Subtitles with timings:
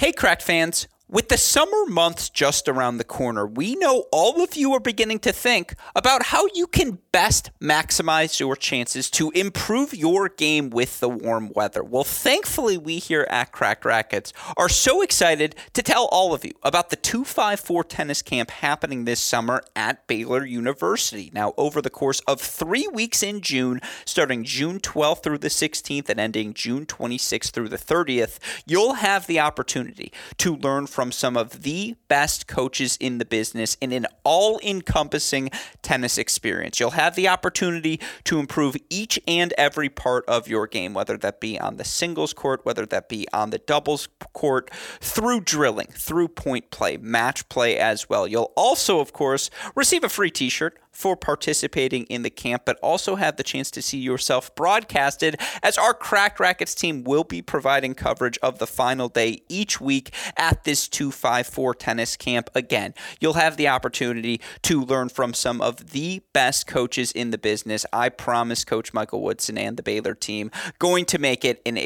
[0.00, 0.88] Hey, Cracked fans.
[1.12, 5.18] With the summer months just around the corner, we know all of you are beginning
[5.20, 11.00] to think about how you can best maximize your chances to improve your game with
[11.00, 11.82] the warm weather.
[11.82, 16.52] Well, thankfully, we here at Cracked Racquets are so excited to tell all of you
[16.62, 21.32] about the 254 tennis camp happening this summer at Baylor University.
[21.34, 26.08] Now, over the course of three weeks in June, starting June 12th through the 16th
[26.08, 31.12] and ending June 26th through the 30th, you'll have the opportunity to learn from from
[31.12, 35.48] some of the best coaches in the business in an all encompassing
[35.80, 36.78] tennis experience.
[36.78, 41.40] You'll have the opportunity to improve each and every part of your game, whether that
[41.40, 44.70] be on the singles court, whether that be on the doubles court,
[45.00, 48.28] through drilling, through point play, match play as well.
[48.28, 52.78] You'll also, of course, receive a free t shirt for participating in the camp, but
[52.82, 57.42] also have the chance to see yourself broadcasted as our Cracked Racquets team will be
[57.42, 62.50] providing coverage of the final day each week at this 254 tennis camp.
[62.54, 67.38] Again, you'll have the opportunity to learn from some of the best coaches in the
[67.38, 67.86] business.
[67.92, 71.78] I promise Coach Michael Woodson and the Baylor team going to make it an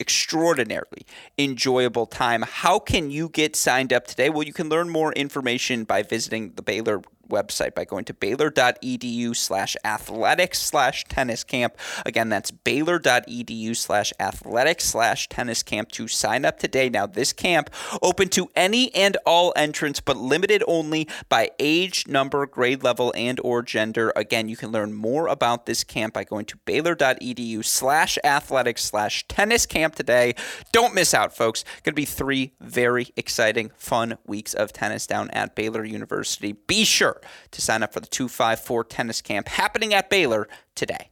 [0.00, 1.06] extraordinarily
[1.38, 2.42] enjoyable time.
[2.42, 4.30] How can you get signed up today?
[4.30, 9.34] Well, you can learn more information by visiting the Baylor website by going to baylor.edu
[9.36, 11.76] slash athletics slash tennis camp.
[12.06, 16.88] Again, that's baylor.edu slash athletics slash tennis camp to sign up today.
[16.88, 17.70] Now, this camp
[18.00, 23.40] open to any and all entrants, but limited only by age, number, grade level, and
[23.42, 24.12] or gender.
[24.16, 29.26] Again, you can learn more about this camp by going to baylor.edu slash athletics slash
[29.28, 30.34] tennis camp today.
[30.72, 31.64] Don't miss out, folks.
[31.82, 36.52] Going to be three very exciting, fun weeks of tennis down at Baylor University.
[36.52, 37.11] Be sure
[37.50, 41.10] to sign up for the 254 tennis camp happening at Baylor today.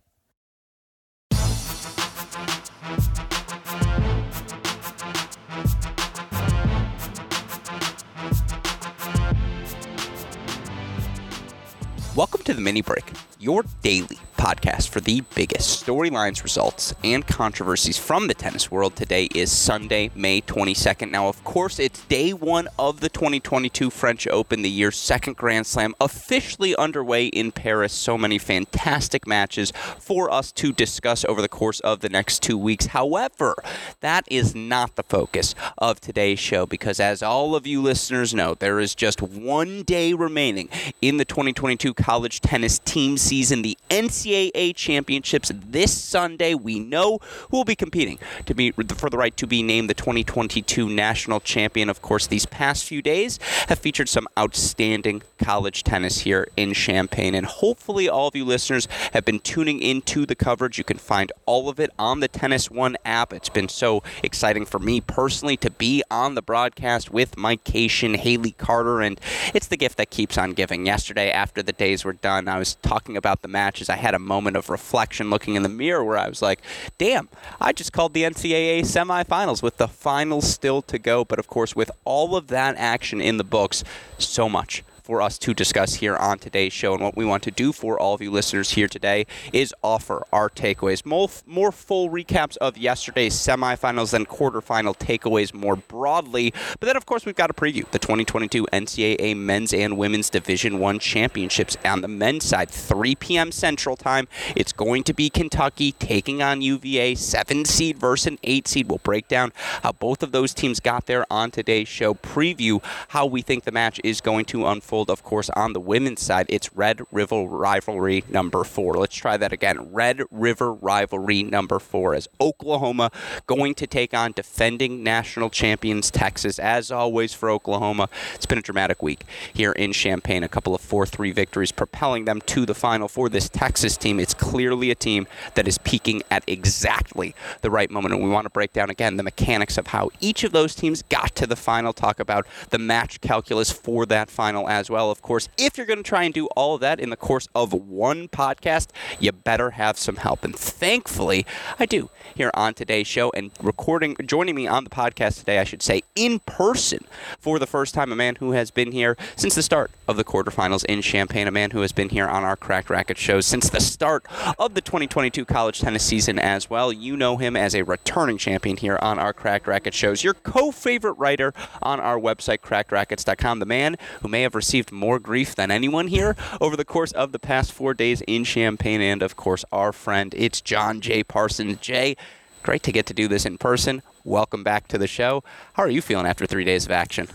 [12.16, 17.98] Welcome to the mini break, your daily podcast for the biggest storylines, results, and controversies
[17.98, 18.96] from the tennis world.
[18.96, 21.10] Today is Sunday, May 22nd.
[21.10, 25.66] Now, of course, it's day one of the 2022 French Open, the year's second Grand
[25.66, 27.92] Slam, officially underway in Paris.
[27.92, 32.56] So many fantastic matches for us to discuss over the course of the next two
[32.56, 32.86] weeks.
[32.86, 33.54] However,
[34.00, 38.54] that is not the focus of today's show because, as all of you listeners know,
[38.54, 40.70] there is just one day remaining
[41.02, 43.62] in the 2022 college tennis team season.
[43.62, 46.52] The NCAA championships this Sunday.
[46.52, 47.20] We know
[47.50, 51.38] who will be competing to be for the right to be named the 2022 national
[51.38, 51.88] champion.
[51.88, 53.38] Of course, these past few days
[53.68, 58.88] have featured some outstanding college tennis here in Champaign, and hopefully, all of you listeners
[59.12, 60.76] have been tuning into the coverage.
[60.76, 63.32] You can find all of it on the Tennis One app.
[63.32, 68.14] It's been so exciting for me personally to be on the broadcast with Mike Cation,
[68.14, 69.20] Haley Carter, and
[69.54, 70.84] it's the gift that keeps on giving.
[70.84, 73.88] Yesterday, after the days were done, I was talking about the matches.
[73.88, 76.60] I had a moment of reflection looking in the mirror where I was like,
[76.98, 77.28] damn,
[77.60, 81.24] I just called the NCAA semifinals with the finals still to go.
[81.24, 83.84] But of course, with all of that action in the books,
[84.18, 86.94] so much for us to discuss here on today's show.
[86.94, 90.24] And what we want to do for all of you listeners here today is offer
[90.32, 96.54] our takeaways, more, more full recaps of yesterday's semifinals and quarterfinal takeaways more broadly.
[96.78, 100.78] But then, of course, we've got a preview the 2022 NCAA Men's and Women's Division
[100.78, 103.50] One Championships on the men's side, 3 p.m.
[103.50, 104.28] Central Time.
[104.54, 108.88] It's going to be Kentucky taking on UVA, seven seed versus an eight seed.
[108.88, 113.26] We'll break down how both of those teams got there on today's show, preview how
[113.26, 116.74] we think the match is going to unfold of course, on the women's side, it's
[116.74, 118.94] Red River Rivalry number four.
[118.94, 119.92] Let's try that again.
[119.92, 123.10] Red River Rivalry number four as Oklahoma
[123.46, 126.58] going to take on defending national champions Texas.
[126.58, 129.24] As always for Oklahoma, it's been a dramatic week
[129.54, 130.42] here in Champaign.
[130.42, 134.18] A couple of 4 3 victories propelling them to the final for this Texas team.
[134.18, 138.14] It's clearly a team that is peaking at exactly the right moment.
[138.14, 141.02] And we want to break down again the mechanics of how each of those teams
[141.02, 145.10] got to the final, talk about the match calculus for that final as well.
[145.10, 147.48] Of course, if you're going to try and do all of that in the course
[147.54, 148.88] of one podcast,
[149.18, 150.44] you better have some help.
[150.44, 151.44] And thankfully,
[151.78, 155.64] I do here on today's show and recording, joining me on the podcast today, I
[155.64, 157.04] should say, in person
[157.38, 160.24] for the first time, a man who has been here since the start of the
[160.24, 163.68] quarterfinals in Champaign, a man who has been here on our Cracked Racquet shows since
[163.68, 164.24] the start
[164.58, 166.92] of the 2022 college tennis season as well.
[166.92, 170.70] You know him as a returning champion here on our Cracked Racquet shows, your co
[170.70, 175.56] favorite writer on our website, crackedracquets.com, the man who may have received received more grief
[175.56, 179.34] than anyone here over the course of the past four days in Champaign, and of
[179.34, 181.24] course, our friend, it's John J.
[181.24, 181.78] Parsons.
[181.80, 182.16] Jay,
[182.62, 184.00] great to get to do this in person.
[184.22, 185.42] welcome back to the show.
[185.72, 187.26] How are you feeling after three days of action?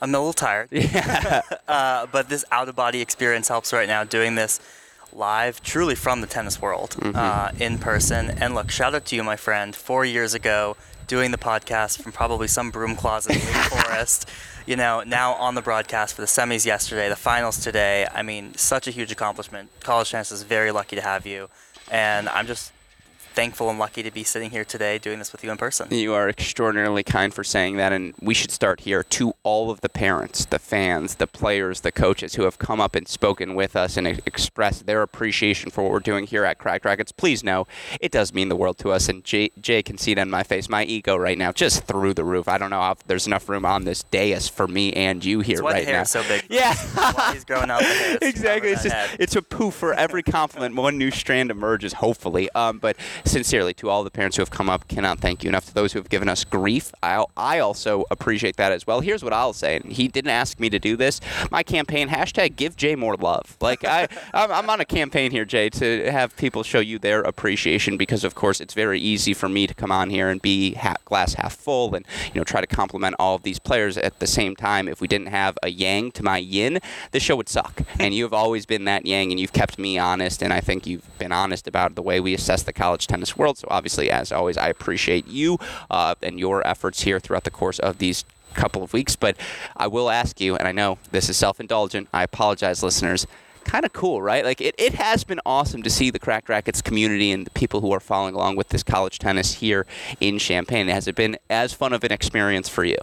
[0.00, 0.68] I'm a little tired.
[0.72, 1.42] Yeah.
[1.68, 4.58] uh, but this out of body experience helps right now doing this
[5.12, 7.14] live, truly from the tennis world, Mm-hmm.
[7.14, 8.30] uh, in person.
[8.30, 9.76] And look, shout out to you, my friend.
[9.76, 14.26] Four years ago, doing the podcast from probably some broom closet in the Forest.
[14.64, 18.06] You know, now on the broadcast for the semis yesterday, the finals today.
[18.14, 19.70] I mean, such a huge accomplishment.
[19.80, 21.48] College Tennis is very lucky to have you.
[21.90, 22.72] And I'm just
[23.32, 25.88] thankful and lucky to be sitting here today doing this with you in person.
[25.90, 29.80] You are extraordinarily kind for saying that, and we should start here to all of
[29.80, 33.74] the parents, the fans, the players, the coaches who have come up and spoken with
[33.76, 37.12] us and expressed their appreciation for what we're doing here at Crack Racquets.
[37.12, 37.66] Please know
[38.00, 40.42] it does mean the world to us, and Jay, Jay can see it on my
[40.42, 40.68] face.
[40.68, 42.48] My ego right now just through the roof.
[42.48, 45.62] I don't know if there's enough room on this dais for me and you here
[45.62, 46.02] right now.
[46.02, 46.42] is so big.
[46.52, 46.74] Yeah.
[47.32, 48.18] He's growing out the hair.
[48.20, 48.70] It's exactly.
[48.70, 49.16] It's just head.
[49.18, 50.74] it's a poof for every compliment.
[50.74, 52.50] One new strand emerges, hopefully.
[52.54, 55.66] Um, but sincerely, to all the parents who have come up, cannot thank you enough.
[55.66, 59.00] To those who have given us grief, I I also appreciate that as well.
[59.00, 59.76] Here's what I'll say.
[59.76, 61.20] And he didn't ask me to do this.
[61.50, 63.56] My campaign hashtag Give Jay more love.
[63.60, 67.20] Like I I'm, I'm on a campaign here, Jay, to have people show you their
[67.22, 70.74] appreciation because of course it's very easy for me to come on here and be
[70.74, 74.18] ha- glass half full and you know try to compliment all of these players at
[74.18, 74.88] the same time.
[74.88, 76.80] If we didn't have a yang to my yin,
[77.10, 77.82] the show would suck.
[77.98, 80.86] and you have always been that yang, and you've kept me honest, and I think
[80.86, 83.58] you've been honest about the way we assess the college tennis world.
[83.58, 85.58] So obviously, as always, I appreciate you
[85.90, 88.24] uh, and your efforts here throughout the course of these
[88.54, 89.16] couple of weeks.
[89.16, 89.36] But
[89.76, 92.08] I will ask you, and I know this is self-indulgent.
[92.12, 93.26] I apologize, listeners
[93.64, 94.44] kind of cool, right?
[94.44, 97.80] Like it, it has been awesome to see the Cracked Racquets community and the people
[97.80, 99.86] who are following along with this college tennis here
[100.20, 100.88] in Champaign.
[100.88, 102.98] Has it been as fun of an experience for you?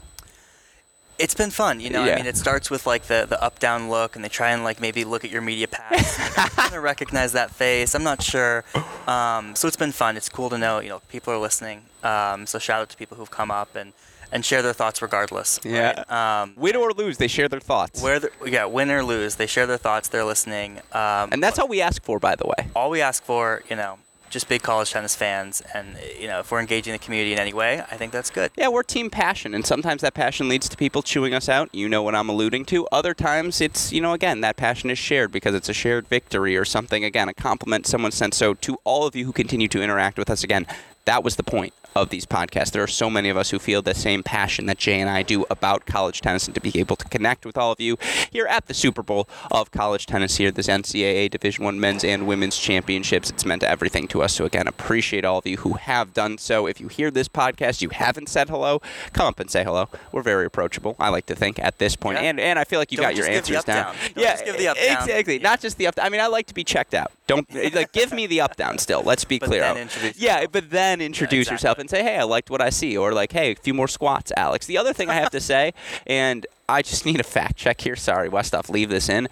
[1.20, 2.06] It's been fun, you know.
[2.06, 2.14] Yeah.
[2.14, 4.64] I mean, it starts with like the, the up down look, and they try and
[4.64, 6.18] like maybe look at your media pass.
[6.58, 7.94] I'm gonna recognize that face.
[7.94, 8.64] I'm not sure.
[9.08, 10.18] Um, so it's been fun.
[10.18, 11.82] It's cool to know, you know, people are listening.
[12.04, 13.92] Um, so shout out to people who've come up and,
[14.32, 15.60] and share their thoughts regardless.
[15.64, 16.04] Yeah.
[16.10, 16.42] Right?
[16.42, 18.02] Um, Win or lose, they share their thoughts.
[18.02, 20.08] where the, yeah, win or lose, they share their thoughts.
[20.10, 20.78] They're listening.
[20.94, 22.70] Um, and that's all we ask for, by the way.
[22.76, 23.98] all we ask for, you know,
[24.30, 27.54] just big college tennis fans, and you know, if we're engaging the community in any
[27.54, 28.52] way, I think that's good.
[28.56, 31.74] Yeah, we're team passion, and sometimes that passion leads to people chewing us out.
[31.74, 32.88] You know what I'm alluding to.
[32.92, 36.56] Other times, it's, you know, again, that passion is shared because it's a shared victory
[36.56, 37.04] or something.
[37.04, 38.34] Again, a compliment someone sent.
[38.34, 40.66] So, to all of you who continue to interact with us, again,
[41.06, 42.72] that was the point of these podcasts.
[42.72, 45.24] There are so many of us who feel the same passion that Jay and I
[45.24, 47.98] do about college tennis, and to be able to connect with all of you
[48.32, 52.04] here at the Super Bowl of college tennis here, at this NCAA Division One men's
[52.04, 53.30] and women's championships.
[53.30, 54.34] It's meant everything to us.
[54.36, 56.68] So again, appreciate all of you who have done so.
[56.68, 58.82] If you hear this podcast, you haven't said hello,
[59.14, 59.90] come up and say hello.
[60.12, 60.96] We're very approachable.
[61.00, 62.30] I like to think at this point, Yeah.
[62.30, 63.96] and and I feel like you Don't got your just give the answers down.
[64.16, 65.04] yeah, just give the up down.
[65.04, 65.40] exactly.
[65.40, 65.96] Not just the up.
[66.02, 67.12] I mean, I like to be checked out.
[67.28, 68.78] Don't like give me the up down.
[68.78, 69.88] Still, let's be But clear.
[70.16, 71.54] yeah, but then introduce exactly.
[71.54, 73.88] yourself and say, "Hey, I liked what I see," or like, "Hey, a few more
[73.88, 75.74] squats, Alex." The other thing I have to say,
[76.08, 77.96] and I just need a fact check here.
[77.96, 79.28] Sorry, Westoff, leave this in.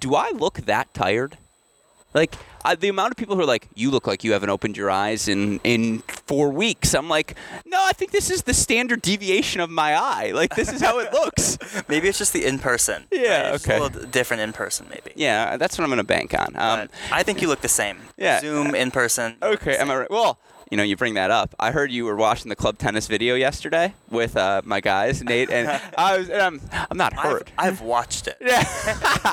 [0.00, 1.38] Do I look that tired?
[2.14, 4.76] Like I, the amount of people who are like, "You look like you haven't opened
[4.76, 9.00] your eyes in in four weeks." I'm like, no, I think this is the standard
[9.00, 10.32] deviation of my eye.
[10.34, 11.56] Like this is how it looks.
[11.88, 13.04] Maybe it's just the in person.
[13.10, 13.78] Yeah, It's okay.
[13.78, 15.12] a little different in person, maybe.
[15.16, 16.54] Yeah, that's what I'm gonna bank on.
[16.54, 17.96] Um, I think you look the same.
[18.18, 18.40] Yeah.
[18.40, 19.36] Zoom in person.
[19.42, 20.10] Okay, am I right?
[20.10, 20.38] Well,
[20.72, 21.54] you know, you bring that up.
[21.60, 25.50] I heard you were watching the club tennis video yesterday with uh, my guys, Nate,
[25.50, 26.30] and I was.
[26.30, 26.60] And I'm,
[26.90, 27.52] I'm not I've, hurt.
[27.58, 28.38] I've watched it.
[28.40, 28.64] Yeah.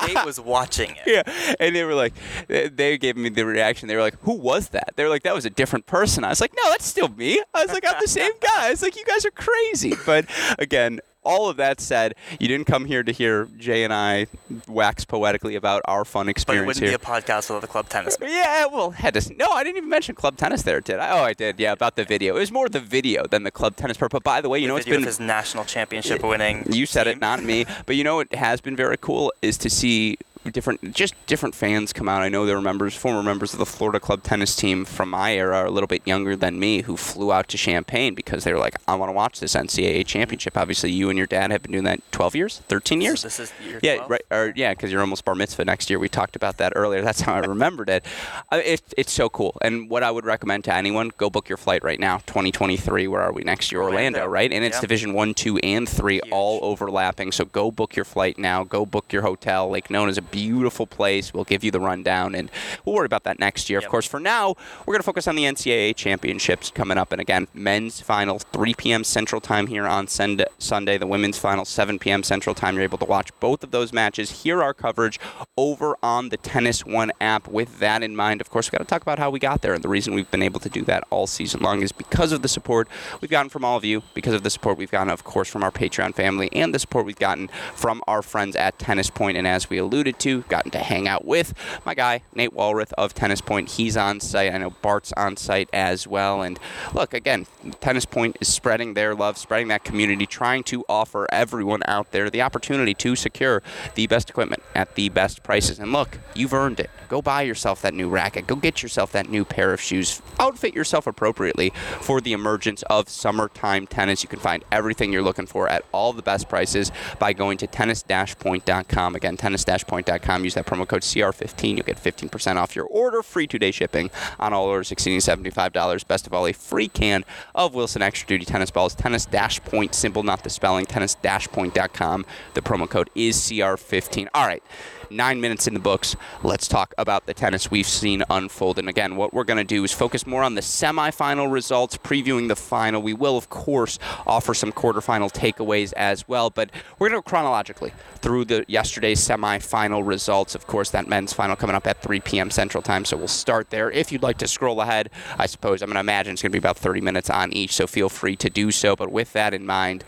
[0.06, 0.98] Nate was watching it.
[1.06, 2.12] yeah, and they were like,
[2.46, 3.88] they- they gave me the reaction.
[3.88, 6.28] They were like, "Who was that?" They were like, "That was a different person." I
[6.28, 8.82] was like, "No, that's still me." I was like, "I'm the same guy." I was
[8.82, 10.26] like, "You guys are crazy." But
[10.58, 14.26] again, all of that said, you didn't come here to hear Jay and I
[14.66, 16.98] wax poetically about our fun experience But it wouldn't here.
[16.98, 18.16] be a podcast without the club tennis.
[18.40, 19.34] Yeah, well, had to.
[19.36, 21.10] No, I didn't even mention club tennis there, did I?
[21.18, 21.58] Oh, I did.
[21.60, 22.36] Yeah, about the video.
[22.36, 24.12] It was more the video than the club tennis part.
[24.12, 26.64] But by the way, you know, it's been of his national championship winning.
[26.72, 27.66] you said it, not me.
[27.86, 31.92] But you know what has been very cool is to see different, just different fans
[31.92, 32.22] come out.
[32.22, 35.34] I know there were members, former members of the Florida club tennis team from my
[35.34, 38.58] era, a little bit younger than me, who flew out to Champaign because they were
[38.58, 41.72] like, "I want to watch this NCAA championship." Obviously, you and your dad have been
[41.72, 43.22] doing that 12 years, 13 years.
[43.22, 44.10] This is year Yeah, 12?
[44.10, 44.22] right.
[44.30, 45.98] Or yeah, because you're almost bar mitzvah next year.
[45.98, 47.02] We talked about that earlier.
[47.02, 48.04] That's how I remembered it.
[48.50, 48.82] Uh, it.
[48.96, 49.56] It's so cool.
[49.62, 52.18] And what I would recommend to anyone: go book your flight right now.
[52.26, 53.06] 2023.
[53.08, 53.80] Where are we next year?
[53.82, 54.26] Orlando, Orlando.
[54.32, 54.52] right?
[54.52, 54.80] And it's Yeah.
[54.80, 56.32] Division One, Two, and Three, Huge.
[56.32, 57.32] all overlapping.
[57.32, 58.64] So go book your flight now.
[58.64, 59.68] Go book your hotel.
[59.68, 61.32] Lake Nona is a beautiful place.
[61.34, 62.50] We'll give you the rundown, and
[62.84, 63.80] we'll worry about that next year.
[63.80, 63.86] Yep.
[63.86, 67.12] Of course, for now, we're going to focus on the NCAA championships coming up.
[67.12, 69.04] And again, men's final 3 p.m.
[69.04, 70.98] Central Time here on Sund- Sunday.
[70.98, 72.22] The women's final 7 p.m.
[72.22, 72.74] Central Time.
[72.74, 74.42] You're able to watch both of those matches.
[74.42, 75.18] Hear our coverage
[75.56, 77.48] over on the Tennis One app.
[77.48, 79.74] With that in mind, of course, we've got to talk about how we got there.
[79.74, 82.42] And the reason we've been able to do that all season long is because of
[82.42, 82.88] the support
[83.20, 85.62] we've gotten from all of you, because of the support we've gotten, of course, from
[85.62, 89.36] our Patreon family, and the support we've gotten from our friends at Tennis Point.
[89.36, 93.14] And as we alluded to, gotten to hang out with my guy, Nate Walrath of
[93.14, 93.70] Tennis Point.
[93.70, 94.52] He's on site.
[94.52, 96.42] I know Bart's on site as well.
[96.42, 96.58] And
[96.94, 97.46] look, again,
[97.80, 102.30] Tennis Point is spreading their love, spreading that community, trying to offer everyone out there
[102.30, 103.62] the opportunity to secure
[103.94, 105.78] the best equipment at the best prices.
[105.78, 106.90] And look, you've earned it.
[107.10, 108.46] Go buy yourself that new racket.
[108.46, 110.22] Go get yourself that new pair of shoes.
[110.38, 114.22] Outfit yourself appropriately for the emergence of summertime tennis.
[114.22, 117.66] You can find everything you're looking for at all the best prices by going to
[117.66, 119.16] tennis-point.com.
[119.16, 120.44] Again, tennis-point.com.
[120.44, 121.78] Use that promo code CR15.
[121.78, 123.24] You'll get 15% off your order.
[123.24, 126.06] Free two-day shipping on all orders exceeding $75.
[126.06, 127.24] Best of all, a free can
[127.56, 128.94] of Wilson Extra Duty tennis balls.
[128.94, 130.86] Tennis-point, simple, not the spelling.
[130.86, 132.24] Tennis-point.com.
[132.54, 134.28] The promo code is CR15.
[134.32, 134.62] All right
[135.10, 136.16] nine minutes in the books.
[136.42, 138.78] Let's talk about the tennis we've seen unfold.
[138.78, 142.48] And again, what we're going to do is focus more on the semifinal results, previewing
[142.48, 143.02] the final.
[143.02, 147.30] We will, of course, offer some quarterfinal takeaways as well, but we're going to go
[147.30, 150.54] chronologically through the yesterday's semifinal results.
[150.54, 152.50] Of course, that men's final coming up at 3 p.m.
[152.50, 153.90] Central Time, so we'll start there.
[153.90, 156.56] If you'd like to scroll ahead, I suppose I'm going to imagine it's going to
[156.56, 158.96] be about 30 minutes on each, so feel free to do so.
[158.96, 160.04] But with that in mind,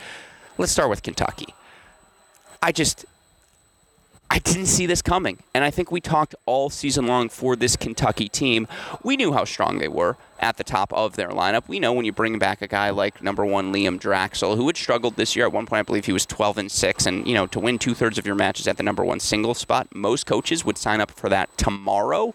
[0.59, 1.55] let's start with Kentucky.
[2.63, 3.05] I just
[4.33, 5.41] I didn't see this coming.
[5.53, 8.67] And I think we talked all season long for this Kentucky team.
[9.03, 11.69] We knew how strong they were at the top of their lineup.
[11.69, 14.79] We know when you bring back a guy like number one Liam Draxl, who had
[14.79, 15.45] struggled this year.
[15.45, 17.05] At one point, I believe he was 12 and 6.
[17.05, 19.53] And, you know, to win two thirds of your matches at the number one single
[19.53, 22.35] spot, most coaches would sign up for that tomorrow.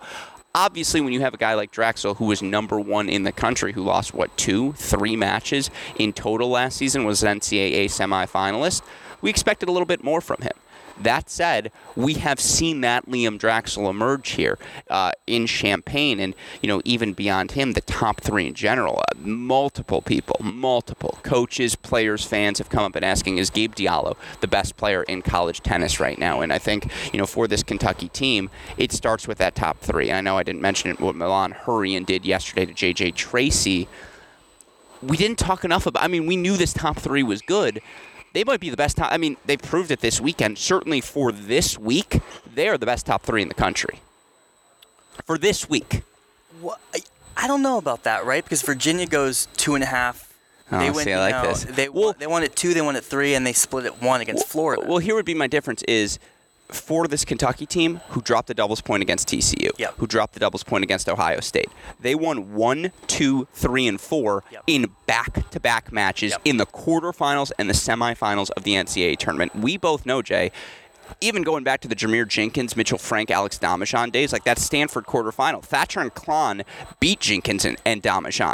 [0.54, 3.74] Obviously, when you have a guy like Draxl, who was number one in the country,
[3.74, 8.84] who lost, what, two, three matches in total last season, was an NCAA semifinalist,
[9.20, 10.54] we expected a little bit more from him.
[11.01, 14.58] That said, we have seen that Liam Draxl emerge here
[14.89, 19.00] uh, in Champaign, and you know even beyond him, the top three in general.
[19.00, 24.18] Uh, multiple people, multiple coaches, players, fans have come up and asking, "Is Gabe Diallo
[24.42, 27.62] the best player in college tennis right now?" And I think you know for this
[27.62, 30.12] Kentucky team, it starts with that top three.
[30.12, 33.88] I know I didn't mention it what Millen Hurrion did yesterday to JJ Tracy.
[35.04, 36.04] We didn't talk enough about.
[36.04, 37.82] I mean, we knew this top three was good
[38.38, 39.12] they might be the best top.
[39.12, 40.60] I mean, they proved it this weekend.
[40.60, 42.22] Certainly for this week,
[42.53, 44.00] they are the best top three in the country.
[45.25, 46.03] For this week.
[46.62, 47.00] Well, I,
[47.36, 48.44] I don't know about that, right?
[48.44, 50.32] Because Virginia goes two and a half.
[50.72, 51.63] Oh, they see, went, I like know, this.
[51.63, 54.22] They, Well- they won at two, they won at three, and they split at one
[54.22, 54.84] against Florida.
[54.88, 56.20] Well, here would be my difference is
[56.69, 59.93] for this Kentucky team who dropped the doubles point against TCU, Yep.
[59.97, 61.69] who dropped the doubles point against Ohio State.
[62.00, 64.63] They won one, two, three, and four Yep.
[64.67, 66.41] in back-to-back matches Yep.
[66.45, 69.55] in the quarterfinals and the semifinals of the NCAA tournament.
[69.55, 70.51] We both know, Jay.
[71.22, 75.06] Even going back to the Jarmere Jenkins, Mitchell Frank, Alex Domijan days, like that Stanford
[75.06, 76.64] quarterfinal, Thatcher and Klahn
[77.00, 78.06] beat Jenkins and, and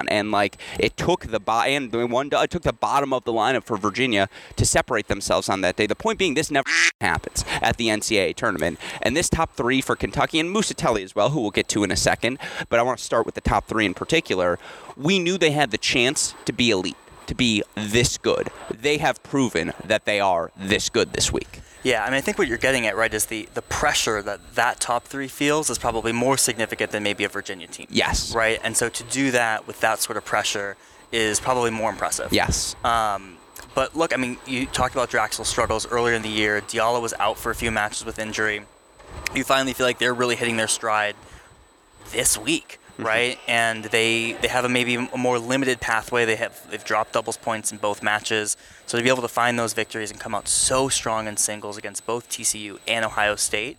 [0.09, 3.33] and like it took the bo- and the one it took the bottom of the
[3.33, 5.85] lineup for Virginia to separate themselves on that day.
[5.85, 6.69] The point being, this never
[7.01, 11.29] happens at the NCAA tournament, and this top three for Kentucky and Musatelli as well,
[11.29, 12.39] who we'll get to in a second.
[12.69, 14.59] But I want to start with the top three in particular.
[14.97, 18.49] We knew they had the chance to be elite, to be this good.
[18.69, 21.61] They have proven that they are this good this week.
[21.83, 24.55] Yeah, I mean, I think what you're getting at, right, is the, the pressure that
[24.55, 27.87] that top three feels is probably more significant than maybe a Virginia team.
[27.89, 28.33] Yes.
[28.33, 28.59] Right?
[28.63, 30.77] And so to do that with that sort of pressure
[31.11, 32.31] is probably more impressive.
[32.31, 32.75] Yes.
[32.83, 33.37] Um,
[33.75, 36.61] but look, I mean, you talked about Draxl's struggles earlier in the year.
[36.61, 38.61] Diallo was out for a few matches with injury.
[39.35, 41.15] You finally feel like they're really hitting their stride
[42.11, 43.39] this week, right?
[43.47, 46.25] And they they have a maybe a more limited pathway.
[46.25, 49.57] They have they've dropped doubles points in both matches, so to be able to find
[49.57, 53.77] those victories and come out so strong in singles against both TCU and Ohio State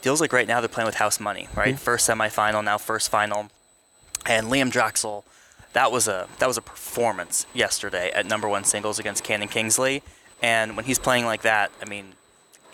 [0.00, 1.74] feels like right now they're playing with house money, right?
[1.74, 1.84] Mm-hmm.
[1.84, 3.50] First semifinal, now first final,
[4.26, 5.24] and Liam Draxl.
[5.74, 10.02] That was a that was a performance yesterday at number one singles against Cannon Kingsley,
[10.42, 12.14] and when he's playing like that, I mean,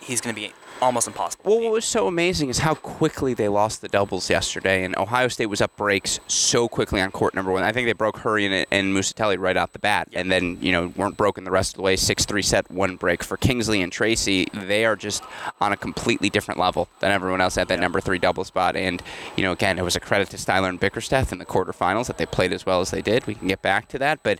[0.05, 1.43] he's going to be almost impossible.
[1.45, 5.27] Well, what was so amazing is how quickly they lost the doubles yesterday, and Ohio
[5.27, 7.63] State was up breaks so quickly on court number one.
[7.63, 10.71] I think they broke Hurry and, and Musatelli right out the bat, and then you
[10.71, 11.95] know weren't broken the rest of the way.
[11.95, 14.47] Six three set one break for Kingsley and Tracy.
[14.53, 15.23] They are just
[15.61, 18.75] on a completely different level than everyone else at that number three double spot.
[18.75, 19.01] And
[19.35, 22.17] you know, again, it was a credit to Styler and Bickersteth in the quarterfinals that
[22.17, 23.25] they played as well as they did.
[23.27, 24.39] We can get back to that, but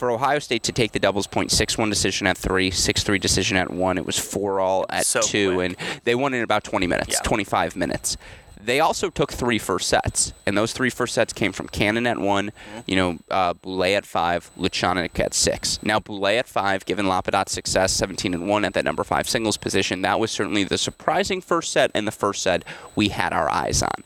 [0.00, 3.18] for Ohio State to take the doubles point, 6 1 decision at 3, 6 3
[3.18, 3.98] decision at 1.
[3.98, 5.66] It was 4 all at So 2, quick.
[5.78, 7.20] and they won in about 20 minutes, Yeah.
[7.22, 8.16] 25 minutes.
[8.62, 12.18] They also took three first sets, and those three first sets came from Cannon at
[12.18, 12.80] one, Mm-hmm.
[12.86, 15.78] you know, uh, Boulais at five, Lutschaunig at six.
[15.82, 19.56] Now Boulais at five, given Lapadat's success, 17 and one at that number five singles
[19.56, 22.62] position, that was certainly the surprising first set, and the first set
[22.94, 24.04] we had our eyes on.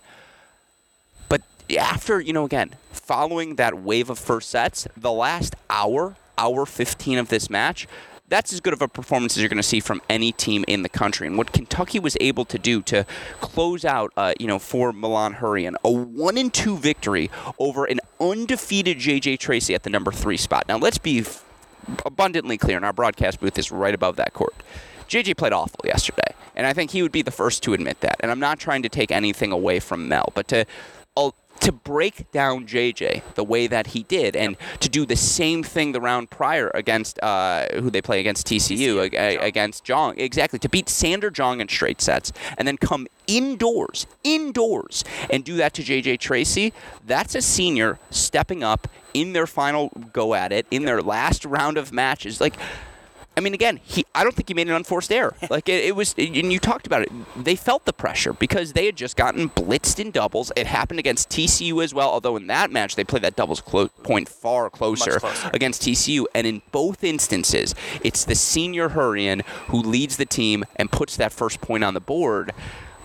[1.79, 7.19] After, you know, again, following that wave of first sets, the last hour, hour 15
[7.19, 7.87] of this match,
[8.29, 10.83] that's as good of a performance as you're going to see from any team in
[10.83, 11.27] the country.
[11.27, 13.05] And what Kentucky was able to do to
[13.41, 18.01] close out, uh, you know, for Millen Hurrion, a one and two victory over an
[18.21, 20.67] undefeated JJ Tracy at the number three spot.
[20.69, 21.45] Now, let's be f-
[22.07, 24.55] abundantly clear, and our broadcast booth is right above that court.
[25.09, 28.17] JJ played awful yesterday, and I think he would be the first to admit that.
[28.21, 30.65] And I'm not trying to take anything away from Mel, but to
[31.61, 35.93] to break down JJ the way that he did, and to do the same thing
[35.93, 39.45] the round prior against uh, who they play against TCU, ag- Jong.
[39.45, 45.05] against Jong, exactly to beat Sander Jong in straight sets, and then come indoors, indoors,
[45.31, 46.73] and do that to JJ Tracy.
[47.07, 51.79] That's a senior stepping up in their final go at it, in their last round
[51.79, 52.55] of matches, like.
[53.37, 54.05] I mean, again, he.
[54.15, 55.35] I don't think he made an unforced error.
[55.55, 57.13] Like it, it was, and you talked about it.
[57.37, 60.51] They felt the pressure because they had just gotten blitzed in doubles.
[60.57, 62.11] It happened against TCU as well.
[62.11, 65.51] Although in that match they played that doubles clo- point far closer, closer.
[65.53, 70.91] against TCU, and in both instances, it's the senior Hurrion who leads the team and
[70.91, 72.53] puts that first point on the board.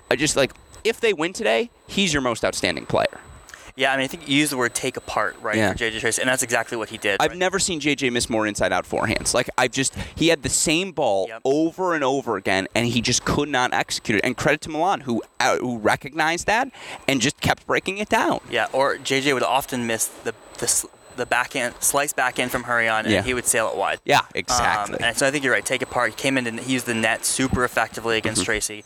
[0.10, 3.20] I just like if they win today, he's your most outstanding player.
[3.80, 5.72] Yeah, I mean, I think you use the word take apart, right, Yeah.
[5.72, 7.16] for JJ Tracy, and that's exactly what he did.
[7.22, 7.38] I've right?
[7.38, 9.34] never seen JJ miss more inside out forehands.
[9.34, 11.42] Like I've just he had the same ball Yep.
[11.46, 14.26] over and over again, and he just could not execute it.
[14.26, 16.68] And credit to Millen who uh, who recognized that
[17.08, 18.42] and just kept breaking it down.
[18.50, 23.12] Yeah, or JJ would often miss the the, the backhand slice backhand from Hurrion, and
[23.14, 23.22] Yeah.
[23.24, 24.00] he would sail it wide.
[24.04, 24.98] Yeah, Um, exactly.
[25.02, 25.66] and so I think you're right.
[25.66, 26.10] Take apart.
[26.10, 28.28] He came in and he used the net super effectively Mm-hmm.
[28.28, 28.84] against Tracy.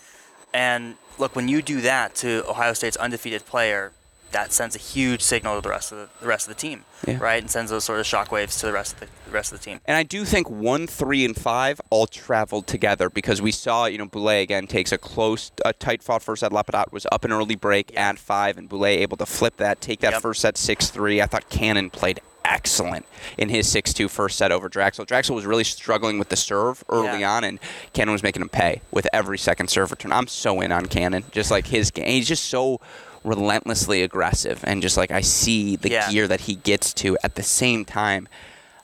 [0.54, 3.92] And look, when you do that to Ohio State's undefeated player,
[4.34, 6.84] that sends a huge signal to the rest of the, the rest of the team,
[7.08, 7.18] Yeah.
[7.20, 7.42] right?
[7.42, 9.66] And sends those sort of shockwaves to the rest of the, the rest of the
[9.66, 9.80] team.
[9.86, 13.98] And I do think one, three, and five all traveled together because we saw, you
[13.98, 16.52] know, Boulais again takes a close, a tight fought first set.
[16.52, 18.10] Lapadat was up an early break Yeah.
[18.10, 20.22] at five, and Boulais able to flip that, take that Yep.
[20.22, 21.22] first set six three.
[21.22, 23.06] I thought Cannon played excellent
[23.38, 25.06] in his 6-2 first set over Draxl.
[25.08, 27.32] Draxl was really struggling with the serve early Yeah.
[27.38, 27.58] on, and
[27.94, 30.12] Cannon was making him pay with every second serve return.
[30.12, 32.06] I'm so in on Cannon, just like his game.
[32.06, 32.82] He's just so
[33.24, 36.10] relentlessly aggressive, and just like I see the Yeah.
[36.12, 38.28] gear that he gets to at the same time.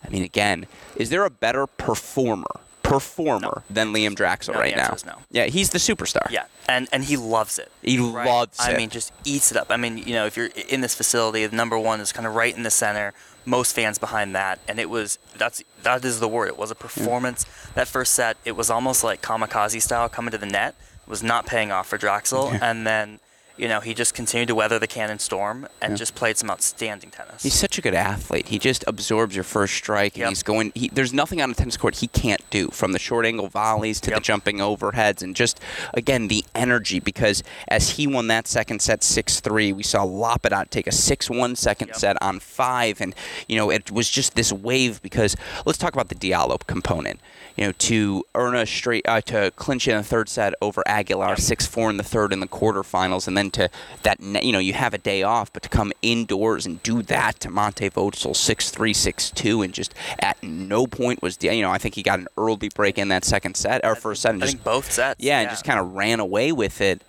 [0.05, 2.45] I mean, again, is there a better performer
[2.83, 4.95] performer than Liam Draxl No, right now?
[5.05, 5.15] no.
[5.29, 6.29] Yeah, he's the superstar.
[6.31, 7.71] Yeah, and and he loves it.
[7.81, 8.25] He right?
[8.25, 8.73] loves I it.
[8.73, 9.67] I mean, just eats it up.
[9.69, 12.33] I mean, you know, if you're in this facility, the number one is kind of
[12.35, 13.13] right in the center.
[13.45, 16.47] Most fans behind that, and it was that's that is the word.
[16.49, 17.45] It was a performance.
[17.75, 20.75] That first set, it was almost like kamikaze style coming to the net.
[21.07, 22.59] Was not paying off for Draxl, Yeah.
[22.69, 23.19] and then.
[23.59, 27.11] You know, he just continued to weather the cannon storm and just played some outstanding
[27.11, 27.43] tennis.
[27.43, 28.47] He's such a good athlete.
[28.47, 30.29] He just absorbs your first strike, and Yep.
[30.29, 30.71] he's going.
[30.75, 33.99] He, there's nothing on a tennis court he can't do, from the short angle volleys
[34.01, 35.59] to the jumping overheads, and just
[35.93, 36.99] again the energy.
[37.01, 41.29] Because as he won that second set six three, we saw Lapadat take a six
[41.29, 41.97] one second Yep.
[41.97, 43.13] set on five, and
[43.49, 45.01] you know it was just this wave.
[45.01, 47.19] Because let's talk about the Diallo component.
[47.57, 51.29] You know, to earn a straight, uh, to clinch in the third set over Aguilar,
[51.31, 51.39] Yep.
[51.41, 53.69] six four in the third in the quarterfinals, and then to
[54.03, 57.39] that you know you have a day off, but to come indoors and do that
[57.41, 61.71] to Monte Vocel six three six two, and just at no point was you know
[61.71, 64.43] I think he got an early break in that second set or first set, and
[64.43, 65.23] I just think both sets.
[65.23, 67.01] yeah, and just kind of ran away with it.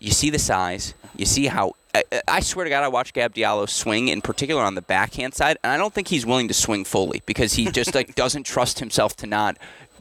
[0.00, 0.94] You see the size.
[1.16, 1.74] You see how.
[2.28, 5.58] I, swear to God, I watched Gab Diallo swing, in particular on the backhand side,
[5.64, 8.78] and I don't think he's willing to swing fully because he just like doesn't trust
[8.78, 9.56] himself to not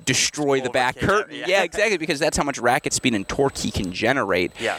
[0.05, 1.35] destroy the back curtain.
[1.35, 1.45] yeah.
[1.47, 4.51] Yeah, exactly, because that's how much racket speed and torque he can generate.
[4.59, 4.77] Yeah.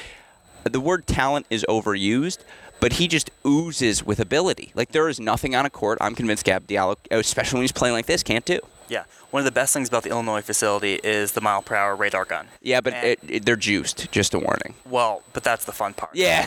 [0.64, 2.38] The word talent is overused,
[2.80, 4.72] but he just oozes with ability.
[4.74, 5.98] Like there is nothing on a court.
[6.00, 8.60] I'm convinced Gab Diallo, especially when he's playing like this, can't do.
[8.88, 9.04] Yeah.
[9.30, 12.24] One of the best things about the Illinois facility is the mile per hour radar
[12.24, 12.48] gun.
[12.62, 14.10] Yeah, but it, it, they're juiced.
[14.10, 14.74] Just a warning.
[14.88, 16.12] Well, but that's the fun part.
[16.14, 16.46] Yeah.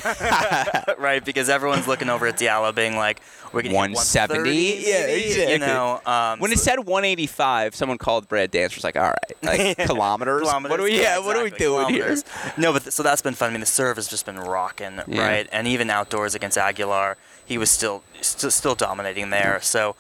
[0.98, 1.24] right?
[1.24, 3.22] Because everyone's looking over at Diallo, being like,
[3.54, 4.50] "We're going to 170?
[4.50, 5.54] 170." Yeah, exactly.
[5.54, 9.44] You know, um, When it said 185, someone called Brad Dance was like, "All right,
[9.44, 10.42] like kilometers.
[10.42, 11.00] kilometers, What are we?
[11.00, 12.24] Yeah, what are we doing kilometers.
[12.24, 13.50] here?" No, but th- so that's been fun.
[13.50, 15.22] I mean, the serve has just been rocking, Yeah.
[15.22, 15.50] right?
[15.52, 19.60] And even outdoors against Aguilar, he was still st- still dominating there.
[19.62, 19.96] So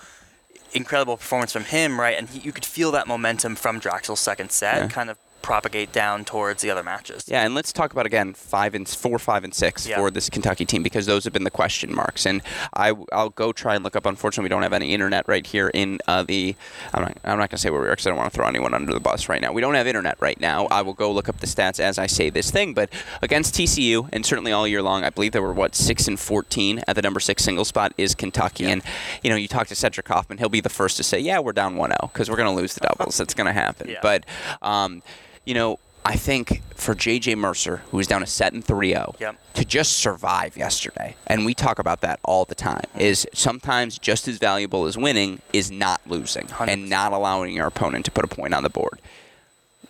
[0.74, 2.18] incredible performance from him, right?
[2.18, 4.88] And he, you could feel that momentum from Draxl's second set, Yeah.
[4.88, 7.26] kind of propagate down towards the other matches.
[7.28, 9.98] Yeah, and let's talk about again five and four, five and six Yeah.
[9.98, 12.26] for this Kentucky team because those have been the question marks.
[12.26, 12.42] And
[12.76, 14.06] I, I'll go try and look up.
[14.06, 16.56] Unfortunately, we don't have any internet right here in uh, the.
[16.94, 17.18] I'm not.
[17.24, 18.94] I'm not gonna say where we are because I don't want to throw anyone under
[18.94, 19.52] the bus right now.
[19.52, 20.68] We don't have internet right now.
[20.68, 22.74] I will go look up the stats as I say this thing.
[22.74, 22.90] But
[23.22, 26.84] against TCU and certainly all year long, I believe there were what six and fourteen
[26.88, 28.66] at the number six single spot is Kentucky.
[28.66, 28.82] And
[29.24, 31.54] you know, you talk to Cedric Kauffmann, he'll be the first to say, "Yeah, we're
[31.54, 33.18] down 1-0 because we're gonna lose the doubles.
[33.22, 34.00] That's gonna happen." Yeah.
[34.02, 34.26] But
[34.62, 35.02] um,
[35.46, 35.80] you know.
[36.04, 39.54] I think for JJ Mercer, who was down a set in 3 0, Yep.
[39.54, 44.28] to just survive yesterday, and we talk about that all the time, is sometimes just
[44.28, 46.90] as valuable as winning is not losing and 100%.
[46.90, 49.00] not allowing your opponent to put a point on the board.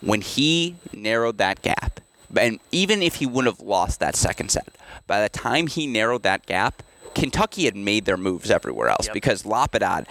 [0.01, 2.01] When he narrowed that gap,
[2.35, 4.67] and even if he would have lost that second set,
[5.07, 6.83] by the time he narrowed that gap,
[7.13, 9.13] Kentucky had made their moves everywhere else Yep.
[9.13, 10.05] because Lapadat,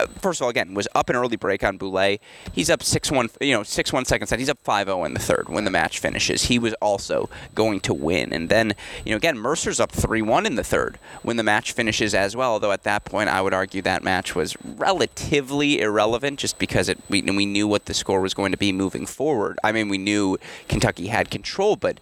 [0.00, 2.18] uh, first of all, again, was up an early break on Boulais.
[2.52, 4.38] He's up 6 1, you know, 6 1 second set.
[4.38, 6.44] He's up 5 0 in the third when the match finishes.
[6.44, 8.32] He was also going to win.
[8.32, 11.72] And then, you know, again, Mercer's up 3 1 in the third when the match
[11.72, 12.52] finishes as well.
[12.52, 16.98] Although at that point, I would argue that match was relatively irrelevant just because it
[17.08, 19.58] we, we knew what the score was going to be moving forward.
[19.64, 20.38] I mean, we knew
[20.68, 21.98] Kentucky had control, but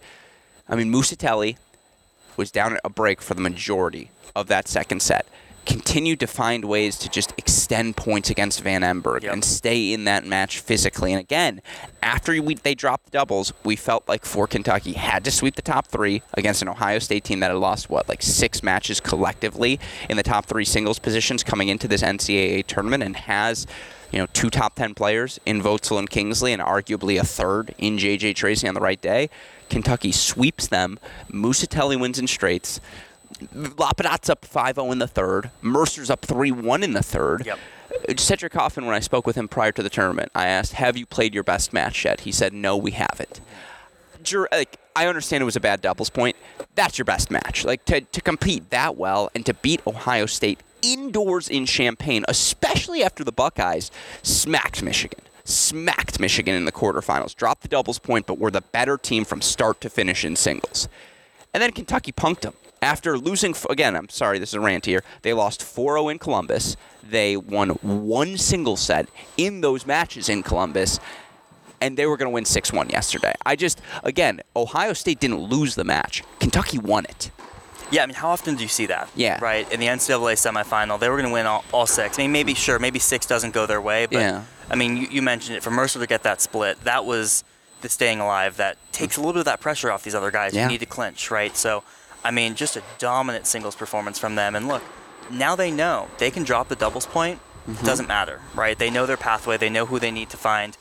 [0.68, 1.56] I mean, Musatelli
[2.40, 5.26] was down at a break for the majority of that second set.
[5.66, 9.32] Continued to find ways to just extend points against Van Emburgh Yep.
[9.34, 11.12] and stay in that match physically.
[11.12, 11.60] And again,
[12.02, 15.62] after we, they dropped the doubles, we felt like for Kentucky had to sweep the
[15.62, 19.78] top three against an Ohio State team that had lost what like six matches collectively
[20.08, 23.66] in the top three singles positions coming into this NCAA tournament and has
[24.12, 27.96] you know, two top 10 players in Vocel and Kingsley, and arguably a third in
[27.96, 28.32] J.J.
[28.32, 29.30] Tracy on the right day.
[29.70, 30.98] Kentucky sweeps them.
[31.30, 32.80] Musatelli wins in straights.
[33.54, 35.50] Lapadat's up 5 0 in the third.
[35.62, 37.46] Mercer's up 3 1 in the third.
[37.46, 37.58] Yep.
[38.16, 41.06] Cedric Kauffmann, when I spoke with him prior to the tournament, I asked, Have you
[41.06, 42.20] played your best match yet?
[42.20, 43.40] He said, No, we haven't.
[44.22, 46.36] Jur- like, I understand it was a bad doubles point.
[46.74, 47.64] That's your best match.
[47.64, 53.02] Like to, to compete that well and to beat Ohio State indoors in Champaign, especially
[53.02, 53.90] after the Buckeyes
[54.22, 55.20] smacked Michigan.
[55.44, 57.34] Smacked Michigan in the quarterfinals.
[57.34, 60.88] Dropped the doubles point, but were the better team from start to finish in singles.
[61.52, 62.54] And then Kentucky punked them.
[62.82, 65.02] After losing, again, I'm sorry, this is a rant here.
[65.22, 66.76] They lost 4 0 in Columbus.
[67.02, 70.98] They won one single set in those matches in Columbus
[71.80, 73.34] and they were going to win 6 1 yesterday.
[73.44, 76.22] I just, again, Ohio State didn't lose the match.
[76.38, 77.30] Kentucky won it.
[77.90, 79.08] Yeah, I mean, how often do you see that?
[79.16, 79.38] Yeah.
[79.42, 79.70] Right?
[79.72, 82.18] In the NCAA semifinal, they were going to win all, all six.
[82.18, 84.44] I mean, maybe, sure, maybe six doesn't go their way, but Yeah.
[84.70, 85.62] I mean, you, you mentioned it.
[85.64, 87.42] For Mercer to get that split, that was
[87.80, 90.54] the staying alive that takes a little bit of that pressure off these other guys
[90.54, 90.64] Yeah.
[90.64, 91.56] who need to clinch, right?
[91.56, 91.82] So,
[92.22, 94.54] I mean, just a dominant singles performance from them.
[94.54, 94.82] And look,
[95.30, 97.40] now they know they can drop the doubles point.
[97.68, 97.84] Mm-hmm.
[97.84, 98.78] It doesn't matter, right?
[98.78, 99.56] They know their pathway.
[99.56, 100.76] They know who they need to find.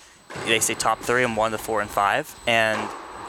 [0.45, 2.35] They say top three and one to four and five.
[2.45, 2.79] And,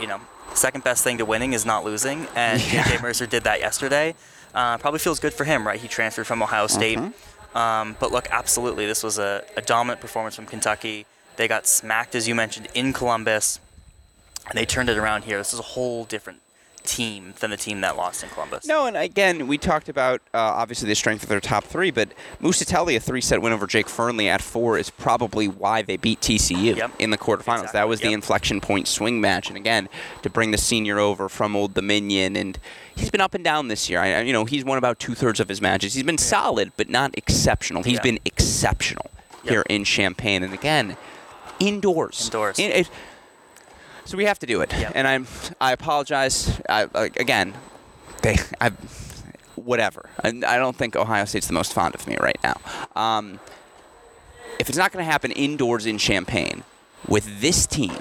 [0.00, 0.20] you know,
[0.54, 2.26] second best thing to winning is not losing.
[2.34, 2.84] And Yeah.
[2.84, 4.14] JJ Mercer did that yesterday.
[4.54, 5.80] Uh, probably feels good for him, right?
[5.80, 6.98] He transferred from Ohio State.
[6.98, 7.56] Mm-hmm.
[7.56, 11.06] Um, but look, absolutely, this was a, a dominant performance from Kentucky.
[11.36, 13.58] They got smacked, as you mentioned, in Columbus,
[14.48, 15.38] and they turned it around here.
[15.38, 16.40] This is a whole different
[16.84, 18.66] team than the team that lost in Columbus.
[18.66, 22.10] No, and again, we talked about uh, obviously the strength of their top three, but
[22.40, 26.20] Musatelli, a three set win over Jake Fearnley at four, is probably why they beat
[26.20, 26.92] TCU Yep.
[26.98, 27.60] in the quarterfinals.
[27.64, 29.48] Exactly, That was the inflection point swing match.
[29.48, 29.88] And again,
[30.22, 32.58] to bring the senior over from Old Dominion, and
[32.96, 34.00] he's been up and down this year.
[34.00, 35.94] I, you know, he's won about two thirds of his matches.
[35.94, 37.82] He's been solid, but not exceptional.
[37.82, 38.02] He's Yeah.
[38.02, 39.10] been exceptional
[39.44, 39.50] Yep.
[39.52, 40.42] here in Champaign.
[40.42, 40.96] And again,
[41.58, 42.26] indoors.
[42.26, 42.58] Indoors.
[42.58, 42.90] In- it-
[44.04, 44.92] so we have to do it, Yep.
[44.94, 45.26] and I'm.
[45.60, 46.60] I apologize.
[46.68, 47.54] I, again,
[48.22, 48.36] they.
[48.60, 48.70] I.
[49.56, 50.08] Whatever.
[50.24, 52.60] I, I don't think Ohio State's the most fond of me right now.
[52.96, 53.40] Um,
[54.58, 56.64] if it's not going to happen indoors in Champaign
[57.06, 57.96] with this team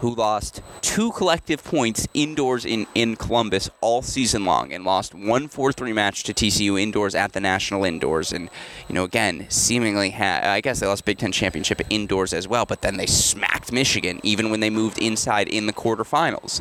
[0.00, 5.48] who lost two collective points indoors in, in Columbus all season long and lost one
[5.48, 8.32] 4-3 match to TCU indoors at the National Indoors.
[8.32, 8.50] And
[8.88, 12.66] you know again seemingly ha- I guess they lost Big 10 championship indoors as well
[12.66, 16.60] but then they smacked Michigan even when they moved inside in the quarterfinals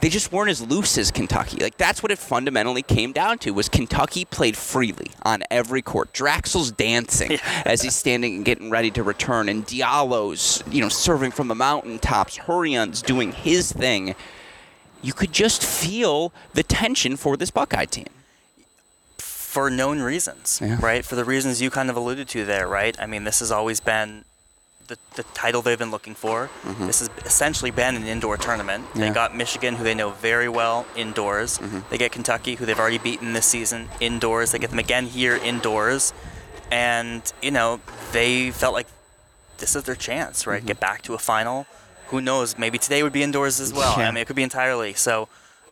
[0.00, 1.58] they just weren't as loose as Kentucky.
[1.62, 6.12] Like that's what it fundamentally came down to was Kentucky played freely on every court.
[6.12, 11.30] Draxl's dancing as he's standing and getting ready to return, and Diallo's you know serving
[11.30, 12.36] from the mountaintops.
[12.36, 14.14] Hurrion's doing his thing.
[15.00, 18.06] You could just feel the tension for this Buckeye team.
[19.18, 20.76] for known reasons, Yeah.
[20.80, 21.04] right?
[21.04, 22.94] For the reasons you kind of alluded to there, right?
[23.00, 24.24] I mean, this has always been
[24.88, 26.50] the, the title they've been looking for.
[26.80, 28.84] This has essentially been an indoor tournament.
[28.84, 28.98] Mm-hmm.
[28.98, 29.04] Yeah.
[29.04, 29.12] Mm-hmm.
[29.12, 31.60] They got Michigan, who they know very well, indoors.
[31.90, 34.52] They get Kentucky, who they've already beaten this season, indoors.
[34.52, 36.12] They get them again here indoors.
[36.70, 37.80] And, you know,
[38.12, 38.88] they felt like
[39.58, 40.64] this is their chance, right?
[40.64, 41.66] Get back to a final.
[42.08, 42.58] Who knows?
[42.58, 43.94] Maybe today would be indoors as well.
[43.98, 44.08] Yeah.
[44.08, 44.94] I mean, it could be entirely.
[44.94, 45.28] So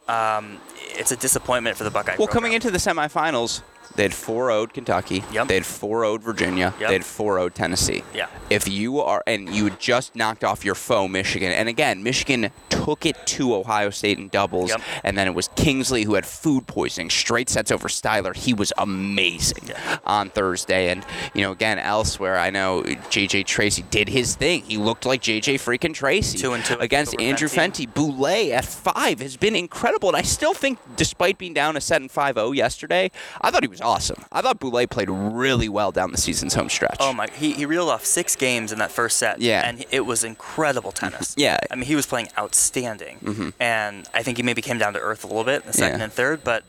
[0.08, 0.58] um,
[0.94, 2.16] it's a disappointment for the Buckeye.
[2.18, 3.62] Well, coming into the semifinals,
[3.94, 5.24] they had 4 0 Kentucky.
[5.32, 5.48] Yep.
[5.48, 6.74] They had 4 0 Virginia.
[6.80, 6.88] Yep.
[6.88, 8.02] They had 4 0 Tennessee.
[8.14, 8.26] Yeah.
[8.50, 13.06] If you are, and you just knocked off your foe, Michigan, and again, Michigan took
[13.06, 14.80] it to Ohio State in doubles, Yep.
[15.04, 18.34] and then it was Kingsley who had food poisoning, straight sets over Styler.
[18.36, 19.98] He was amazing Yeah.
[20.04, 20.90] on Thursday.
[20.90, 24.62] And, you know, again, elsewhere, I know JJ Tracy did his thing.
[24.62, 26.38] He looked like JJ freaking Tracy.
[26.38, 27.86] Two and two Against Andrew Fenty.
[27.86, 27.92] Fenty.
[27.92, 30.08] Boulais at five has been incredible.
[30.10, 33.62] And I still think, despite being down a set and 5 0 yesterday, I thought
[33.62, 34.24] he was awesome.
[34.32, 36.96] I thought Boulais played really well down the season's home stretch.
[37.00, 37.28] Oh my!
[37.32, 39.40] He, he reeled off six games in that first set.
[39.40, 39.68] Yeah.
[39.68, 41.34] and it was incredible tennis.
[41.46, 41.58] Yeah.
[41.70, 43.48] I mean he was playing outstanding, mm-hmm.
[43.60, 45.98] and I think he maybe came down to earth a little bit in the second
[45.98, 46.04] Yeah.
[46.04, 46.42] and third.
[46.44, 46.64] But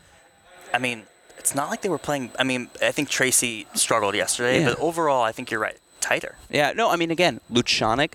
[0.74, 1.04] I mean,
[1.38, 2.32] it's not like they were playing.
[2.38, 4.70] I mean, I think Tracy struggled yesterday, Yeah.
[4.70, 5.78] but overall, I think you're right.
[6.02, 6.36] Tighter.
[6.50, 8.14] Yeah, no, I mean, again, Lutschaunig,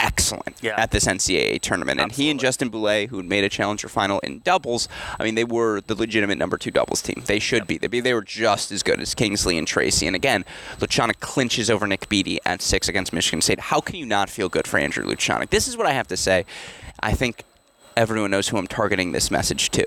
[0.00, 0.74] excellent Yeah.
[0.80, 2.00] at this NCAA tournament.
[2.00, 5.44] And he and Justin Boulais, who made a challenger final in doubles, I mean, they
[5.44, 7.22] were the legitimate number two doubles team.
[7.26, 7.78] They should be.
[7.78, 8.00] They, be.
[8.00, 10.06] they were just as good as Kingsley and Tracy.
[10.06, 10.44] And again,
[10.78, 13.60] Lutschaunig clinches over Nick Beatty at six against Michigan State.
[13.60, 15.50] How can you not feel good for Andrew Lutschaunig?
[15.50, 16.44] This is what I have to say.
[17.00, 17.44] I think
[17.96, 19.84] everyone knows who I'm targeting this message to.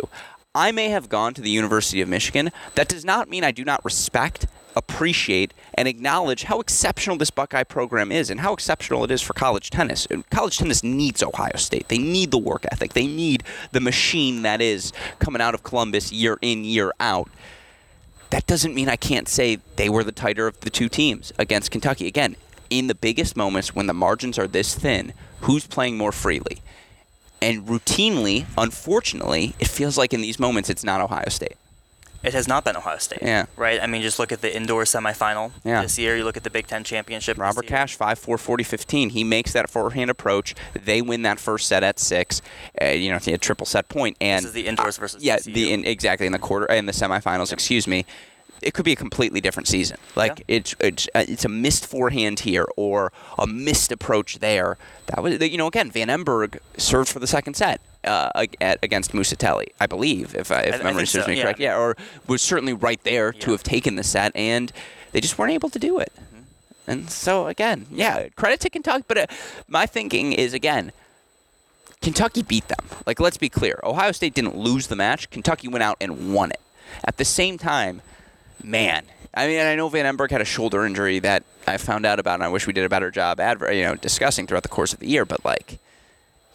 [0.55, 2.51] I may have gone to the University of Michigan.
[2.75, 7.63] That does not mean I do not respect, appreciate, and acknowledge how exceptional this Buckeye
[7.63, 10.05] program is and how exceptional it is for college tennis.
[10.05, 11.87] And college tennis needs Ohio State.
[11.87, 12.93] They need the work ethic.
[12.93, 17.31] They need the machine that is coming out of Columbus year in, year out.
[18.29, 21.71] That doesn't mean I can't say they were the tighter of the two teams against
[21.71, 22.05] Kentucky.
[22.05, 22.35] Again,
[22.69, 26.61] in the biggest moments when the margins are this thin, who's playing more freely?
[27.43, 31.57] And routinely, unfortunately, it feels like in these moments it's not Ohio State.
[32.23, 33.19] It has not been Ohio State.
[33.21, 33.47] Yeah.
[33.57, 33.81] Right.
[33.83, 35.81] I mean, just look at the indoor semifinal Yeah.
[35.81, 36.15] this year.
[36.15, 37.37] You look at the Big Ten championship.
[37.37, 37.67] Robert.
[37.67, 39.09] Cash, 5 4 40 15.
[39.09, 40.55] He makes that forehand approach.
[40.73, 42.41] They win that first set at six.
[42.81, 44.15] Uh, you know, a triple set point.
[44.21, 45.53] And This is the indoors versus Yeah, TCU.
[45.53, 47.51] the in, exactly in the quarter in the semifinals.
[47.51, 48.05] Excuse me.
[48.63, 49.97] It could be a completely different season.
[50.15, 50.55] Like Yeah.
[50.57, 54.77] it's it's uh, it's a missed forehand here or a missed approach there.
[55.07, 57.81] That was you know again Van Emburgh served for the second set.
[58.05, 61.43] Uh, at, against Musatelli, I believe, if, I, if I- memory serves so, me yeah.
[61.43, 61.59] correct.
[61.61, 61.95] Yeah, or
[62.27, 64.73] was certainly right there to have taken the set, and
[65.13, 66.11] they just weren't able to do it.
[66.17, 66.91] Mm-hmm.
[66.91, 69.05] And so again, yeah, credit to Kentucky.
[69.07, 69.27] But uh,
[69.69, 70.91] my thinking is again,
[72.01, 72.85] Kentucky beat them.
[73.05, 75.29] Like let's be clear, Ohio State didn't lose the match.
[75.29, 76.59] Kentucky went out and won it.
[77.05, 78.01] At the same time,
[78.63, 82.19] man, I mean, I know Van Emburgh had a shoulder injury that I found out
[82.19, 84.69] about, and I wish we did a better job adver- you know, discussing throughout the
[84.69, 85.25] course of the year.
[85.25, 85.79] But like,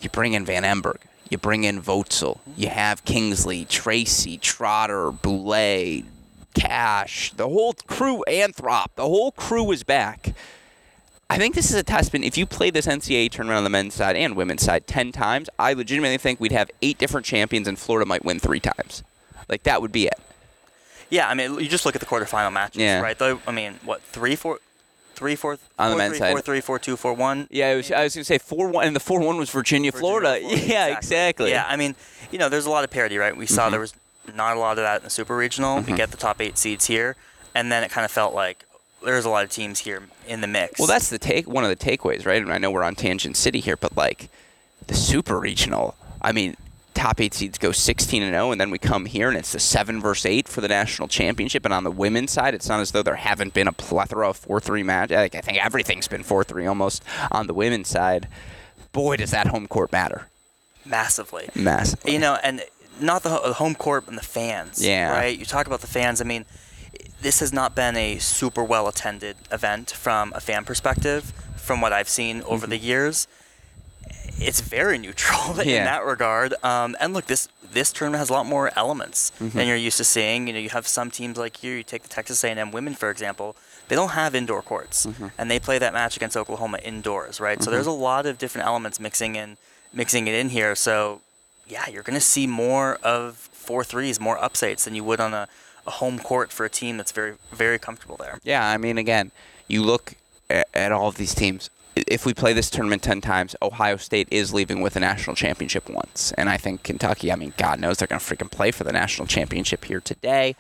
[0.01, 6.05] you bring in Van Emburgh, you bring in Vocel, you have Kingsley, Tracy, Trotter, Boulais,
[6.55, 10.35] Cash, the whole crew, Anthrop, the whole crew is back.
[11.31, 12.25] I think this is a testament.
[12.25, 15.51] If you play this NCAA tournament on the men's side and women's side 10 times,
[15.59, 19.03] I legitimately think we'd have eight different champions and Florida might win three times.
[19.47, 20.19] Like, that would be it.
[21.11, 23.01] Yeah, I mean, you just look at the quarterfinal matches, Yeah.
[23.01, 23.19] right?
[23.19, 24.59] Though, I mean, what three, four,
[25.15, 26.31] three, four, On the men's three, side.
[26.33, 27.49] four, three, four, two, four, one.
[27.51, 29.51] Yeah, I was, I was going to say 4 1, and the 4 1 was
[29.51, 30.41] Virginia, Virginia, Florida.
[30.41, 31.51] Florida, Yeah, exactly.
[31.51, 31.95] Yeah, I mean,
[32.31, 33.37] you know, there's a lot of parity, right?
[33.37, 33.71] We saw Mm-hmm.
[33.73, 33.95] there was
[34.35, 35.81] not a lot of that in the super regional.
[35.81, 37.17] We get the top eight seeds here,
[37.55, 38.65] and then it kind of felt like
[39.03, 40.79] there's a lot of teams here in the mix.
[40.79, 41.49] Well, that's the take.
[41.49, 42.43] One of the takeaways, right?
[42.43, 44.29] And I know we're on Tangent City here, but like
[44.87, 45.97] the Super Regional.
[46.21, 46.57] I mean,
[46.99, 49.59] top eight seeds go 16 and 0, and then we come here and it's the
[49.61, 51.65] seven versus eight for the national championship.
[51.65, 54.37] And on the women's side, it's not as though there haven't been a plethora of
[54.37, 55.11] four three match.
[55.11, 58.29] Like I think everything's been four three almost on the women's side.
[58.93, 60.27] Boy, does that home court matter
[60.85, 61.49] massively.
[61.55, 62.13] massively.
[62.13, 62.63] You know, and
[63.01, 64.85] not the, the home court and the fans.
[64.85, 65.11] Yeah.
[65.13, 65.39] Right.
[65.39, 66.21] You talk about the fans.
[66.21, 66.47] I mean,
[67.21, 71.93] this has not been a super well attended event from a fan perspective, from what
[71.93, 72.71] I've seen over Mm-hmm.
[72.71, 73.29] the years.
[74.39, 75.79] It's very neutral Yeah.
[75.79, 76.55] in that regard.
[76.63, 79.57] Um, and look, this this tournament has a lot more elements Mm-hmm.
[79.59, 80.47] than you're used to seeing.
[80.47, 81.77] You know, you have some teams like here.
[81.77, 83.57] You take the Texas A&M women, for example.
[83.89, 85.27] They don't have indoor courts, Mm-hmm.
[85.39, 87.63] and they play that match against Oklahoma indoors, right?
[87.63, 89.57] So there's a lot of different elements mixing in,
[89.93, 90.75] mixing it in here.
[90.75, 91.21] So
[91.67, 95.35] yeah, you're going to see more of four threes, more upsets than you would on
[95.35, 95.47] a,
[95.87, 98.39] a home court for a team that's very, very comfortable there.
[98.43, 99.31] Yeah, I mean, again,
[99.69, 100.15] you look
[100.49, 101.69] at, at all of these teams.
[102.07, 105.89] If we play this tournament 10 times, Ohio State is leaving with a national championship
[105.89, 106.33] once.
[106.39, 108.93] And I think Kentucky, I mean, God knows they're going to freaking play for the
[108.93, 110.55] national championship here today.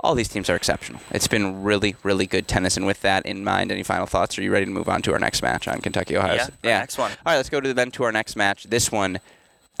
[0.00, 1.00] All these teams are exceptional.
[1.10, 2.76] It's been really, really good tennis.
[2.76, 4.38] And with that in mind, any final thoughts?
[4.38, 6.54] Are you ready to move on to our next match on Kentucky, Ohio Yeah, State?
[6.64, 7.10] our next one.
[7.12, 8.64] All right, let's go to then to our next match.
[8.64, 9.18] This one,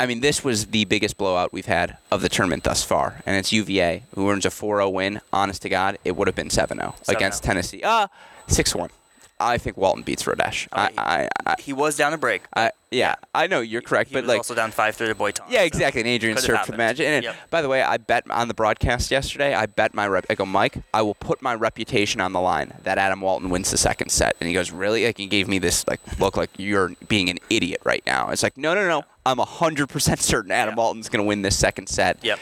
[0.00, 3.36] I mean, this was the biggest blowout we've had of the tournament thus far, and
[3.36, 5.20] it's UVA who earns a 4-0 win.
[5.32, 7.82] Honest to God, it would have been 7-0 against Tennessee.
[7.82, 8.06] Uh
[8.48, 8.90] 6-1.
[9.38, 10.66] I think Walton beats Rodesch.
[10.72, 12.42] Oh, I, I, I, He was down a break.
[12.54, 15.14] I, yeah, I know you're correct, He but was like also down five three to
[15.14, 15.44] Boyton.
[15.50, 16.00] Yeah, exactly.
[16.00, 17.00] And Adrian served for the match.
[17.00, 17.36] And Yep.
[17.50, 19.54] by the way, I bet on the broadcast yesterday.
[19.54, 20.24] I bet my rep.
[20.30, 20.78] I go, Mike.
[20.94, 24.36] I will put my reputation on the line that Adam Walton wins the second set.
[24.40, 25.04] And he goes, really?
[25.04, 28.30] Like he gave me this like look like you're being an idiot right now.
[28.30, 29.04] It's like no, no, no.
[29.26, 30.76] I'm hundred percent certain Adam Yeah.
[30.78, 32.18] Walton's going to win this second set.
[32.22, 32.38] Yep.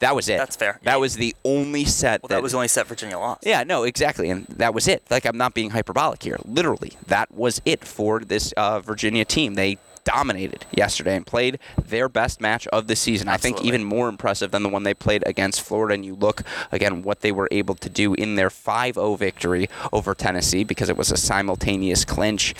[0.00, 0.38] That was it.
[0.38, 0.78] That's fair.
[0.84, 0.96] That Yeah.
[0.98, 3.44] was the only set Well, that was the only set Virginia lost.
[3.44, 5.02] yeah, no, exactly, and that was it.
[5.10, 6.38] Like I'm not being hyperbolic here.
[6.44, 9.54] Literally, that was it for this uh, Virginia team.
[9.54, 13.28] They dominated yesterday and played their best match of the season.
[13.28, 15.92] I think even more impressive than the one they played against Florida.
[15.94, 20.14] And you look again what they were able to do in their 5-0 victory over
[20.14, 22.54] Tennessee because it was a simultaneous clinch.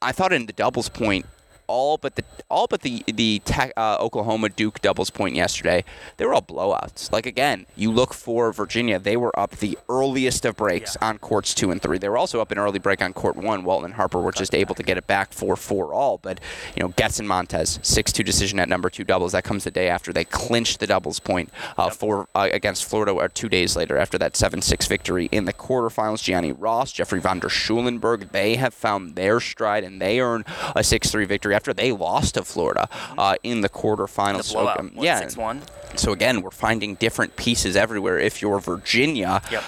[0.00, 1.26] I thought in the doubles point,
[1.72, 5.84] all but the all but the the Tech, uh, Oklahoma Duke doubles point yesterday,
[6.18, 7.10] they were all blowouts.
[7.10, 11.08] Like again, you look for Virginia, they were up the earliest of breaks Yeah.
[11.08, 11.96] on courts two and three.
[11.98, 13.64] They were also up an early break on court one.
[13.64, 16.18] Walton and Harper were just able to get it back for four all.
[16.18, 16.40] But
[16.76, 19.32] you know, Goetz and Montes six two decision at number two doubles.
[19.32, 23.12] That comes the day after they clinched the doubles point uh, for uh, against Florida,
[23.12, 26.22] or two days later after that seven six victory in the quarterfinals.
[26.22, 30.44] Gianni Ross, Jeffrey von der Schulenburg, they have found their stride and they earn
[30.76, 34.38] a six three victory after they lost to Florida uh, in the quarterfinals.
[34.38, 35.22] The So, um, yeah.
[35.22, 35.60] 6-1?
[35.98, 38.18] So again, we're finding different pieces everywhere.
[38.18, 39.62] If you're Virginia, Yep.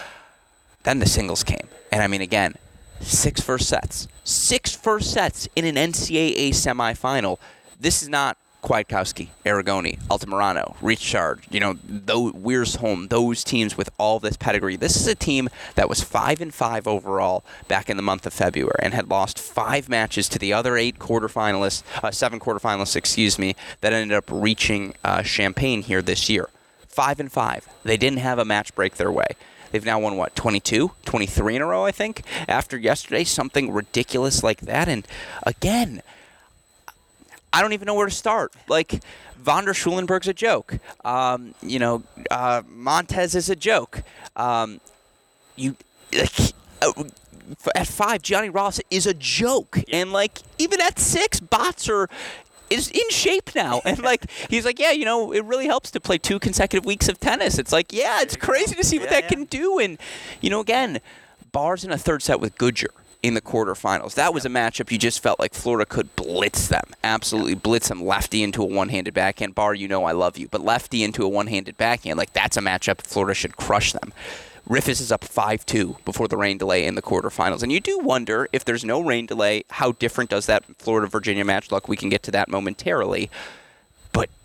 [0.85, 1.69] then the singles came.
[1.93, 2.55] And I mean, again,
[3.01, 4.09] six first sets.
[4.25, 7.39] Six first sets in an NCAA semifinal.
[7.79, 14.19] This is not Kwiatkowski, Aragone, Altamirano, Richard, you know, those, Wiersholm, those teams with all
[14.19, 14.77] this pedigree.
[14.77, 18.33] This is a team that was 5 and 5 overall back in the month of
[18.33, 23.39] February and had lost five matches to the other eight quarterfinalists, uh, seven quarterfinalists, excuse
[23.39, 26.49] me, that ended up reaching uh, Champaign here this year.
[26.89, 27.69] 5 and 5.
[27.83, 29.27] They didn't have a match break their way.
[29.73, 32.23] They've now won what 22, 23 in a row, I think.
[32.49, 34.89] After yesterday, something ridiculous like that.
[34.89, 35.07] And
[35.45, 36.01] again,
[37.55, 38.53] I don't even know where to start.
[38.69, 39.01] Like
[39.41, 40.79] Von der Schulenburg's a joke.
[41.05, 44.03] Um, you know, uh, Montes is a joke.
[44.35, 44.81] Um,
[45.55, 45.77] you
[46.13, 46.33] like,
[46.83, 47.05] uh,
[47.75, 52.09] at five, Gianni Ross is a joke, and like even at six, Botzer
[52.71, 56.01] is in shape now, and like he's like, yeah, you know, it really helps to
[56.01, 57.59] play two consecutive weeks of tennis.
[57.59, 59.29] It's like, yeah, it's crazy to see what Yeah, that yeah.
[59.29, 59.99] can do, and
[60.41, 61.01] you know, again,
[61.53, 62.91] bars in a third set with Goodger
[63.25, 64.17] in the quarterfinals.
[64.17, 68.05] That was a matchup you just felt like Florida could blitz them, absolutely blitz them.
[68.05, 69.55] Lefty into a one-handed backhand.
[69.55, 72.61] Bar, you know I love you, but lefty into a one-handed backhand, like that's a
[72.61, 74.13] matchup Florida should crush them.
[74.69, 77.63] Riffice is up 5-2 before the rain delay in the quarterfinals.
[77.63, 81.73] And you do wonder if there's no rain delay, how different does that Florida-Virginia match
[81.73, 81.89] look?
[81.89, 83.31] We can get to that momentarily.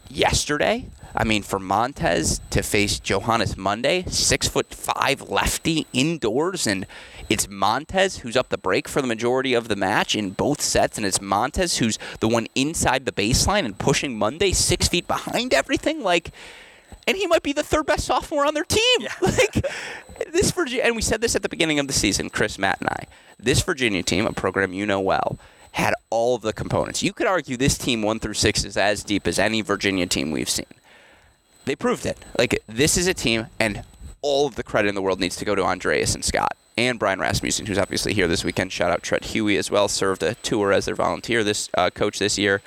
[0.09, 6.87] Yesterday, I mean, for Montes to face Johannus Monday, six foot five lefty indoors, and
[7.29, 10.97] it's Montes who's up the break for the majority of the match in both sets,
[10.97, 15.53] and it's Montes who's the one inside the baseline and pushing Monday six feet behind
[15.53, 16.01] everything.
[16.01, 16.31] Like,
[17.07, 18.99] and he might be the third best sophomore on their team.
[18.99, 19.13] Yeah.
[19.21, 19.65] Like
[20.31, 22.89] this Virginia, and we said this at the beginning of the season, Chris, Matt, and
[22.89, 23.05] I.
[23.37, 25.39] This Virginia team, a program you know well,
[25.79, 27.03] had all of the components.
[27.03, 30.31] You could argue this team one through six is as deep as any Virginia team
[30.31, 30.65] we've seen.
[31.65, 32.17] They proved it.
[32.37, 33.83] Like this is a team, and
[34.21, 36.97] all of the credit in the world needs to go to Andreas and Scott and
[36.97, 38.71] Brian Rasmussen, who's obviously here this weekend.
[38.71, 39.87] Shout out Treat Huey as well.
[39.87, 42.61] Served a tour as their volunteer this uh, coach this year.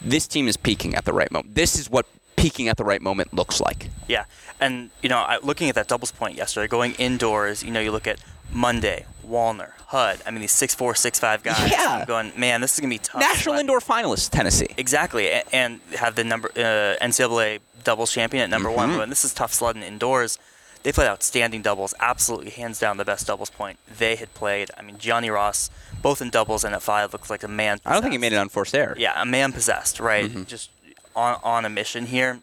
[0.00, 1.54] This team is peaking at the right moment.
[1.54, 3.88] This is what peaking at the right moment looks like.
[4.08, 4.24] Yeah,
[4.60, 8.08] and you know, looking at that doubles point yesterday, going indoors, you know, you look
[8.08, 8.18] at
[8.52, 10.20] Monday, Walner, Hud.
[10.26, 11.70] I mean, these six four, six five guys.
[11.70, 11.98] Yeah.
[12.00, 13.20] I'm going, man, this is gonna be tough.
[13.20, 14.68] National But- indoor finalist, Tennessee.
[14.76, 18.90] Exactly, a- and have the number uh, NCAA doubles champion at number one.
[18.90, 18.98] Mhm.
[18.98, 20.38] But this is tough sledding indoors.
[20.82, 24.70] They played outstanding doubles, absolutely hands down the best doubles point they had played.
[24.76, 25.70] I mean, Gianni Ross,
[26.02, 27.78] both in doubles and at five, looks like a man.
[27.86, 28.94] I don't think he made it on forced air.
[28.98, 30.28] Yeah, a man possessed, right?
[30.28, 30.44] Mm-hmm.
[30.44, 30.70] Just
[31.14, 32.40] on on a mission here.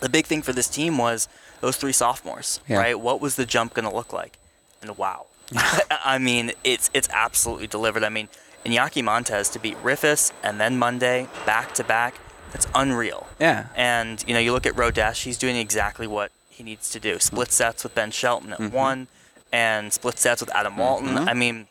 [0.00, 1.28] The big thing for this team was
[1.60, 2.78] those three sophomores, Yeah.
[2.78, 2.98] right?
[3.00, 4.38] What was the jump going to look like?
[4.82, 5.26] And wow,
[6.04, 8.02] I mean, it's it's absolutely delivered.
[8.04, 8.28] I mean,
[8.64, 12.18] Iñaki Montes to beat Riffice and then Monday back to back,
[12.52, 13.26] that's unreal.
[13.38, 13.66] Yeah.
[13.76, 17.18] And you know, you look at Rodesch, he's doing exactly what he needs to do.
[17.18, 19.08] Split sets with Ben Shelton at one,
[19.52, 21.10] and split sets with Adam Walton.
[21.10, 21.28] Mhm.
[21.28, 21.66] I mean,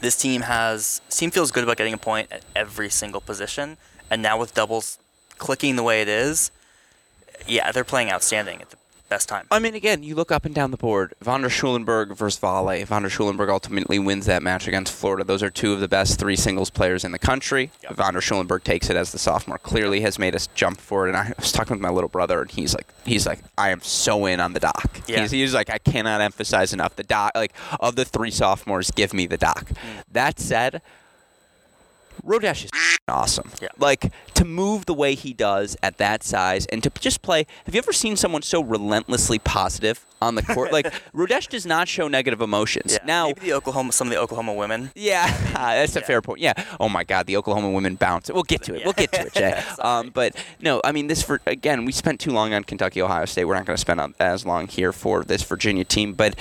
[0.00, 3.76] this team has this team feels good about getting a point at every single position,
[4.10, 4.98] and now with doubles
[5.38, 6.50] clicking the way it is,
[7.46, 8.76] yeah, they're playing outstanding at the
[9.08, 9.46] best time.
[9.50, 11.14] I mean, again, you look up and down the board.
[11.20, 12.84] Von der Schulenburg versus Vale.
[12.84, 15.24] Von der Schulenburg ultimately wins that match against Florida.
[15.24, 17.70] Those are two of the best three singles players in the country.
[17.82, 17.94] Yep.
[17.94, 19.58] Von der Schulenburg takes it as the sophomore.
[19.58, 21.08] Clearly has made us jump forward.
[21.08, 23.80] And I was talking with my little brother, and he's like, he's like, I am
[23.80, 25.00] so in on the doc.
[25.06, 25.22] Yeah.
[25.22, 27.32] He's, he's like, I cannot emphasize enough the doc.
[27.34, 29.64] Like of the three sophomores, give me the doc.
[29.64, 30.02] Mm.
[30.12, 30.82] That said.
[32.24, 32.70] Rodesch is
[33.08, 33.50] awesome.
[33.60, 33.68] Yeah.
[33.78, 37.46] Like to move the way he does at that size and to just play.
[37.66, 40.72] Have you ever seen someone so relentlessly positive on the court?
[40.72, 42.92] like Rodesch does not show negative emotions.
[42.92, 42.98] Yeah.
[43.06, 44.90] Now, maybe the Oklahoma, some of the Oklahoma women.
[44.94, 46.06] yeah, that's a Yeah.
[46.06, 46.40] fair point.
[46.40, 46.52] Yeah.
[46.78, 48.30] Oh my God, the Oklahoma women bounce.
[48.30, 48.84] We'll get to it.
[48.84, 49.62] We'll get to it, Jay.
[49.80, 51.84] um, but no, I mean this for again.
[51.84, 53.44] We spent too long on Kentucky, Ohio State.
[53.46, 56.34] We're not going to spend on, as long here for this Virginia team, but.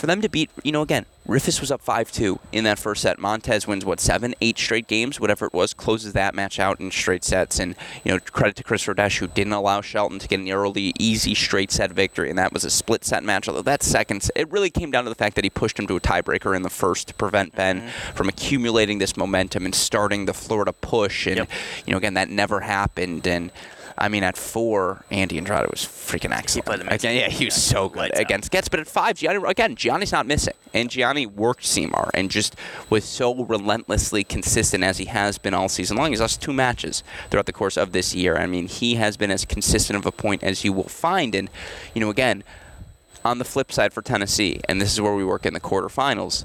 [0.00, 3.02] For them to beat, you know, again, Riffice was up 5 2 in that first
[3.02, 3.18] set.
[3.18, 6.90] Montes wins, what, seven, eight straight games, whatever it was, closes that match out in
[6.90, 7.60] straight sets.
[7.60, 10.94] And, you know, credit to Chris Rodesch, who didn't allow Shelton to get an early,
[10.98, 12.30] easy straight set victory.
[12.30, 13.46] And that was a split set match.
[13.46, 15.96] Although that second, it really came down to the fact that he pushed him to
[15.96, 18.14] a tiebreaker in the first to prevent Ben mm-hmm.
[18.14, 21.26] from accumulating this momentum and starting the Florida push.
[21.26, 21.50] And, Yep.
[21.84, 23.26] you know, again, that never happened.
[23.26, 23.52] And,
[24.00, 26.64] I mean, at four, Andy Andrade was freaking excellent.
[26.66, 27.10] played amazing.
[27.10, 28.68] Again, yeah, he was Yeah, so good against Goetz.
[28.68, 30.54] But at five, Gianni, again, Gianni's not missing.
[30.72, 32.56] And Gianni worked Seymour and just
[32.88, 36.10] was so relentlessly consistent as he has been all season long.
[36.10, 38.38] He's lost two matches throughout the course of this year.
[38.38, 41.34] I mean, he has been as consistent of a point as you will find.
[41.34, 41.50] And,
[41.94, 42.42] you know, again,
[43.22, 46.44] on the flip side for Tennessee, and this is where we work in the quarterfinals,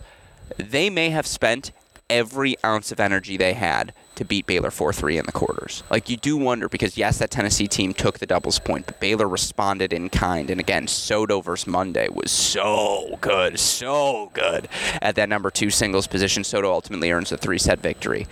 [0.58, 1.72] they may have spent
[2.10, 5.84] every ounce of energy they had to beat Baylor 4 3 in the quarters.
[5.90, 9.28] Like, you do wonder because, yes, that Tennessee team took the doubles point, but Baylor
[9.28, 10.50] responded in kind.
[10.50, 14.68] And again, Soto versus Monday was so good, so good
[15.02, 16.44] at that number two singles position.
[16.44, 18.28] Soto ultimately earns a three set victory.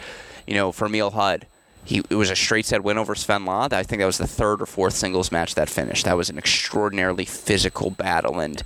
[0.47, 1.45] You know, for Emil Hudd,
[1.85, 3.73] he, it was a straight set win over Sven Lod.
[3.73, 6.05] I think that was the third or fourth singles match that finished.
[6.05, 8.39] That was an extraordinarily physical battle.
[8.39, 8.63] And,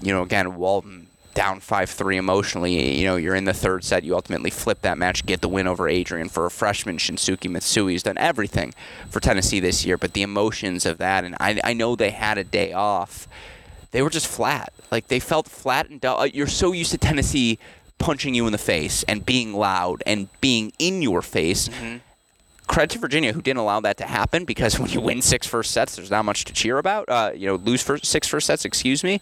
[0.00, 0.99] you know, again, Walton
[1.34, 2.98] down 5-3 emotionally.
[2.98, 4.04] You know, you're in the third set.
[4.04, 6.28] You ultimately flip that match, get the win over Adrian.
[6.28, 8.74] For a freshman, Shunsuke Mitsui has done everything
[9.08, 9.96] for Tennessee this year.
[9.96, 13.28] But the emotions of that, and I, I know they had a day off.
[13.92, 14.72] They were just flat.
[14.90, 16.26] Like they felt flat and dull.
[16.26, 17.58] You're so used to Tennessee
[17.98, 21.70] punching you in the face and being loud and being in your face.
[22.66, 25.70] Credit to Virginia who didn't allow that to happen because when you win six first
[25.70, 27.08] sets, there's not much to cheer about.
[27.08, 29.20] Uh, you know, lose first, six first sets, excuse me.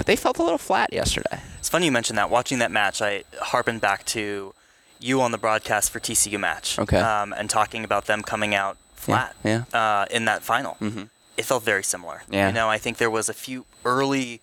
[0.00, 1.40] But they felt a little flat yesterday.
[1.58, 2.30] It's funny you mentioned that.
[2.30, 4.54] Watching that match, I harpened back to
[4.98, 6.78] you on the broadcast for TCU match.
[6.78, 6.96] Okay.
[6.96, 9.64] Um, and talking about them coming out flat yeah.
[9.74, 10.78] Uh, in that final.
[10.80, 11.10] Mhm.
[11.36, 12.22] It felt very similar.
[12.30, 12.46] Yeah.
[12.48, 14.40] You know, I think there was a few early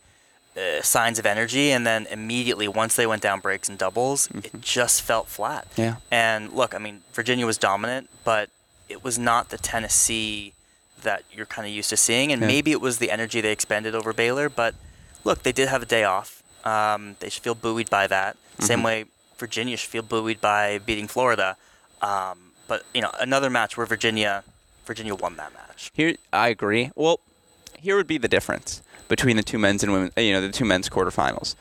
[0.55, 4.61] uh, signs of energy, and then immediately once they went down breaks and doubles, it
[4.61, 5.67] just felt flat.
[5.71, 5.81] Mm-hmm.
[5.81, 5.95] Yeah.
[6.11, 8.51] And look, I mean, Virginia was dominant, but
[8.89, 10.53] it was not the Tennessee
[11.01, 12.47] that you're kind of used to seeing, and Yeah.
[12.47, 14.49] maybe it was the energy they expended over Baylor.
[14.49, 14.75] But
[15.23, 16.43] look, they did have a day off.
[16.65, 18.35] Um, they should feel buoyed by that.
[18.59, 18.85] Same Mhm.
[18.85, 19.05] way
[19.37, 21.55] Virginia should feel buoyed by beating Florida.
[22.01, 24.43] Um, but you know, another match where Virginia,
[24.85, 25.91] Virginia won that match.
[25.93, 26.91] Here, I agree.
[26.95, 27.19] Well,
[27.79, 30.11] here would be the difference between the two men's and women.
[30.17, 31.55] You know, the two men's quarterfinals.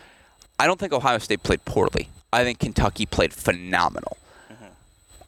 [0.59, 2.09] I don't think Ohio State played poorly.
[2.33, 4.17] I think Kentucky played phenomenal.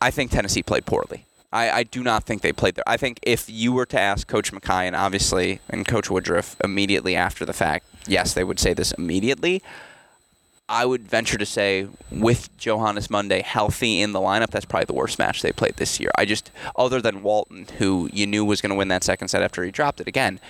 [0.01, 1.24] I think Tennessee played poorly.
[1.53, 2.84] I, I do not think they played there.
[2.86, 7.16] I think if you were to ask Coach McKay and obviously and Coach Woodruff immediately
[7.16, 9.62] after the fact, yes, they would say this immediately.
[10.68, 14.92] I would venture to say, with Johannes Monday healthy in the lineup, that's probably the
[14.92, 16.11] worst match they played this year.
[16.18, 19.40] I just, other than Walton, who you knew was going to win that second set
[19.40, 20.40] after he dropped it again,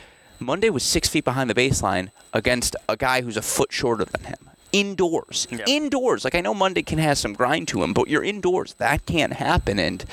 [0.40, 4.24] Monday was six feet behind the baseline against a guy who's a foot shorter than
[4.24, 4.50] him.
[4.72, 5.46] Indoors.
[5.52, 5.58] Yeah.
[5.68, 6.24] Indoors.
[6.24, 8.74] Like, I know Monday can have some grind to him, but you're indoors.
[8.74, 9.78] That can't happen.
[9.78, 10.04] And,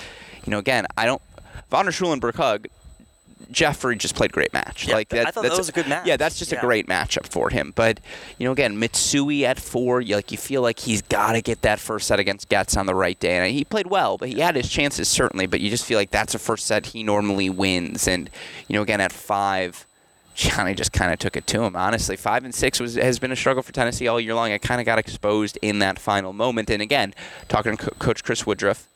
[0.45, 1.21] you know, again, I don't.
[1.69, 2.67] Von der Schulenburg hug.
[3.51, 4.87] Jeffrey just played great match.
[4.87, 6.07] Yeah, like I thought that that's was a good match.
[6.07, 7.73] Yeah, that's just a great matchup for him.
[7.75, 7.99] But
[8.37, 11.61] you know, again, Mitsui at four, you, like you feel like he's got to get
[11.61, 14.39] that first set against Goetz on the right day, and he played well, but he
[14.39, 15.45] had his chances certainly.
[15.45, 18.29] But you just feel like that's a first set he normally wins, and
[18.67, 19.85] you know, again at five.
[20.35, 21.77] Gianni just kind of took it to him.
[21.77, 24.51] Honestly, five and six was has been a struggle for Tennessee all year long.
[24.51, 26.69] It kind of got exposed in that final moment.
[26.69, 27.13] And again,
[27.47, 28.89] talking to Co- Coach Chris Woodruff,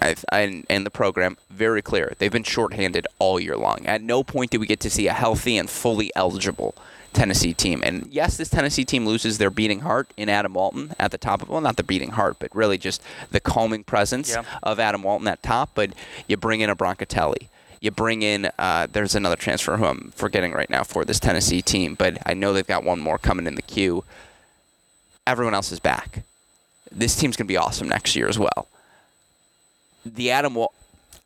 [0.00, 2.14] I, I, and the program very clear.
[2.18, 3.86] They've been shorthanded all year long.
[3.86, 6.74] At no point did we get to see a healthy and fully eligible
[7.12, 7.82] Tennessee team.
[7.84, 11.42] And yes, this Tennessee team loses their beating heart in Adam Walton at the top
[11.42, 14.44] of well, not the beating heart, but really just the calming presence Yeah.
[14.62, 15.70] of Adam Walton at top.
[15.74, 15.92] But
[16.26, 17.48] you bring in a Broncatelli.
[17.80, 21.62] You bring in, uh, there's another transfer who I'm forgetting right now for this Tennessee
[21.62, 24.04] team, but I know they've got one more coming in the queue.
[25.26, 26.22] Everyone else is back.
[26.90, 28.68] This team's going to be awesome next year as well
[30.04, 30.72] the Adam Wal-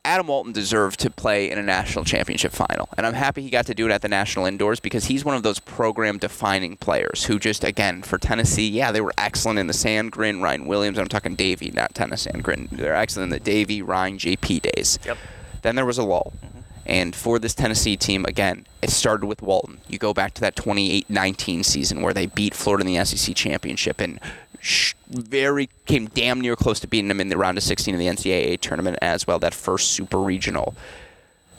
[0.07, 2.89] Adam Walton deserved to play in a national championship final.
[2.97, 5.35] And I'm happy he got to do it at the national indoors because he's one
[5.35, 9.67] of those program defining players who just, again, for Tennessee, yeah, they were excellent in
[9.67, 10.97] the Sandgren, Ryan Williams.
[10.99, 12.71] I'm talking Davy, not Tennys Sandgren.
[12.71, 15.01] They're excellent in the Davy, Ryan, JP days.
[15.05, 15.19] Yep.
[15.63, 16.33] Then there was a lull.
[16.37, 16.57] Mm-hmm.
[16.87, 19.79] And for this Tennessee team, again, it started with Walton.
[19.89, 24.01] You go back to that 28-19 season where they beat Florida in the SEC championship
[24.01, 24.21] and
[25.09, 28.07] very came damn near close to beating them in the round of 16 of the
[28.07, 29.39] NCAA tournament as well.
[29.39, 30.75] That first super regional.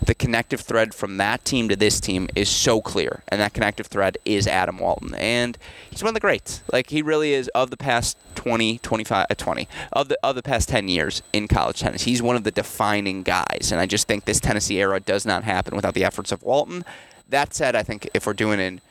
[0.05, 3.87] The connective thread from that team to this team is so clear, and that connective
[3.87, 5.57] thread is Adam Walton, and
[5.89, 6.61] he's one of the greats.
[6.71, 10.43] Like he really is of the past 20, 25, uh, 20 of the of the
[10.43, 12.03] past 10 years in college tennis.
[12.03, 15.43] He's one of the defining guys, and I just think this Tennessee era does not
[15.43, 16.85] happen without the efforts of Walton.
[17.29, 18.81] That said, I think if we're doing an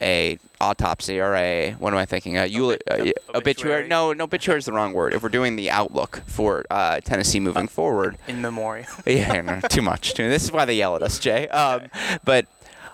[0.00, 2.36] a autopsy or a what am I thinking?
[2.36, 3.12] A uh, Obituary.
[3.34, 3.88] obituary?
[3.88, 5.14] No, no, obituary is the wrong word.
[5.14, 8.86] If we're doing the outlook for uh, Tennessee moving forward, In memoriam.
[9.06, 10.14] yeah, no, too much.
[10.14, 11.48] Too, this is why they yell at us, Jay.
[11.54, 11.82] Um,
[12.24, 12.46] but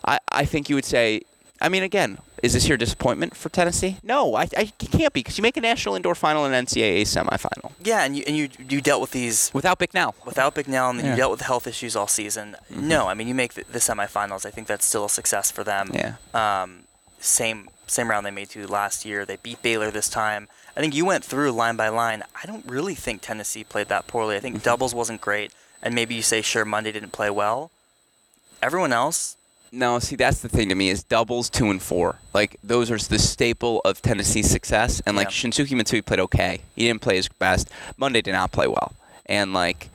[0.04, 1.22] I, I think you would say,
[1.62, 3.96] I mean, again, is this your disappointment for Tennessee?
[4.02, 7.72] No, I, I can't be because you make a national indoor final and NCAA semifinal
[7.82, 10.14] yeah, and you and you you dealt with these without Bicknell.
[10.26, 11.10] without Bicknell, and then Yeah.
[11.12, 12.56] you dealt with health issues all season.
[12.70, 14.44] No, I mean you make the, the semifinals.
[14.46, 15.90] I think that's still a success for them.
[15.92, 16.14] Yeah.
[16.34, 16.84] Um,
[17.20, 19.24] same same round they made to last year.
[19.24, 20.48] They beat Baylor this time.
[20.76, 22.22] I think you went through line by line.
[22.40, 24.36] I don't really think Tennessee played that poorly.
[24.36, 24.64] I think Mm-hmm.
[24.64, 25.52] doubles wasn't great,
[25.82, 27.70] and maybe you say sure Monday didn't play well.
[28.62, 29.36] Everyone else,
[29.72, 32.16] No, see, that's the thing to me is doubles two and four.
[32.34, 35.00] Like those are the staple of Tennessee's success.
[35.06, 35.48] And like Yeah.
[35.50, 36.60] Shunsuke Mitsui played okay.
[36.76, 37.68] He didn't play his best.
[37.96, 38.92] Monday did not play well,
[39.26, 39.88] and like,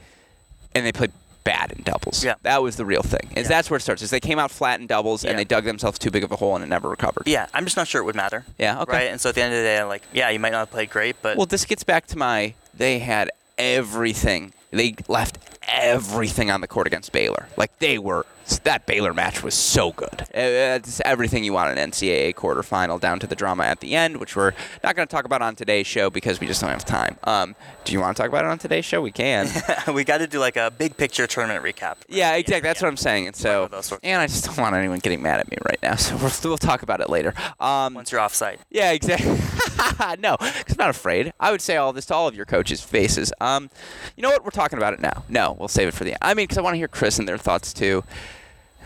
[0.73, 1.11] and they played
[1.45, 2.25] bad in doubles.
[2.25, 2.33] Yeah.
[2.41, 3.29] that was the real thing.
[3.37, 3.47] Is Yeah.
[3.47, 4.01] that's where it starts.
[4.01, 5.29] Is they came out flat in doubles Yeah.
[5.29, 7.23] and they dug themselves too big of a hole and it never recovered.
[7.27, 8.43] yeah, I'm just not sure it would matter.
[8.57, 8.91] Yeah, okay.
[8.91, 10.59] Right, and so at the end of the day, I'm like, yeah, you might not
[10.59, 12.55] have played great, but Well, this gets back to my.
[12.73, 14.51] They had everything.
[14.71, 15.37] They left
[15.67, 17.47] everything on the court against Baylor.
[17.55, 18.25] Like they were.
[18.63, 20.21] That Baylor match was so good.
[20.33, 23.95] Uh, It's everything you want in an NCAA quarterfinal, down to the drama at the
[23.95, 26.69] end, which we're not going to talk about on today's show because we just don't
[26.69, 27.17] have time.
[27.23, 29.01] Um, do you want to talk about it on today's show?
[29.01, 29.47] We can.
[29.93, 31.97] we got to do like a big picture tournament recap.
[32.07, 32.67] Yeah, exactly.
[32.67, 33.27] That's what I'm saying.
[33.27, 34.03] And so, One of those sorts.
[34.03, 35.95] and I just don't want anyone getting mad at me right now.
[35.95, 37.33] So we'll, we'll talk about it later.
[37.59, 38.59] Um, Once you're off site.
[38.69, 39.31] Yeah, exactly.
[40.19, 41.33] no, because I'm not afraid.
[41.39, 43.33] I would say all this to all of your coaches' faces.
[43.41, 43.69] Um,
[44.15, 44.43] you know what?
[44.43, 45.23] We're talking about it now.
[45.29, 46.19] No, we'll save it for the end.
[46.21, 48.03] I mean, because I want to hear Chris and their thoughts too.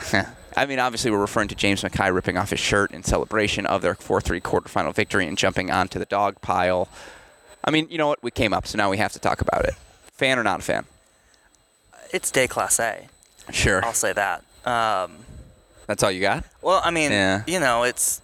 [0.58, 3.82] I mean, obviously, we're referring to James Mackay ripping off his shirt in celebration of
[3.82, 6.88] their 4 3 quarterfinal victory and jumping onto the dog pile.
[7.64, 8.24] I mean, you know what?
[8.24, 9.76] We came up, so now we have to talk about it.
[10.14, 10.86] Fan or not a fan?
[12.12, 13.08] It's day class A.
[13.52, 13.84] Sure.
[13.86, 14.44] I'll say that.
[14.66, 15.18] Um,
[15.88, 16.44] That's all you got?
[16.62, 17.44] well, I mean, Yeah.
[17.48, 18.22] you know, it's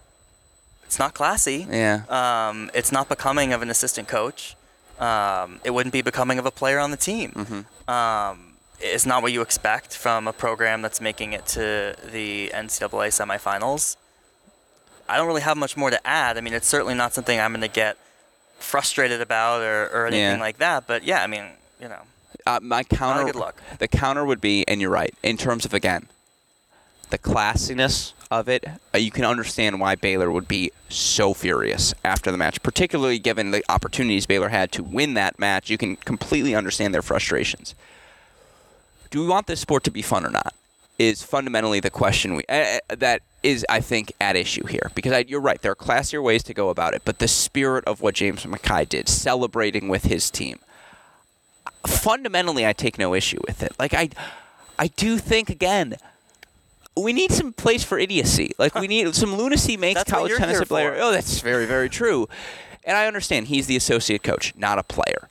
[0.84, 1.66] it's not classy.
[1.68, 2.02] Yeah.
[2.08, 4.56] Um, it's not becoming of an assistant coach.
[5.00, 7.32] Um, it wouldn't be becoming of a player on the team.
[7.32, 7.90] Mm-hmm.
[8.80, 13.96] It's not what you expect from a program that's making it to the NCAA semifinals.
[15.08, 16.36] I don't really have much more to add.
[16.36, 17.96] I mean, it's certainly not something I'm going to get
[18.58, 20.40] frustrated about or, or anything Yeah.
[20.40, 20.86] like that.
[20.86, 21.44] But yeah, I mean,
[21.80, 22.02] you know,
[22.46, 23.24] Uh, my counter.
[23.24, 23.60] good luck.
[23.78, 26.08] The counter would be, and you're right, in terms of again,
[27.10, 28.64] the classiness of it.
[28.92, 33.52] Uh, you can understand why Baylor would be so furious after the match, particularly given
[33.52, 35.70] the opportunities Baylor had to win that match.
[35.70, 37.74] You can completely understand their frustrations.
[39.10, 40.54] Do we want this sport to be fun or not?
[40.98, 45.18] Is fundamentally the question we uh, that is, I think, at issue here because I,
[45.28, 45.60] you're right.
[45.60, 48.86] There are classier ways to go about it, but the spirit of what James Mackay
[48.86, 50.58] did, celebrating with his team,
[51.86, 53.72] fundamentally I take no issue with it.
[53.78, 54.08] Like I
[54.78, 55.96] I do think again
[56.96, 58.52] we need some place for idiocy.
[58.58, 60.94] Like we need some lunacy makes That's college tennis a player.
[60.94, 61.00] for.
[61.02, 62.28] Oh, that's very very true.
[62.84, 65.28] And I understand he's the associate coach, not a player.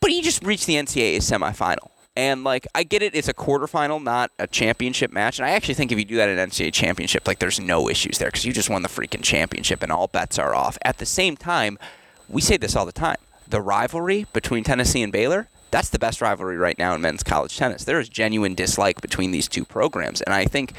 [0.00, 1.90] But he just reached the NCAA semifinal.
[2.16, 5.38] And like I get it, it's a quarterfinal, not a championship match.
[5.38, 8.18] And I actually think if you do that at NCAA championship, like there's no issues
[8.18, 10.78] there because you just won the freaking championship and all bets are off.
[10.82, 11.78] At the same time,
[12.28, 15.48] we say this all the time: the rivalry between Tennessee and Baylor.
[15.70, 17.84] That's the best rivalry right now in men's college tennis.
[17.84, 20.72] There is genuine dislike between these two programs, and I think,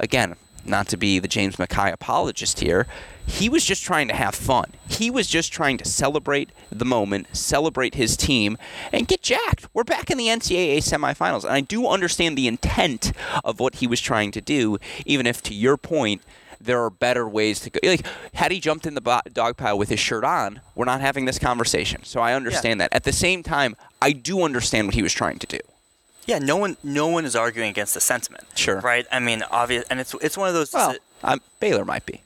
[0.00, 0.34] again,
[0.64, 2.86] not to be the James Mackay apologist here,
[3.26, 4.72] he was just trying to have fun.
[4.88, 8.58] He was just trying to celebrate the moment, celebrate his team,
[8.92, 9.66] and get jacked.
[9.72, 13.12] We're back in the NCAA semifinals, and I do understand the intent
[13.44, 16.22] of what he was trying to do, even if, to your point,
[16.60, 17.80] there are better ways to go.
[17.82, 18.04] Like,
[18.34, 21.24] had he jumped in the bo- dog pile with his shirt on, we're not having
[21.24, 22.04] this conversation.
[22.04, 22.92] So I understand that.
[22.92, 25.58] At the same time, I do understand what he was trying to do.
[26.26, 28.44] Yeah, no one, no one is arguing against the sentiment.
[28.54, 28.80] Sure.
[28.80, 29.06] Right.
[29.10, 30.72] I mean, obvious, and it's it's one of those.
[30.72, 32.22] Well, um, Baylor might be.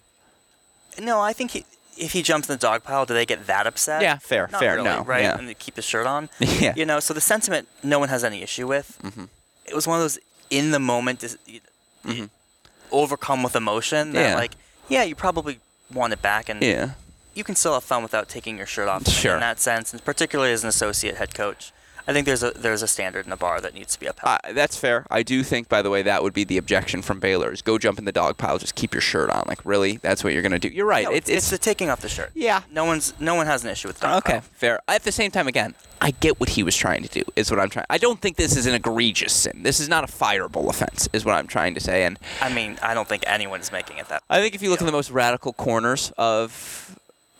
[1.00, 1.64] no, I think he,
[1.96, 4.02] if he jumps in the dog pile, do they get that upset?
[4.02, 5.22] Yeah, fair, Not fair, really, no, right?
[5.22, 5.38] yeah.
[5.38, 6.28] And they keep his shirt on.
[6.40, 6.74] Yeah.
[6.76, 8.98] You know, so the sentiment, no one has any issue with.
[9.02, 9.28] Mhm.
[9.66, 10.18] It was one of those
[10.50, 11.38] in the moment, dis-
[12.92, 14.12] overcome with emotion.
[14.12, 14.28] That Mm-hmm.
[14.30, 14.36] Yeah.
[14.36, 14.52] like,
[14.88, 15.60] yeah, you probably
[15.92, 16.90] want it back, and Yeah.
[17.34, 19.08] you can still have fun without taking your shirt off.
[19.08, 19.34] Sure.
[19.34, 21.72] In that sense, and particularly as an associate head coach,
[22.06, 24.40] I think there's a there's a standard in the bar that needs to be upheld.
[24.44, 25.06] Uh, that's fair.
[25.10, 27.78] I do think, by the way, that would be the objection from Baylor: is go
[27.78, 29.44] jump in the dog pile, just keep your shirt on.
[29.46, 30.68] Like, really, that's what you're gonna do.
[30.68, 31.04] You're right.
[31.04, 32.30] No, it's, it's, the taking off the shirt.
[32.34, 32.62] yeah.
[32.70, 34.16] No one's no one has an issue with that.
[34.18, 34.40] Okay, pile.
[34.40, 34.80] fair.
[34.86, 37.22] At the same time, again, I get what he was trying to do.
[37.36, 37.86] Is what I'm trying.
[37.88, 39.62] I don't think this is an egregious sin.
[39.62, 41.08] This is not a fireable offense.
[41.12, 42.04] Is what I'm trying to say.
[42.04, 44.22] And I mean, I don't think anyone is making it that.
[44.28, 46.98] I think if you look in the most radical corners of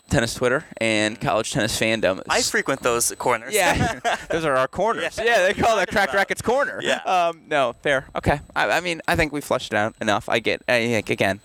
[0.09, 3.53] tennis Twitter and college tennis fandom, I frequent those corners.
[3.53, 3.99] Yeah,
[4.29, 5.17] those are our corners.
[5.17, 5.23] Yeah.
[5.25, 6.79] Yeah, they call that Talking Crack about- Rackets corner.
[6.83, 7.01] Yeah.
[7.25, 8.05] Um, no, fair.
[8.15, 8.39] Okay.
[8.55, 10.27] I, I mean, I think we flushed it out enough.
[10.27, 10.61] I get.
[10.67, 11.39] I, think, again,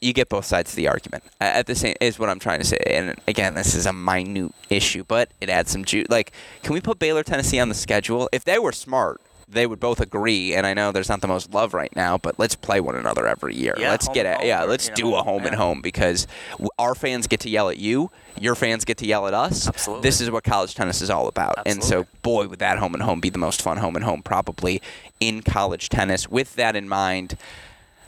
[0.00, 1.22] you get both sides of the argument.
[1.40, 2.78] At the same is what I'm trying to say.
[2.86, 6.06] And again, this is a minute issue, but it adds some juice.
[6.08, 6.32] Like,
[6.62, 8.28] can we put Baylor Tennessee on the schedule?
[8.32, 9.20] If they were smart.
[9.48, 12.38] They would both agree, and I know there's not the most love right now, but
[12.38, 13.74] let's play one another every year.
[13.78, 14.46] Yeah, let's get it.
[14.46, 17.40] Yeah, or, let's you know, do a home and home because w- our fans get
[17.40, 19.68] to yell at you, your fans get to yell at us.
[19.68, 20.02] Absolutely.
[20.02, 21.58] This is what college tennis is all about.
[21.58, 21.72] Absolutely.
[21.72, 24.22] And so, boy, would that home and home be the most fun home and home
[24.22, 24.80] probably
[25.20, 26.28] in college tennis.
[26.28, 27.36] With that in mind,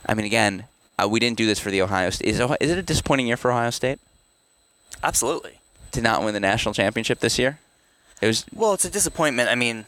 [0.07, 0.64] I mean, again,
[0.99, 2.28] uh, we didn't do this for the Ohio State.
[2.28, 3.99] Is, Ohio, is it a disappointing year for Ohio State
[5.03, 5.59] Absolutely.
[5.93, 7.59] to not win the national championship this year?
[8.22, 8.47] It was.
[8.55, 9.51] Well, it's a disappointment.
[9.51, 9.84] I mean,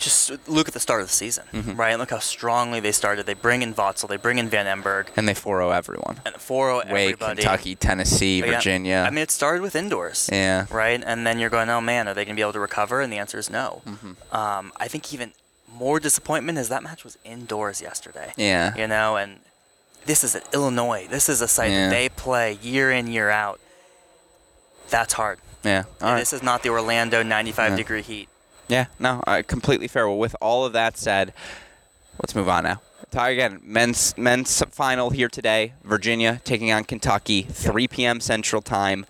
[0.00, 1.76] just look at the start of the season, Mm-hmm.
[1.76, 1.90] right?
[1.90, 3.26] And look how strongly they started.
[3.26, 6.20] They bring in Vocel, they bring in Van Emburgh, And they 4 0 everyone.
[6.26, 7.42] and 4-0 Wake, everybody.
[7.42, 9.04] Kentucky, Tennessee, yeah, Virginia.
[9.06, 10.28] I mean, it started with indoors.
[10.32, 10.66] yeah.
[10.70, 11.02] right?
[11.06, 13.00] And then you're going, oh man, are they going to be able to recover?
[13.00, 13.82] And the answer is no.
[13.86, 14.12] Mm-hmm.
[14.36, 15.32] Um, I think even
[15.72, 18.32] more disappointment is that match was indoors yesterday.
[18.36, 18.74] Yeah.
[18.74, 19.38] You know, and
[20.06, 21.06] this is at Illinois.
[21.10, 21.88] This is a site Yeah.
[21.88, 23.60] that they play year in, year out.
[24.88, 25.38] That's hard.
[25.62, 25.84] Yeah.
[26.00, 26.18] Right.
[26.20, 27.76] This is not the Orlando 95 Yeah.
[27.76, 28.28] degree heat.
[28.70, 30.06] Yeah, no, uh, completely fair.
[30.06, 31.32] Well, with all of that said,
[32.22, 32.80] let's move on now.
[33.10, 33.60] Talk again.
[33.64, 35.72] Men's men's final here today.
[35.82, 38.20] Virginia taking on Kentucky, 3 p.m.
[38.20, 39.06] Central Time.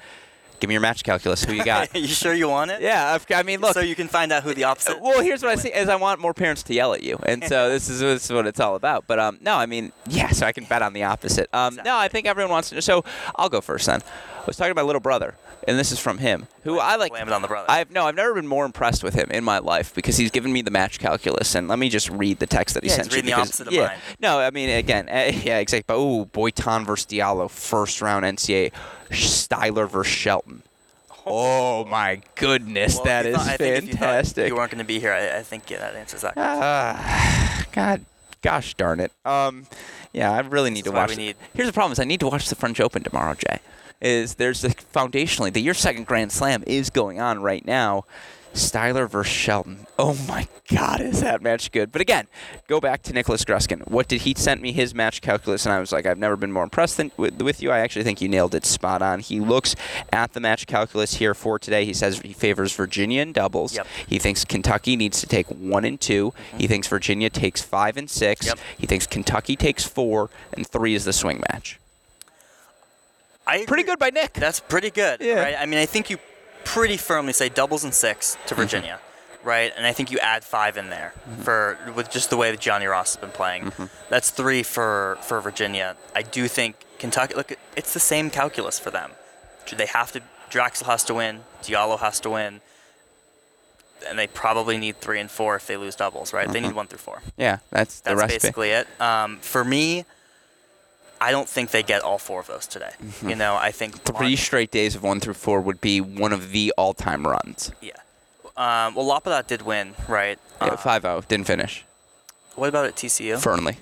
[0.61, 1.43] Give me your match calculus.
[1.45, 1.95] Who you got?
[1.97, 2.83] you sure you want it?
[2.83, 3.73] yeah, I've- I mean, look.
[3.75, 5.01] so you can find out who the opposite.
[5.01, 7.43] well, here's what I see: is I want more parents to yell at you, and
[7.45, 9.07] so this is, this is what it's all about.
[9.07, 11.49] But um, no, I mean, yeah, so I can bet on the opposite.
[11.55, 12.83] Um, no, I think everyone wants to.
[12.83, 13.05] So
[13.37, 14.03] I'll go first then.
[14.03, 15.35] I was talking to my little brother,
[15.69, 17.11] and this is from him, who I like.
[17.13, 17.71] Blame it on the brother.
[17.71, 20.53] I've no, I've never been more impressed with him in my life because he's given
[20.53, 21.55] me the match calculus.
[21.55, 23.73] And let me just read the text that he Yeah, sent reading the opposite of
[23.73, 23.99] yeah, mine.
[24.21, 25.85] no, I mean again, uh, yeah, exactly.
[25.87, 28.73] But oh, Boitan versus Diallo, first round NCAA,
[29.11, 30.63] Styler versus Shelton.
[31.27, 34.49] Oh my goodness, Well, that is thought- if you fantastic.
[34.49, 35.13] You weren't going to be here.
[35.13, 36.35] I, I think yeah, that answers that.
[36.37, 38.05] Ah, God,
[38.43, 39.13] gosh darn it.
[39.25, 39.67] Um,
[40.13, 41.17] yeah, I really need This to watch.
[41.17, 43.59] need- Here's the problem: is I need to watch the French Open tomorrow, Jay.
[44.01, 48.07] Is there's the foundationally the your second Grand Slam is going on right now.
[48.55, 49.87] Styler versus Shelton.
[49.99, 51.93] Oh my God, is that match good?
[51.93, 52.27] But again,
[52.69, 53.87] go back to Nicholas Gruskin.
[53.89, 56.51] What did he sent me his match calculus, and I was like, I've never been
[56.51, 57.71] more impressed than, with, with you.
[57.71, 59.21] I actually think you nailed it spot on.
[59.21, 59.77] He looks
[60.13, 61.85] at the match calculus here for today.
[61.85, 63.75] He says he favors Virginia in doubles.
[63.77, 63.87] Yep.
[64.09, 66.59] He thinks Kentucky needs to take one and 2 mm-hmm.
[66.59, 68.47] He thinks Virginia takes five and six.
[68.47, 68.59] Yep.
[68.79, 71.79] He thinks Kentucky takes four, and three is the swing match.
[73.47, 73.83] I Pretty agree.
[73.85, 74.35] good by Nick.
[74.35, 75.43] That's pretty good, Yeah.
[75.43, 75.57] right?
[75.59, 76.19] I mean, I think you
[76.65, 78.55] pretty firmly say doubles and six to Mm-hmm.
[78.63, 79.01] Virginia,
[79.45, 79.73] right?
[79.77, 81.43] And I think you add five in there Mm-hmm.
[81.43, 83.73] for with just the way that Gianni Ross has been playing.
[84.09, 85.97] That's three for for Virginia.
[86.15, 87.35] I do think Kentucky.
[87.35, 89.11] Look, it's the same calculus for them.
[89.77, 90.23] They have to.
[90.51, 91.41] Draxl has to win.
[91.63, 92.61] Diallo has to win.
[94.09, 96.51] And they probably need three and four if they lose doubles, right?
[96.51, 97.23] They need one through four.
[97.37, 98.89] Yeah, that's That's basically it.
[99.01, 100.07] Um, for me,
[101.21, 102.93] I don't think they get all four of those today.
[103.23, 104.17] You know, I think Mm-hmm.
[104.17, 107.73] Three straight days of one through four would be one of the all-time runs.
[107.81, 107.93] Yeah.
[108.57, 110.39] Um, well, Lapadat did win, right?
[110.61, 111.85] Yeah, Uh, 5-0, didn't finish.
[112.57, 113.37] What about at TCU?
[113.37, 113.77] Fearnley.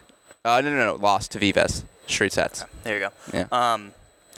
[0.44, 1.84] Uh, no, no, no, lost to Vives.
[2.06, 2.64] Straight sets.
[2.84, 3.12] there you go.
[3.32, 3.46] Yeah.
[3.52, 3.92] Um,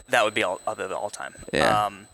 [0.09, 1.35] that would be all of it all time.
[1.53, 1.87] Yeah.
[1.87, 2.07] Um,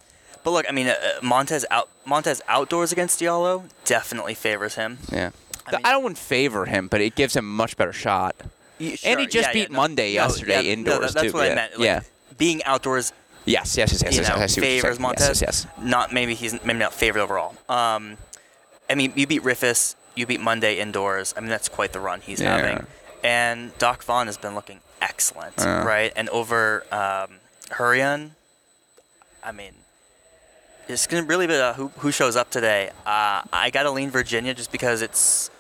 [0.45, 4.99] but look, I mean, uh, uh, Montes out Montes outdoors against Diallo definitely favors him.
[5.11, 5.31] Yeah.
[5.67, 7.93] I mean- I don't want to favor him, but it gives him a much better
[7.93, 8.37] shot.
[8.79, 11.15] Y- And he just yeah, beat yeah, no, Monday no, yesterday yeah, no, indoors, that-
[11.23, 11.79] that's too, what yeah, I meant.
[11.79, 12.01] Like, yeah.
[12.39, 13.13] Being outdoors,
[13.49, 14.29] Yes, yes, yes, yes, you yes.
[14.41, 14.99] know, see favors.
[14.99, 15.21] Montes.
[15.29, 15.85] Yes, yes, yes.
[15.85, 17.55] Not maybe he's maybe not favored overall.
[17.69, 18.17] Um,
[18.91, 21.33] I mean, you beat Riffice, you beat Monday indoors.
[21.37, 22.57] I mean, that's quite the run he's Yeah.
[22.59, 22.87] having.
[23.23, 25.85] And Doc Vaughn has been looking excellent, Yeah.
[25.85, 26.13] right?
[26.17, 27.39] And over um,
[27.71, 28.33] Hurrion,
[29.45, 29.75] I mean,
[30.89, 32.91] it's going to really be uh, who, who shows up today.
[33.07, 35.51] Uh, I got to lean Virginia just because it's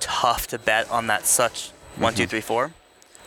[0.00, 2.22] tough to bet on that such one, Mm-hmm.
[2.22, 2.72] two, three, four.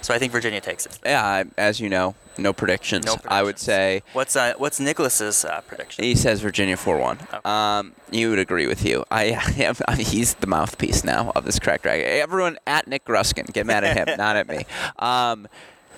[0.01, 0.99] So I think Virginia takes it.
[1.03, 3.05] Yeah, as you know, No predictions.
[3.07, 6.03] No I would say What's uh, what's Nicholas's uh, prediction?
[6.03, 7.17] he says Virginia 4 1.
[7.33, 7.37] Okay.
[7.43, 9.03] Um, you would agree with you.
[9.09, 9.33] I,
[9.87, 12.01] I mean, He's the mouthpiece now of this crack drag.
[12.01, 14.65] Everyone at Nick Gruskin, get mad at him, not at me.
[14.99, 15.47] Um,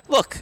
[0.08, 0.38] look,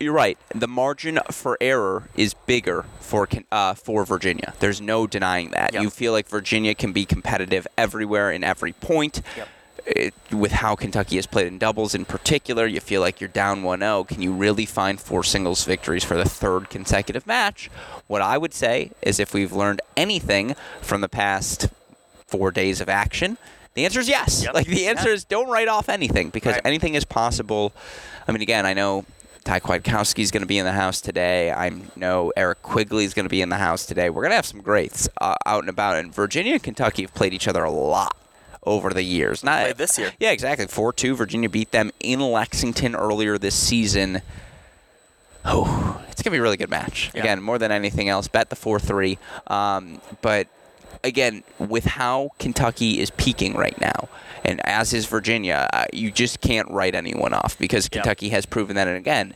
[0.00, 0.36] you're right.
[0.54, 4.52] The margin for error is bigger for uh, for Virginia.
[4.58, 5.72] There's no denying that.
[5.74, 5.82] Yep.
[5.82, 9.22] You feel like Virginia can be competitive everywhere in every point.
[9.36, 9.48] Yep.
[9.86, 13.62] It, with how Kentucky has played in doubles in particular, you feel like you're down
[13.62, 14.04] 1 0.
[14.04, 17.70] Can you really find four singles victories for the third consecutive match?
[18.08, 21.68] What I would say is if we've learned anything from the past
[22.26, 23.38] four days of action,
[23.74, 24.42] the answer is yes.
[24.42, 24.54] Yep.
[24.54, 25.14] Like the answer Yeah.
[25.14, 26.62] is don't write off anything because Right.
[26.66, 27.72] anything is possible.
[28.26, 29.04] I mean, again, I know
[29.44, 31.52] Ty Kwiatkowski is going to be in the house today.
[31.52, 34.10] I know Eric Quigley is going to be in the house today.
[34.10, 35.96] We're going to have some greats uh, out and about.
[35.98, 38.16] And Virginia and Kentucky have played each other a lot
[38.66, 39.42] over the years.
[39.44, 40.12] Not Played this year.
[40.18, 40.66] Yeah, exactly.
[40.66, 41.14] Four two.
[41.16, 44.22] Virginia beat them in Lexington earlier this season.
[45.44, 47.10] Oh, it's gonna be a really good match.
[47.14, 47.20] Yeah.
[47.20, 49.18] Again, more than anything else, bet the four three.
[49.46, 50.48] Um, but
[51.04, 54.08] again, with how Kentucky is peaking right now,
[54.44, 57.92] and as is Virginia, uh, you just can't write anyone off because Yep.
[57.92, 58.88] Kentucky has proven that.
[58.88, 59.34] And again,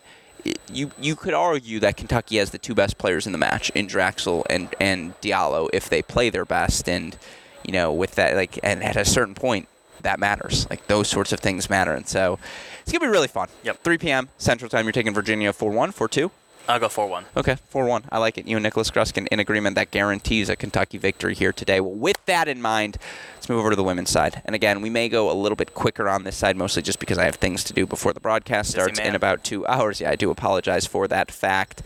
[0.73, 3.87] you you could argue that Kentucky has the two best players in the match in
[3.87, 6.89] Draxl and and Diallo if they play their best.
[6.89, 7.17] And
[7.65, 9.69] you know, with that, like, and at a certain point,
[10.03, 10.67] that matters.
[10.71, 11.93] Like those sorts of things matter.
[11.93, 12.39] And so,
[12.83, 13.49] it's gonna be really fun.
[13.63, 13.83] Yep.
[13.83, 14.29] 3 p.m.
[14.39, 14.85] Central Time.
[14.87, 16.31] You're taking Virginia 4-1, 4-2.
[16.69, 17.25] I'll go four one.
[17.37, 18.05] Okay, 4 1.
[18.13, 18.47] I like it.
[18.47, 21.81] You and Nicholas Gruskin in agreement that guarantees a Kentucky victory here today.
[21.81, 22.97] Well, with that in mind,
[23.35, 24.43] let's move over to the women's side.
[24.45, 27.19] And again, we may go a little bit quicker on this side, mostly just because
[27.19, 30.01] I have things to do before the broadcast starts in about two hours.
[30.01, 31.83] Yeah, I do apologize for that fact.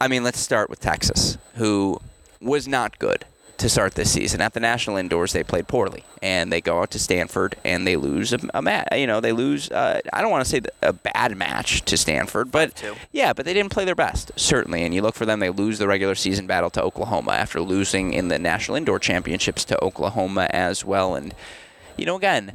[0.00, 2.00] I mean, let's start with Texas, who
[2.40, 3.24] was not good
[3.58, 4.40] to start this season.
[4.40, 7.96] At the national indoors, they played poorly, and they go out to Stanford and they
[7.96, 8.88] lose a, a match.
[8.92, 9.70] You know, they lose.
[9.70, 12.82] Uh, I don't want to say a bad match to Stanford, but
[13.12, 14.82] yeah, but they didn't play their best, certainly.
[14.82, 18.12] And you look for them, they lose the regular season battle to Oklahoma after losing
[18.12, 21.14] in the national indoor championships to Oklahoma as well.
[21.14, 21.34] And
[21.96, 22.52] you know, again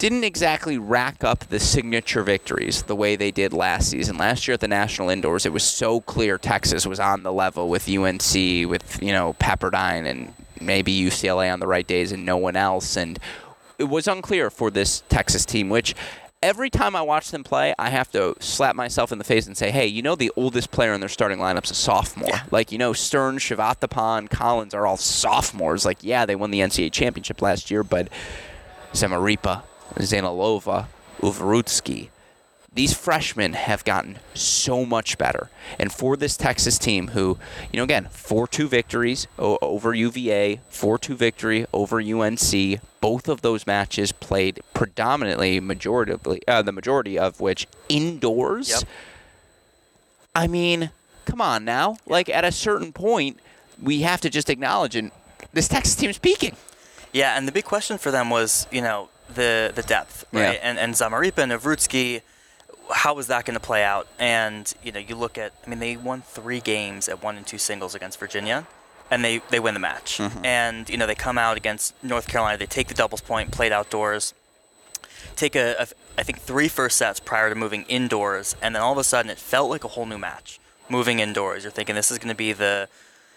[0.00, 4.16] didn't exactly rack up the signature victories the way they did last season.
[4.16, 7.68] Last year at the National Indoors, it was so clear Texas was on the level
[7.68, 8.32] with UNC,
[8.68, 12.96] with you know Pepperdine, and maybe UCLA on the right days, and no one else.
[12.96, 13.18] And
[13.78, 15.94] it was unclear for this Texas team, which.
[16.42, 19.54] Every time I watch them play, I have to slap myself in the face and
[19.54, 22.30] say, "Hey, you know the oldest player in their starting lineup's a sophomore.
[22.30, 22.44] Yeah.
[22.50, 25.84] Like you know, Stern, Chavatipon, Collins are all sophomores.
[25.84, 28.08] Like, yeah, they won the NCAA championship last year, but
[28.94, 29.64] Zamarripa,
[29.96, 30.86] Zeynalova,
[31.20, 32.08] Ovrutsky.
[32.72, 35.50] These freshmen have gotten so much better.
[35.78, 37.36] And for this Texas team, who,
[37.72, 43.42] you know, again, 4 2 victories over UVA, 4 2 victory over UNC, both of
[43.42, 46.14] those matches played predominantly, majority,
[46.46, 48.70] uh, the majority of which indoors.
[48.70, 48.82] Yep.
[50.36, 50.90] I mean,
[51.24, 51.96] come on now.
[52.06, 53.40] Like, at a certain point,
[53.82, 55.10] we have to just acknowledge and
[55.52, 56.56] This Texas team's peaking.
[57.12, 60.54] Yeah, and the big question for them was, you know, the the depth, right?
[60.54, 60.60] Yeah.
[60.62, 62.22] And and Zamarripa and Ovrutsky,
[62.90, 64.06] how was that going to play out?
[64.18, 67.46] And you know, you look at, I mean, they won three games at one and
[67.46, 68.66] two singles against Virginia,
[69.10, 70.18] and they they win the match.
[70.18, 70.44] Mm-hmm.
[70.44, 73.72] And you know, they come out against North Carolina, they take the doubles point, played
[73.72, 74.34] outdoors,
[75.36, 75.86] take a, a
[76.18, 79.30] I think three first sets prior to moving indoors, and then all of a sudden
[79.30, 80.58] it felt like a whole new match.
[80.88, 82.88] Moving indoors, you're thinking this is going to be the,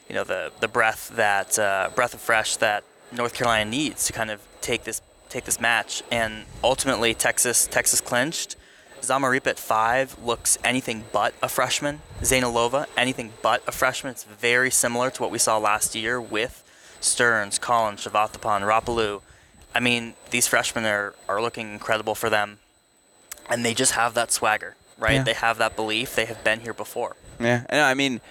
[0.09, 4.13] you know, the the breath that uh, breath of fresh that North Carolina needs to
[4.13, 5.01] kind of take this
[5.33, 8.55] take this match, and ultimately Texas Texas clinched.
[9.01, 12.01] Zamarripa at five looks anything but a freshman.
[12.21, 14.11] Zeynalova, anything but a freshman.
[14.11, 16.63] It's very similar to what we saw last year with
[17.01, 19.21] Stearns, Collins, Chavatipon, Rapolu.
[19.75, 22.59] I mean, these freshmen are, are looking incredible for them,
[23.49, 25.15] and they just have that swagger, right?
[25.15, 25.23] Yeah.
[25.23, 26.15] They have that belief.
[26.15, 27.17] They have been here before.
[27.39, 28.21] Yeah, and I mean,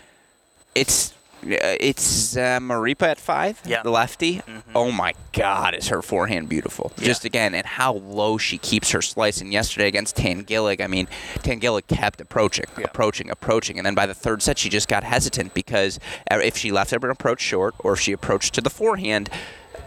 [0.75, 1.13] it's
[1.45, 3.83] it's uh, Maripa at five, Yeah.
[3.83, 4.41] the lefty.
[4.75, 6.93] Oh my God, is her forehand beautiful?
[6.99, 7.05] Yeah.
[7.07, 9.41] Just again, and how low she keeps her slice.
[9.41, 12.85] And yesterday against Tangillig, I mean, Tangillig kept approaching, Yeah.
[12.85, 15.99] approaching, approaching, and then by the third set, she just got hesitant because
[16.31, 19.29] uh, if she left everyone approach short, or if she approached to the forehand.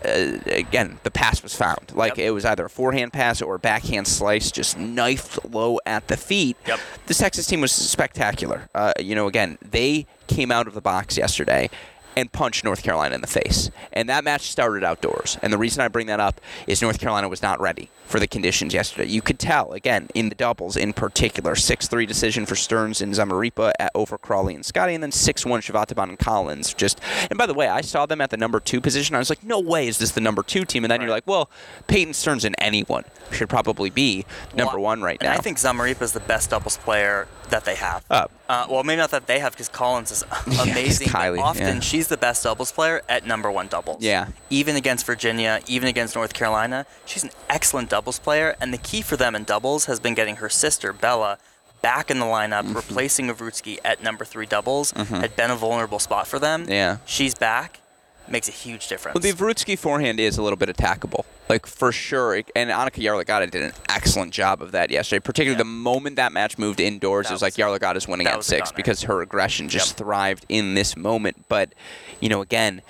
[0.05, 1.91] Uh, again, the pass was found.
[1.93, 2.27] Like Yep.
[2.27, 6.17] it was either a forehand pass or a backhand slice, just knifed low at the
[6.17, 6.57] feet.
[6.67, 6.79] Yep.
[7.07, 8.69] This Texas team was spectacular.
[8.75, 11.69] Uh, you know, again, they came out of the box yesterday
[12.16, 13.70] and punch North Carolina in the face.
[13.91, 15.38] And that match started outdoors.
[15.41, 18.28] And the reason I bring that up is North Carolina was not ready for the
[18.28, 19.09] conditions yesterday.
[19.09, 21.55] You could tell, again, in the doubles in particular.
[21.55, 25.45] 6 3 decision for Stearns and Zamarripa at over Crawley and Scotty, and then 6
[25.45, 26.74] 1 Chavatipon and Collins.
[26.74, 26.99] Just
[27.30, 29.16] And by the way, I saw them at the number two position.
[29.16, 30.84] I was like, no way is this the number two team.
[30.84, 31.05] And then right.
[31.05, 31.49] you're like, well,
[31.88, 35.34] Peyton Stearns and anyone should probably be number well, one right now.
[35.34, 38.05] I think Zamarripa is the best doubles player that they have.
[38.09, 41.07] Uh, uh, well, maybe not that they have because Collins is amazing.
[41.07, 41.79] Yeah, Kylie, often yeah.
[41.79, 44.01] she's the best doubles player at number one doubles.
[44.01, 44.27] Yeah.
[44.49, 48.55] Even against Virginia, even against North Carolina, she's an excellent doubles player.
[48.61, 51.37] And the key for them in doubles has been getting her sister Bella
[51.81, 52.73] back in the lineup, mm-hmm.
[52.73, 54.91] replacing Ovrutsky at number three doubles.
[54.93, 55.15] Mm-hmm.
[55.15, 56.65] Had been a vulnerable spot for them.
[56.67, 56.97] Yeah.
[57.05, 57.79] She's back
[58.28, 59.15] makes a huge difference.
[59.15, 62.34] Well, the Ovrutsky forehand is a little bit attackable, like for sure.
[62.34, 65.19] And Annika Yarlagadda did an excellent job of that yesterday.
[65.19, 65.63] Particularly yeah.
[65.63, 68.71] the moment that match moved indoors, that it was, was like Yarlagadda's winning at six
[68.71, 69.97] because her aggression just yep.
[69.97, 71.45] thrived in this moment.
[71.49, 71.73] But
[72.19, 72.82] you know, again.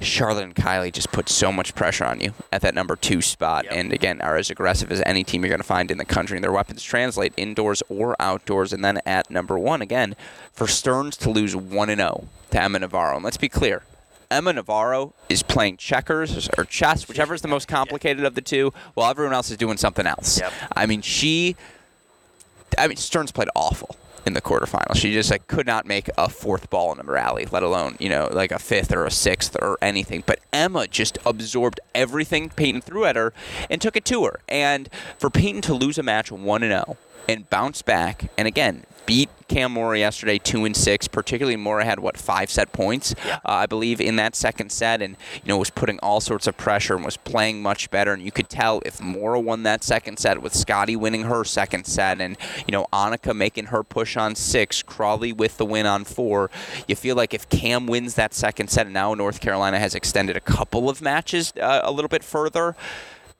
[0.00, 3.66] Charlotte and Kylie just put so much pressure on you at that number two spot,
[3.66, 3.74] yep.
[3.74, 6.36] and again are as aggressive as any team you're going to find in the country.
[6.36, 8.72] And their weapons translate indoors or outdoors.
[8.72, 10.16] And then at number one, again,
[10.52, 13.14] for Stearns to lose one and zero oh to Emma Navarro.
[13.14, 13.84] And let's be clear,
[14.32, 18.72] Emma Navarro is playing checkers or chess, whichever is the most complicated of the two,
[18.94, 20.40] while everyone else is doing something else.
[20.40, 20.52] Yep.
[20.74, 21.56] I mean, she.
[22.78, 24.96] I mean, Stearns played awful in the quarterfinals.
[24.96, 28.08] She just like could not make a fourth ball in a rally, let alone you
[28.08, 30.22] know like a fifth or a sixth or anything.
[30.24, 33.32] But Emma just absorbed everything Peyton threw at her
[33.68, 34.40] and took it to her.
[34.48, 36.96] And for Peyton to lose a match one and zero oh
[37.28, 41.08] and bounce back, and again beat Cam Morra yesterday, two and six.
[41.08, 43.36] Particularly, Morra had what five set points, yeah.
[43.44, 46.56] uh, I believe, in that second set, and you know was putting all sorts of
[46.56, 48.12] pressure and was playing much better.
[48.12, 51.86] And you could tell if Morra won that second set with Scotty winning her second
[51.86, 56.04] set, and you know Annika making her push on six, Crawley with the win on
[56.04, 56.50] four.
[56.88, 60.36] You feel like if Cam wins that second set, and now North Carolina has extended
[60.36, 62.74] a couple of matches uh, a little bit further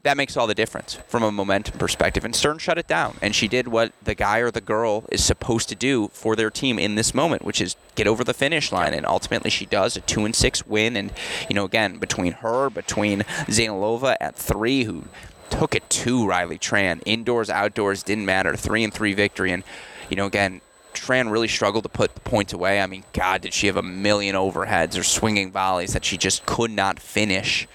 [0.03, 2.25] that makes all the difference from a momentum perspective.
[2.25, 5.25] And Stern shut it down, and she did what the guy or the girl is
[5.25, 8.73] supposed to do for their team in this moment, which is get over the finish
[8.73, 8.95] line.
[8.95, 10.97] And ultimately, she does a two and six win.
[10.97, 11.13] And
[11.49, 15.05] you know, again, between her, between Zeynalova at three, who
[15.51, 19.53] took it to Riley Tran, indoors, outdoors, didn't matter, three and three victory.
[19.53, 19.65] And
[20.11, 20.61] you know, again.
[20.95, 22.79] Tran really struggled to put the points away.
[22.79, 26.45] I mean, God, did she have a million overheads or swinging volleys that she just
[26.45, 27.67] could not finish.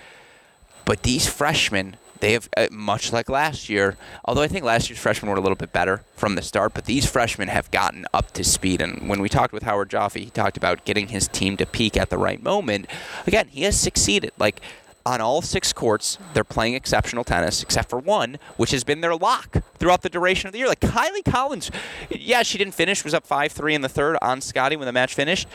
[0.86, 3.98] But these freshmen they have uh, much like last year.
[4.26, 6.86] Although I think last year's freshmen were a little bit better from the start, but
[6.86, 8.82] these freshmen have gotten up to speed.
[8.82, 11.98] And when we talked with Howard Joffe, he talked about getting his team to peak
[11.98, 12.88] at the right moment.
[13.26, 14.32] Again, he has succeeded.
[14.38, 14.62] Like
[15.08, 19.16] on all six courts, they're playing exceptional tennis, except for one, which has been their
[19.16, 20.68] lock throughout the duration of the year.
[20.68, 21.72] Like Kylie Collins,
[22.10, 24.92] yeah, she didn't finish, was up 5 3 in the third on Scotty when the
[24.92, 25.48] match finished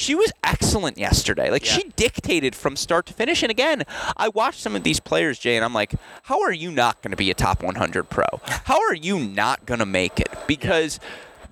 [0.00, 1.50] she was excellent yesterday.
[1.50, 1.72] Like yeah.
[1.72, 3.42] she dictated from start to finish.
[3.42, 3.84] And again,
[4.16, 5.94] I watched some of these players, Jay, and I'm like,
[6.24, 8.24] how are you not going to be a top 100 pro?
[8.64, 10.28] How are you not going to make it?
[10.46, 10.98] Because.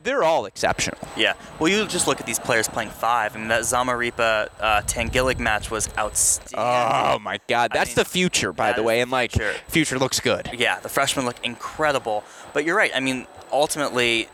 [0.04, 0.96] They're all exceptional.
[1.16, 1.34] Yeah.
[1.58, 3.34] Well, you just look at these players playing five.
[3.34, 6.56] I mean, that Zamarripa uh, Tangillig match was outstanding.
[6.56, 9.54] Oh my God, that's I mean, the future, by the way, and like future.
[9.66, 10.50] future looks good.
[10.56, 12.24] Yeah, the freshmen look incredible.
[12.54, 12.92] But you're right.
[12.94, 14.28] I mean, ultimately,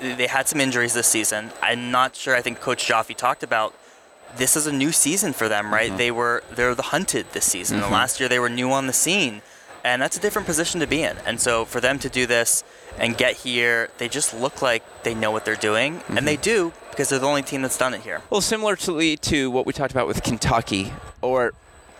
[0.00, 1.52] they had some injuries this season.
[1.62, 2.34] I'm not sure.
[2.34, 3.74] I think Coach Joffe talked about
[4.36, 5.88] this is a new season for them, right?
[5.88, 5.98] Mm-hmm.
[5.98, 7.76] They were they're the hunted this season.
[7.76, 7.84] Mm-hmm.
[7.84, 9.42] And last year they were new on the scene,
[9.84, 11.16] and that's a different position to be in.
[11.26, 12.64] And so for them to do this
[12.98, 16.18] and get here, they just look like they know what they're doing, mm-hmm.
[16.18, 16.42] and they mm-hmm.
[16.42, 18.22] do because they're the only team that's done it here.
[18.30, 21.52] Well, similarly to what we talked about with Kentucky, or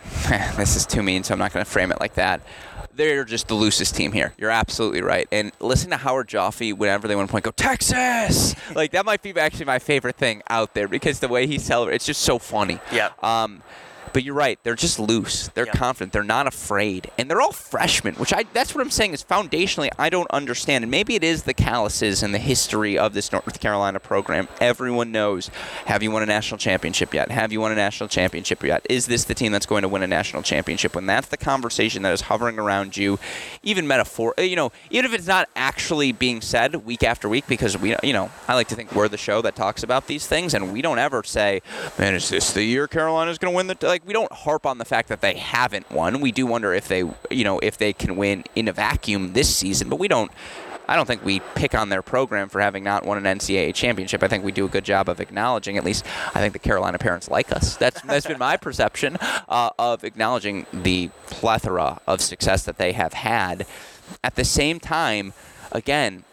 [0.57, 2.41] this is too mean, so I'm not going to frame it like that
[2.95, 4.33] they're just the loosest team here.
[4.37, 5.27] You're absolutely right.
[5.31, 8.55] And listen to Howard Joffe whenever they want to point, go Texas.
[8.75, 11.95] like that might be actually my favorite thing out there because the way he celebrates,
[11.97, 12.79] it's just so funny.
[12.91, 13.11] Yeah.
[13.21, 13.61] Um,
[14.13, 14.59] but you're right.
[14.63, 15.49] They're just loose.
[15.49, 15.73] They're yeah.
[15.73, 16.13] confident.
[16.13, 18.15] They're not afraid, and they're all freshmen.
[18.15, 20.83] Which I that's what I'm saying is foundationally I don't understand.
[20.83, 24.47] And maybe it is the calluses and the history of this North Carolina program.
[24.59, 25.49] Everyone knows.
[25.85, 27.31] Have you won a national championship yet?
[27.31, 28.85] Have you won a national championship yet?
[28.89, 30.95] Is this the team that's going to win a national championship?
[30.95, 33.19] When that's the conversation that is hovering around you,
[33.63, 37.77] even metaphor, you know, even if it's not actually being said week after week, because
[37.77, 40.53] we, you know, I like to think we're the show that talks about these things,
[40.53, 41.61] and we don't ever say,
[41.97, 44.65] "Man, is this the year Carolina's going to win the?" Like like we don't harp
[44.65, 46.21] on the fact that they haven't won.
[46.21, 49.53] We do wonder if they, you know, if they can win in a vacuum this
[49.55, 50.31] season, but we don't.
[50.87, 54.23] I don't think we pick on their program for having not won an NCAA championship.
[54.23, 55.77] I think we do a good job of acknowledging.
[55.77, 57.77] At least I think the Carolina parents like us.
[57.77, 63.13] That's that's been my perception uh, of acknowledging the plethora of success that they have
[63.13, 63.65] had.
[64.21, 65.31] At the same time,
[65.71, 66.25] again,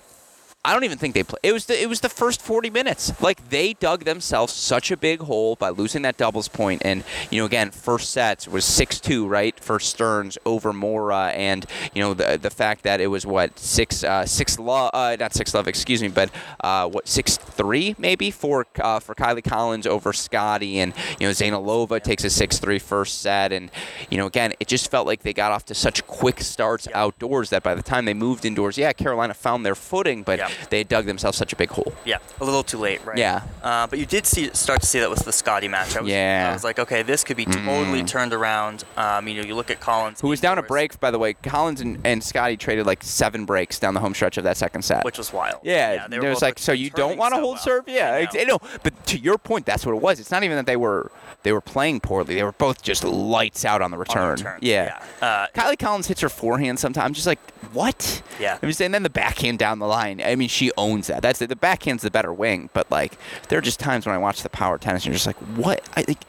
[0.65, 1.39] I don't even think they play.
[1.45, 3.23] It was the it was the first 40 minutes.
[3.23, 7.41] Like they dug themselves such a big hole by losing that doubles point, and you
[7.41, 12.39] know again, first sets was 6-2 right for Stearns over Morra, and you know the
[12.43, 16.03] the fact that it was what six uh, six love uh, not six love excuse
[16.03, 16.29] me, but
[16.61, 21.33] uh, what six three maybe for uh, for Kylie Collins over Scotty, and you know
[21.33, 23.71] Zeynalova takes a 6-3 first set, and
[24.11, 27.51] you know again it just felt like they got off to such quick starts outdoors
[27.51, 30.49] that by the time they moved indoors, yeah, Carolina found their footing, but Yeah.
[30.71, 31.93] They dug themselves such a big hole.
[32.05, 33.19] Yeah, a little too late, right?
[33.19, 33.43] Yeah.
[33.63, 35.97] Uh, but you did see start to see that with the Scotty match.
[35.97, 36.47] I was, Yeah.
[36.47, 36.51] Mm.
[36.51, 38.85] I was like, okay, this could be totally turned around.
[38.97, 41.35] Um, you know, you look at Collins, Who was down a break, by the way.
[41.35, 44.83] Collins and, and Scotty traded like seven breaks down the home stretch of that second
[44.83, 45.05] set.
[45.05, 45.61] which was wild.
[45.63, 47.63] yeah, they it was like, so you don't want to so hold well.
[47.63, 47.89] serve?
[47.89, 48.59] Yeah, I know.
[48.83, 50.21] But to your point, that's what it was.
[50.21, 51.11] It's not even that they were
[51.45, 52.35] they were playing poorly.
[52.35, 54.31] They were both just lights out on the On return.
[54.33, 55.01] return, Yeah.
[55.23, 57.39] Uh, Kylie Collins hits her forehand sometimes, just like
[57.73, 58.23] what?
[58.41, 58.59] Yeah.
[58.63, 60.21] I mean, and then the backhand down the line.
[60.25, 61.23] I mean, she owns that.
[61.23, 62.71] That's the, the backhand's the better wing.
[62.73, 63.19] But like,
[63.49, 65.87] there are just times when I watch the power tennis, and you're just like, what?
[65.97, 66.23] I like.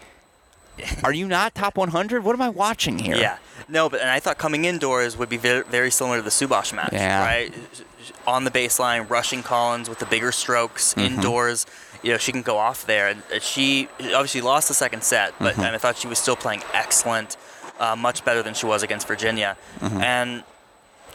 [1.03, 2.23] Are you not top 100?
[2.23, 3.17] What am I watching here?
[3.17, 3.37] Yeah.
[3.67, 6.73] No, but and I thought coming indoors would be very, very similar to the Subhash
[6.73, 7.21] match, Yeah.
[7.21, 7.53] right?
[8.25, 11.15] On the baseline, rushing Collins with the bigger strokes Mm-hmm.
[11.15, 11.65] indoors.
[12.01, 13.09] You know, she can go off there.
[13.09, 15.61] And she obviously lost the second set, but Mm-hmm.
[15.63, 17.35] and I thought she was still playing excellent,
[17.77, 19.57] uh, much better than she was against Virginia.
[19.81, 20.01] Mm-hmm.
[20.01, 20.43] And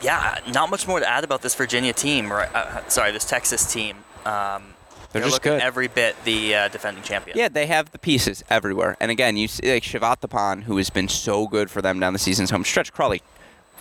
[0.04, 2.32] yeah, not much more to add about this Virginia team.
[2.32, 2.54] Right?
[2.54, 3.96] Uh, sorry, this Texas team.
[4.24, 4.74] Um,
[5.12, 5.62] They're just looking good.
[5.62, 7.36] every bit the uh, defending champion.
[7.36, 8.96] Yeah, they have the pieces everywhere.
[9.00, 12.18] And again, you see like Chavatipon, who has been so good for them down the
[12.18, 12.92] season's home stretch.
[12.92, 13.22] Crawley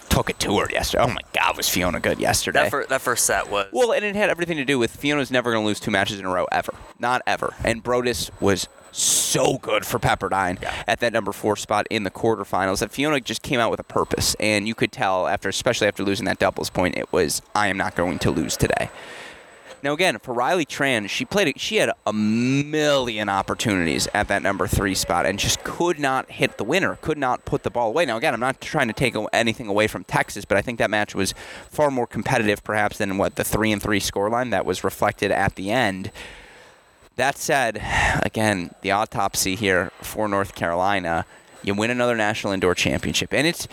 [0.10, 1.04] took it to her yesterday.
[1.04, 2.64] Oh my God, was Fiona good yesterday?
[2.64, 3.68] That, fir- that first set was.
[3.72, 6.20] well, and it had everything to do with Fiona's never going to lose two matches
[6.20, 7.54] in a row ever, not ever.
[7.64, 10.84] And Brodus was so good for Pepperdine Yeah.
[10.88, 13.84] at that number four spot in the quarterfinals that Fiona just came out with a
[13.84, 17.68] purpose, and you could tell after, especially after losing that doubles point, it was I
[17.68, 18.90] am not going to lose today.
[19.82, 21.60] Now again, for Riley Tran, she played.
[21.60, 26.58] She had a million opportunities at that number three spot, and just could not hit
[26.58, 26.98] the winner.
[27.02, 28.06] Could not put the ball away.
[28.06, 30.90] Now again, I'm not trying to take anything away from Texas, but I think that
[30.90, 31.34] match was
[31.70, 35.56] far more competitive, perhaps, than what the three and three scoreline that was reflected at
[35.56, 36.12] the end.
[37.16, 37.82] That said,
[38.24, 41.26] again, the autopsy here for North Carolina,
[41.62, 43.68] you win another national indoor championship, and it's.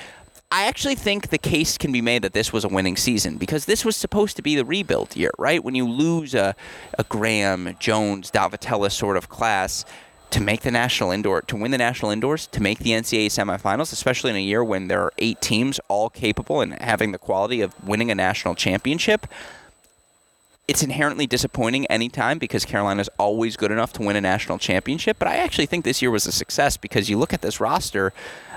[0.52, 3.66] I actually think the case can be made that this was a winning season because
[3.66, 5.62] this was supposed to be the rebuild year, right?
[5.62, 6.56] When you lose a,
[6.98, 9.84] a Graham, Jones, Daavettila sort of class
[10.30, 13.92] to make the national indoor, to win the national indoors, to make the NCAA semifinals,
[13.92, 17.60] especially in a year when there are eight teams all capable and having the quality
[17.60, 19.28] of winning a national championship,
[20.70, 25.16] it's inherently disappointing anytime because Carolina's always good enough to win a national championship.
[25.18, 28.12] But I actually think this year was a success because you look at this roster.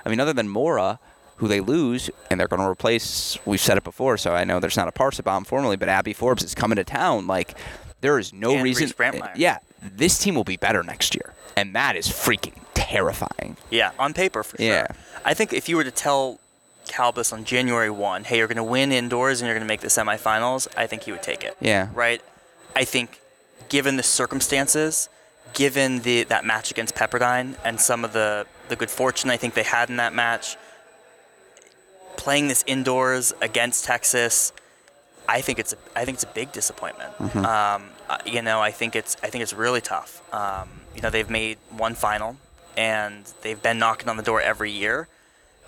[0.05, 0.99] I mean, other than Morra,
[1.38, 3.39] who they lose, and they're going to replace.
[3.47, 6.43] We've said it before, so I know there's not a Parsabomb formally, but Abby Forbes
[6.43, 7.26] is coming to town.
[7.26, 7.57] Like,
[8.01, 8.89] there is no And reason.
[8.89, 9.32] Eh, Brantmeier.
[9.36, 13.57] Yeah, this team will be better next year, and that is freaking terrifying.
[13.72, 14.68] Yeah, on paper for sure.
[14.68, 14.88] Yeah.
[15.26, 16.39] I think if you were to tell
[16.88, 19.81] Kalbas on January 1, hey, you're going to win indoors and you're going to make
[19.81, 21.55] the semifinals, I think he would take it.
[21.59, 21.89] Yeah.
[21.93, 22.21] Right?
[22.75, 23.19] I think
[23.69, 25.09] given the circumstances,
[25.53, 29.53] given the that match against Pepperdine and some of the, the good fortune I think
[29.53, 30.57] they had in that match,
[32.17, 34.53] playing this indoors against Texas,
[35.27, 37.15] I think it's a, I think it's a big disappointment.
[37.17, 37.45] Mm-hmm.
[37.45, 40.21] Um, uh, you know, I think it's I think it's really tough.
[40.34, 42.38] Um, you know, they've made one final,
[42.77, 45.07] and they've been knocking on the door every year.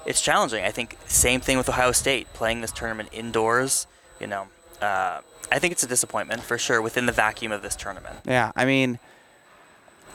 [0.05, 0.63] It's challenging.
[0.63, 3.87] I think same thing with Ohio State playing this tournament indoors.
[4.19, 4.47] You know,
[4.81, 8.17] uh, I think it's a disappointment for sure within the vacuum of this tournament.
[8.25, 8.99] Yeah, I mean,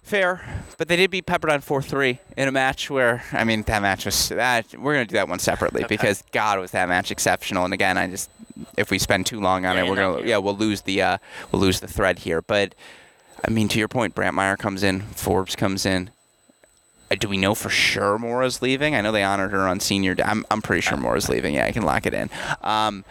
[0.02, 0.42] fair,
[0.78, 4.04] but they did beat Pepperdine four three in a match where I mean that match
[4.06, 5.96] was that we're gonna do that one separately Okay.
[5.96, 7.64] because God was that match exceptional.
[7.64, 8.30] And again, I just
[8.76, 10.26] if we spend too long on Yeah, it, we're gonna here.
[10.26, 11.18] yeah we'll lose the uh,
[11.52, 12.42] we'll lose the thread here.
[12.42, 12.74] But
[13.44, 16.10] I mean, to your point, Brantmeier comes in, Forbes comes in.
[17.10, 18.94] Uh, Do we know for sure Morra's leaving?
[18.94, 20.22] I know they honored her on senior day.
[20.24, 21.54] I'm, I'm pretty sure Morra's leaving.
[21.54, 22.30] Yeah, I can lock it in.
[22.62, 23.04] Um,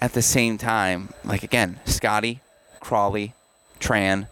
[0.00, 2.40] at the same time, like again, Scotty,
[2.80, 3.34] Crawley,
[3.78, 4.26] Tran,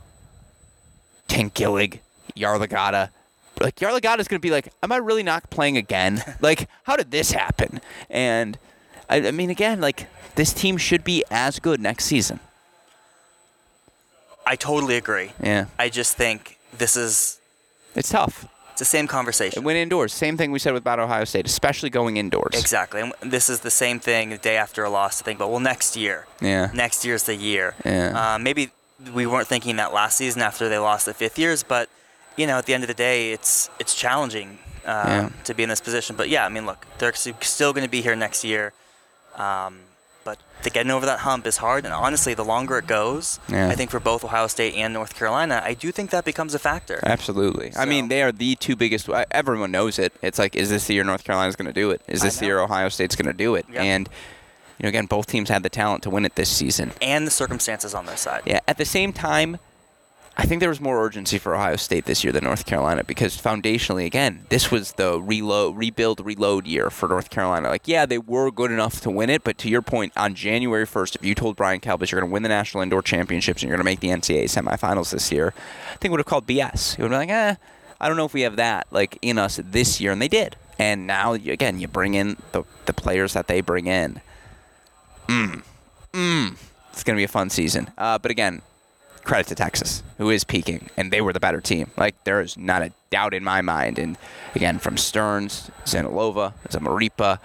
[1.29, 2.01] Tanguilig,
[2.37, 3.11] Yarlagadda.
[3.61, 6.23] Like Yarlagadda's gonna be like, am I really not playing again?
[6.41, 7.81] like, how did this happen?
[8.09, 8.59] And
[9.09, 12.41] I, I mean, again, like this team should be as good next season.
[14.47, 15.33] I totally agree.
[15.43, 17.39] Yeah, I just think this is
[17.95, 18.47] it's tough.
[18.81, 19.61] It's the same conversation.
[19.61, 20.13] It went indoors.
[20.13, 22.55] Same thing we said about Ohio State, especially going indoors.
[22.55, 23.01] Exactly.
[23.01, 25.59] And this is the same thing the day after a loss to think, but well,
[25.59, 26.27] next year.
[26.41, 26.71] Yeah.
[26.73, 27.75] Next year's the year.
[27.85, 28.35] Yeah.
[28.35, 28.71] Uh, maybe
[29.13, 31.89] we weren't thinking that last season after they lost the fifth years, but
[32.37, 35.29] you know, at the end of the day, it's it's challenging uh, Yeah.
[35.43, 36.15] to be in this position.
[36.15, 38.73] But yeah, I mean, look, they're still going to be here next year.
[39.35, 39.81] Um,
[40.29, 41.87] but the getting over that hump is hard.
[41.87, 43.69] And honestly, the longer it goes, Yeah.
[43.69, 46.59] I think for both Ohio State and North Carolina, I do think that becomes a
[46.59, 47.01] factor.
[47.03, 47.73] Absolutely.
[47.75, 49.09] I mean, they are the two biggest.
[49.31, 50.13] Everyone knows it.
[50.21, 52.03] It's like, is this the year North Carolina's going to do it?
[52.09, 53.65] Is this the year Ohio State's going to do it?
[53.73, 53.81] Yep.
[53.81, 54.09] And
[54.79, 56.93] you know, again, both teams had the talent to win it this season.
[57.01, 58.43] And the circumstances on their side.
[58.45, 58.61] Yeah.
[58.69, 59.57] At the same time,
[60.41, 63.37] I think there was more urgency for Ohio State this year than North Carolina because
[63.37, 67.69] foundationally, again, this was the reload, rebuild, reload year for North Carolina.
[67.69, 70.87] Like, yeah, they were good enough to win it, but to your point, on January
[70.87, 73.69] 1st, if you told Brian Kalbas you're going to win the national indoor championships and
[73.69, 75.53] you're going to make the NCAA semifinals this year,
[75.93, 76.95] I think would have called BS.
[76.95, 77.57] He would be like, eh,
[78.01, 80.55] I don't know if we have that like in us this year, and they did.
[80.79, 84.21] And now, again, you bring in the the players that they bring in.
[85.27, 85.63] Mm,
[86.13, 86.57] mm.
[86.93, 87.91] It's going to be a fun season.
[87.99, 88.63] Uh, but again,
[89.29, 91.91] credit to Texas, who is peaking, and they were the better team.
[91.99, 93.99] Like there is not a doubt in my mind.
[93.99, 94.17] And
[94.55, 97.39] again, from Stearns, Zeynalova, Zamarripa.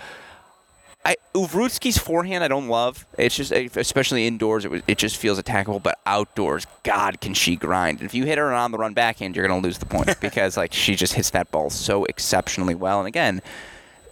[1.05, 3.05] I Ovrutsky's forehand I don't love.
[3.17, 7.57] It's just especially indoors it was, it just feels attackable, but outdoors, God, can she
[7.57, 7.99] grind?
[7.99, 10.55] And if you hit her on the run backhand, you're gonna lose the point because
[10.55, 12.99] like she just hits that ball so exceptionally well.
[12.99, 13.41] And again,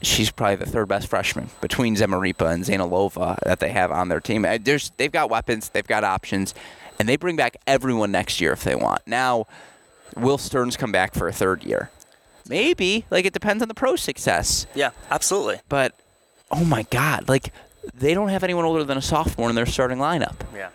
[0.01, 4.19] she's probably the third best freshman between Zamarripa and Zeynalova that they have on their
[4.19, 4.45] team.
[4.61, 6.53] There's they've got weapons, they've got options,
[7.01, 9.01] and they bring back everyone next year if they want.
[9.07, 9.47] Now,
[10.15, 11.89] will Stearns come back for a third year?
[12.47, 13.05] Maybe.
[13.09, 14.67] Like it depends on the pro success.
[14.75, 15.61] Yeah, absolutely.
[15.67, 15.95] But
[16.51, 17.53] oh my God, like
[17.95, 20.35] they don't have anyone older than a sophomore in their starting lineup.
[20.53, 20.69] Yeah.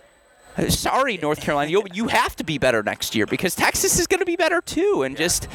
[0.58, 4.08] Uh, Sorry, North Carolina, you you have to be better next year because Texas is
[4.08, 5.46] going to be better too, and just.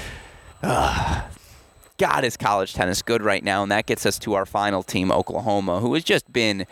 [0.64, 1.24] Uh,
[1.98, 3.62] God, is college tennis good right now?
[3.62, 6.66] And that gets us to our final team, Oklahoma, who has just been.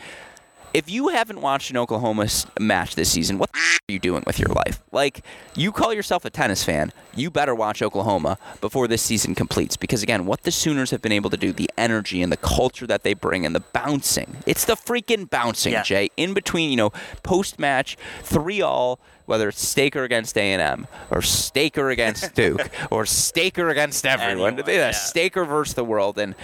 [0.72, 2.28] If you haven't watched an Oklahoma
[2.60, 4.80] match this season, what are you doing with your life?
[4.92, 5.24] Like,
[5.56, 9.76] you call yourself a tennis fan, you better watch Oklahoma before this season completes.
[9.78, 12.86] Because, again, what the Sooners have been able to do, the energy and the culture
[12.86, 15.82] that they bring and the bouncing, it's the freaking bouncing, Yeah.
[15.82, 16.10] Jay.
[16.18, 16.92] In between, you know,
[17.24, 23.70] post match, three all, whether it's Staker against A&M or Staker against Duke or Staker
[23.70, 24.54] against everyone.
[24.60, 24.92] Anyone, yeah.
[24.92, 26.20] Staker versus the world.
[26.20, 26.36] And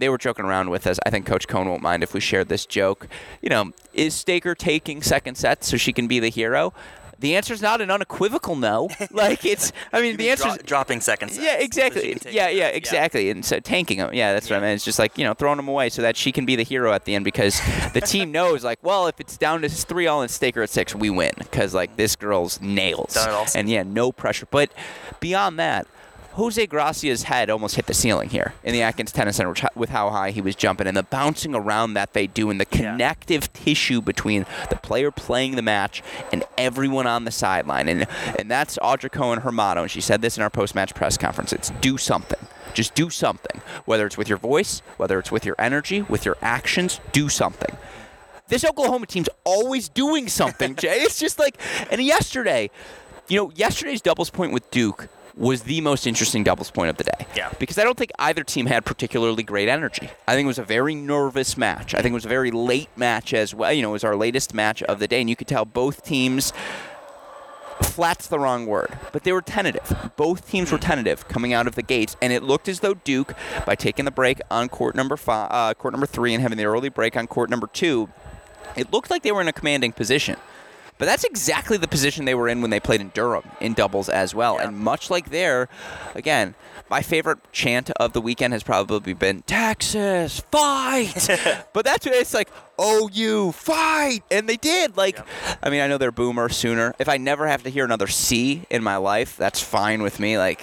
[0.00, 0.98] they were joking around with us.
[1.06, 3.06] I think Coach Cohen won't mind if we share this joke.
[3.40, 6.72] You know, is Staker taking second sets so she can be the hero?
[7.18, 8.88] The answer is not an unequivocal no.
[9.10, 11.36] Like it's, I mean, the answer Dro- is dropping seconds.
[11.36, 12.16] yeah, exactly.
[12.30, 13.28] Yeah, yeah, exactly.
[13.28, 14.14] And so tanking them.
[14.14, 14.70] Yeah, that's what I mean.
[14.70, 16.92] It's just like you know throwing them away so that she can be the hero
[16.92, 17.60] at the end because
[17.92, 20.94] the team knows like, well, if it's down to three all and Staker at six,
[20.94, 23.12] we win because like this girl's nails.
[23.12, 23.46] Done it all.
[23.54, 24.46] And yeah, no pressure.
[24.50, 24.72] But
[25.20, 25.86] beyond that.
[26.34, 30.10] Jose Gracia's head almost hit the ceiling here in the Atkins Tennis Center with how
[30.10, 32.92] high he was jumping and the bouncing around that they do and the Yeah.
[32.92, 36.02] connective tissue between the player playing the match
[36.32, 37.88] and everyone on the sideline.
[37.88, 38.06] And
[38.38, 39.82] and that's Audra Cohen her motto.
[39.82, 41.52] And she said this in our post match press conference.
[41.52, 42.38] It's do something.
[42.74, 43.60] Just do something.
[43.84, 47.76] Whether it's with your voice, whether it's with your energy, with your actions, do something.
[48.46, 51.00] This Oklahoma team's always doing something, Jay.
[51.00, 51.56] It's just like
[51.90, 52.70] and yesterday,
[53.28, 55.08] you know, yesterday's doubles point with Duke
[55.40, 57.26] was the most interesting doubles point of the day.
[57.34, 57.50] Yeah.
[57.58, 60.10] Because I don't think either team had particularly great energy.
[60.28, 61.94] I think it was a very nervous match.
[61.94, 63.72] I think it was a very late match as well.
[63.72, 66.04] You know, it was our latest match of the day, and you could tell both
[66.04, 66.52] teams.
[67.80, 70.12] Flat's the wrong word, but they were tentative.
[70.16, 73.34] Both teams were tentative coming out of the gates, and it looked as though Duke,
[73.64, 76.66] by taking the break on court number five, uh, court number three, and having the
[76.66, 78.10] early break on court number two,
[78.76, 80.36] it looked like they were in a commanding position.
[81.00, 84.10] But that's exactly the position they were in when they played in Durham in doubles
[84.10, 84.56] as well.
[84.56, 84.68] Yeah.
[84.68, 85.70] And much like there,
[86.14, 86.54] again,
[86.90, 91.26] my favorite chant of the weekend has probably been Texas fight.
[91.72, 92.50] but that's what it's like.
[92.78, 94.96] Oh, you fight, and they did.
[94.96, 95.28] Like, Yep.
[95.62, 96.94] I mean, I know they're boomer sooner.
[96.98, 100.38] If I never have to hear another C in my life, that's fine with me.
[100.38, 100.62] Like,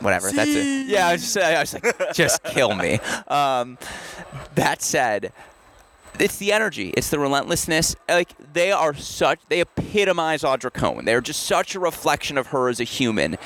[0.00, 0.30] whatever.
[0.30, 0.88] That's it.
[0.88, 2.98] Yeah, I was, just, I was like, just kill me.
[3.28, 3.78] Um,
[4.54, 5.32] that said,
[6.20, 7.96] it's the energy, it's the relentlessness.
[8.08, 11.04] Like they are such, they epitomize Audra Cohen.
[11.04, 13.36] They're just such a reflection of her as a human,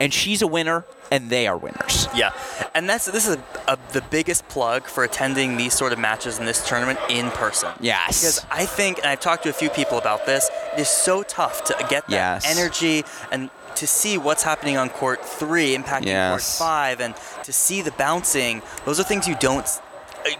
[0.00, 2.06] and she's a winner, and they are winners.
[2.14, 2.32] Yeah,
[2.74, 6.38] and that's this is a, a, the biggest plug for attending these sort of matches
[6.38, 7.70] in this tournament in person.
[7.80, 8.20] Yes.
[8.20, 11.22] Because I think, and I've talked to a few people about this, it is so
[11.22, 12.58] tough to get that Yes.
[12.58, 16.30] energy and to see what's happening on court three impacting Yes.
[16.58, 17.14] court five, and
[17.44, 18.60] to see the bouncing.
[18.84, 19.66] Those are things you don't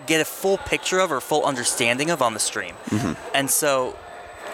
[0.07, 2.75] get a full picture of or full understanding of on the stream.
[2.91, 3.13] Mm-hmm.
[3.35, 3.97] And so,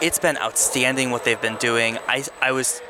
[0.00, 1.98] it's been outstanding what they've been doing.
[2.08, 2.80] I I was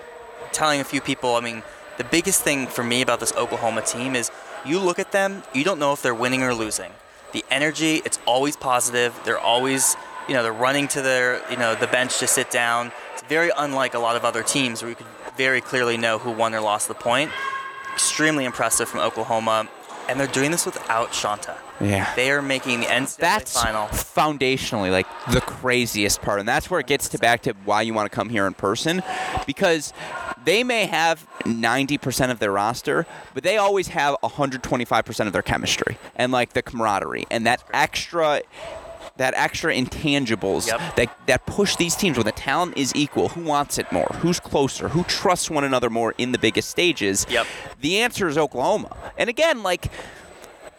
[0.52, 1.62] telling a few people, I mean,
[1.98, 4.30] the biggest thing for me about this Oklahoma team is
[4.64, 6.92] you look at them, you don't know if they're winning or losing.
[7.32, 9.18] The energy, it's always positive.
[9.24, 9.96] They're always,
[10.28, 12.92] you know, they're running to their, you know, the bench to sit down.
[13.12, 15.06] It's very unlike a lot of other teams where you could
[15.36, 17.30] very clearly know who won or lost the point.
[17.92, 19.68] Extremely impressive from Oklahoma.
[20.08, 21.56] and they're doing this without Shanta.
[21.80, 22.12] Yeah.
[22.14, 23.86] They are making the NCAA that's final.
[23.88, 27.92] foundationally like the craziest part and that's where it gets to back to why you
[27.94, 29.02] want to come here in person
[29.46, 29.92] because
[30.44, 35.98] they may have 90% of their roster but they always have 125% of their chemistry
[36.16, 38.40] and like the camaraderie and that extra
[39.16, 40.96] that extra intangibles Yep.
[40.96, 44.40] that, that push these teams when the talent is equal who wants it more who's
[44.40, 47.46] closer who trusts one another more in the biggest stages Yep.
[47.80, 49.90] the answer is oklahoma and again like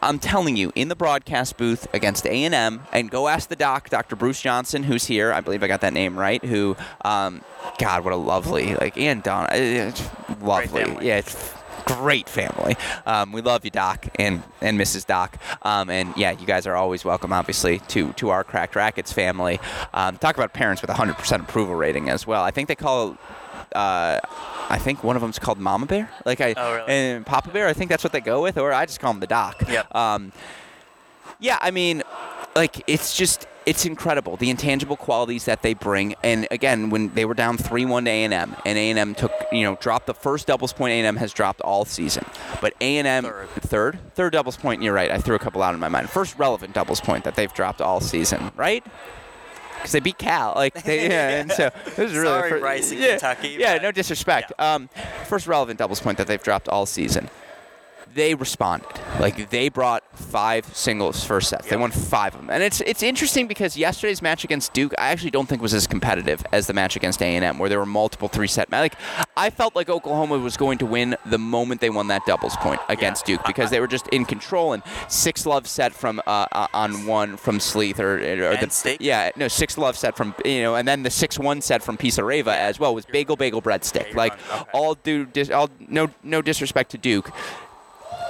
[0.01, 4.15] I'm telling you, in the broadcast booth against A&M, and go ask the doc, Dr.
[4.15, 5.33] Bruce Johnson, who's here.
[5.33, 6.43] I believe I got that name right.
[6.43, 7.41] Who, um,
[7.79, 10.09] God, what a lovely like, and Don, uh, it's
[10.41, 10.83] lovely.
[11.05, 11.53] Yeah, it's
[11.85, 12.75] great family.
[13.05, 15.05] Um, we love you, Doc, and and Mrs.
[15.05, 15.37] Doc.
[15.61, 19.59] Um, and yeah, you guys are always welcome, obviously, to to our Cracked Racquets family.
[19.93, 22.43] Um, talk about parents with 100% approval rating as well.
[22.43, 23.17] I think they call.
[23.73, 24.19] Uh,
[24.69, 26.91] I think one of them's called Mama Bear, like I Oh, really?
[26.91, 27.67] and Papa Bear.
[27.67, 29.63] I think that's what they go with, or I just call him the Doc.
[29.69, 29.93] Yep.
[29.95, 30.31] Um,
[31.39, 32.03] yeah, I mean,
[32.55, 36.15] like it's just it's incredible the intangible qualities that they bring.
[36.23, 39.15] And again, when they were down three-one to A and M, and A and M
[39.15, 42.25] took you know dropped the first doubles point A and M has dropped all season,
[42.61, 43.49] but A and M Third.
[43.61, 44.81] third third doubles point.
[44.81, 45.11] You're right.
[45.11, 46.09] I threw a couple out in my mind.
[46.09, 48.85] First relevant doubles point that they've dropped all season, right?
[49.85, 53.07] Because they beat Cal, like they, yeah, and so this is really Sorry, in yeah,
[53.11, 54.51] Kentucky, Yeah, but- no disrespect.
[54.57, 54.89] Um,
[55.25, 57.29] first relevant doubles point that they've dropped all season
[58.15, 58.87] they responded.
[59.19, 61.67] Like they brought five singles first sets.
[61.69, 65.09] They won five of them, and it's it's interesting because yesterday's match against Duke, I
[65.09, 67.77] actually don't think was as competitive as the match against A and M, where there
[67.79, 68.71] were multiple three set.
[68.71, 68.95] Like
[69.37, 72.79] I felt like Oklahoma was going to win the moment they won that doubles point
[72.89, 73.35] against Yeah.
[73.35, 77.05] Duke because they were just in control and six love set from uh, uh, on
[77.05, 78.97] one from Sleeth or, or the Steak?
[79.01, 81.97] yeah no six love set from you know and then the six one set from
[81.97, 84.33] Pisareva as well was bagel bagel breadstick you're like.
[84.51, 84.69] Okay.
[84.73, 87.29] all due dis- all no no disrespect to Duke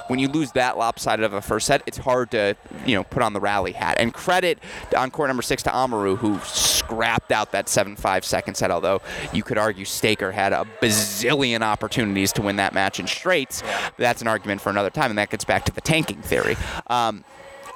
[0.07, 2.55] when you lose that lopsided of a first set, it's hard to
[2.85, 3.97] you know put on the rally hat.
[3.99, 4.59] And credit
[4.95, 8.71] on court number six to Amaru, who scrapped out that seven-five second set.
[8.71, 9.01] Although
[9.33, 13.63] you could argue Staker had a bazillion opportunities to win that match in straights.
[13.97, 16.57] That's an argument for another time, and that gets back to the tanking theory.
[16.87, 17.23] Um,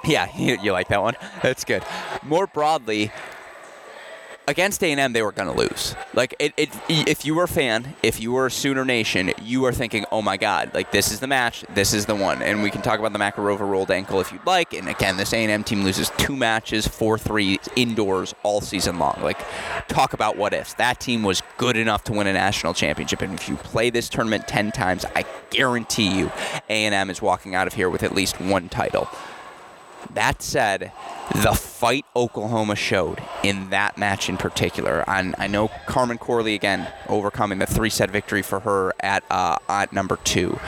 [0.06, 1.16] yeah, you, you like that one?
[1.42, 1.84] That's good.
[2.24, 3.12] More broadly,
[4.50, 5.96] against A&M, they were going to lose.
[6.16, 9.64] Like, it, it, if you were a fan, if you were a Sooner Nation, you
[9.66, 12.42] are thinking, oh my God, like this is the match, this is the one.
[12.42, 14.74] And we can talk about the Makarova rolled ankle if you'd like.
[14.74, 19.20] And again, this A&M team loses two matches, four three indoors all season long.
[19.22, 19.40] Like,
[19.88, 20.74] talk about what ifs.
[20.74, 23.22] That team was good enough to win a national championship.
[23.22, 26.32] And if you play this tournament ten times, I guarantee you,
[26.70, 29.08] A&M is walking out of here with at least one title.
[30.14, 30.92] That said,
[31.36, 36.92] the fight Oklahoma showed in that match in particular, and I know Carmen Corley again
[37.08, 40.60] overcoming the three-set victory for her at uh, at number two.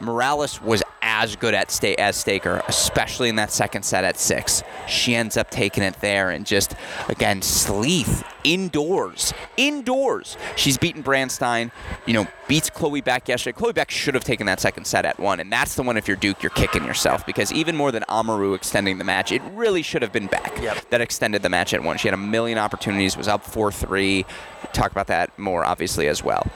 [0.00, 4.62] Morales was as good at sta- as Staker, especially in that second set at six.
[4.88, 6.74] She ends up taking it there and just
[7.08, 10.36] again Sleeth indoors, indoors.
[10.56, 11.70] She's beaten Brandstein,
[12.06, 13.56] you know, beats Chloe Beck yesterday.
[13.56, 15.96] Chloe Beck should have taken that second set at one, and that's the one.
[15.96, 19.42] If you're Duke, you're kicking yourself because even more than Amaru extending the match, it
[19.52, 20.90] really should have been Beck Yep.
[20.90, 21.96] that extended the match at one.
[21.98, 24.24] She had a million opportunities, was up four three.
[24.72, 26.46] Talk about that more obviously as well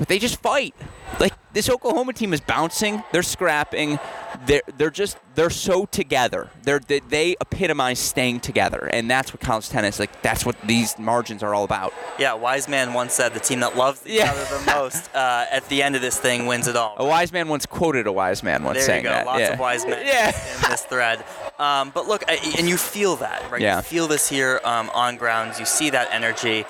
[0.00, 0.74] but they just fight.
[1.18, 3.98] Like this Oklahoma team is bouncing, they're scrapping,
[4.46, 6.48] they're they're just they're so together.
[6.62, 10.22] They're they, they epitomize staying together, and that's what college tennis like.
[10.22, 11.92] That's what these margins are all about.
[12.18, 14.30] Yeah, Wise Man once said the team that loves each Yeah.
[14.32, 16.94] other the most uh, at the end of this thing wins it all.
[16.96, 19.14] A wise man once quoted a wise man once There saying you go.
[19.14, 19.26] that.
[19.26, 19.52] Lots yeah.
[19.52, 20.28] of wise men Yeah.
[20.28, 21.22] in this thread.
[21.58, 23.60] Um, but look, and you feel that, right?
[23.60, 23.76] Yeah.
[23.78, 25.58] You feel this here um, on grounds.
[25.60, 26.64] You see that energy,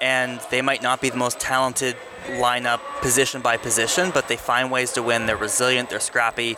[0.00, 1.96] and they might not be the most talented
[2.26, 5.26] lineup position by position, but they find ways to win.
[5.26, 5.90] They're resilient.
[5.90, 6.56] They're scrappy,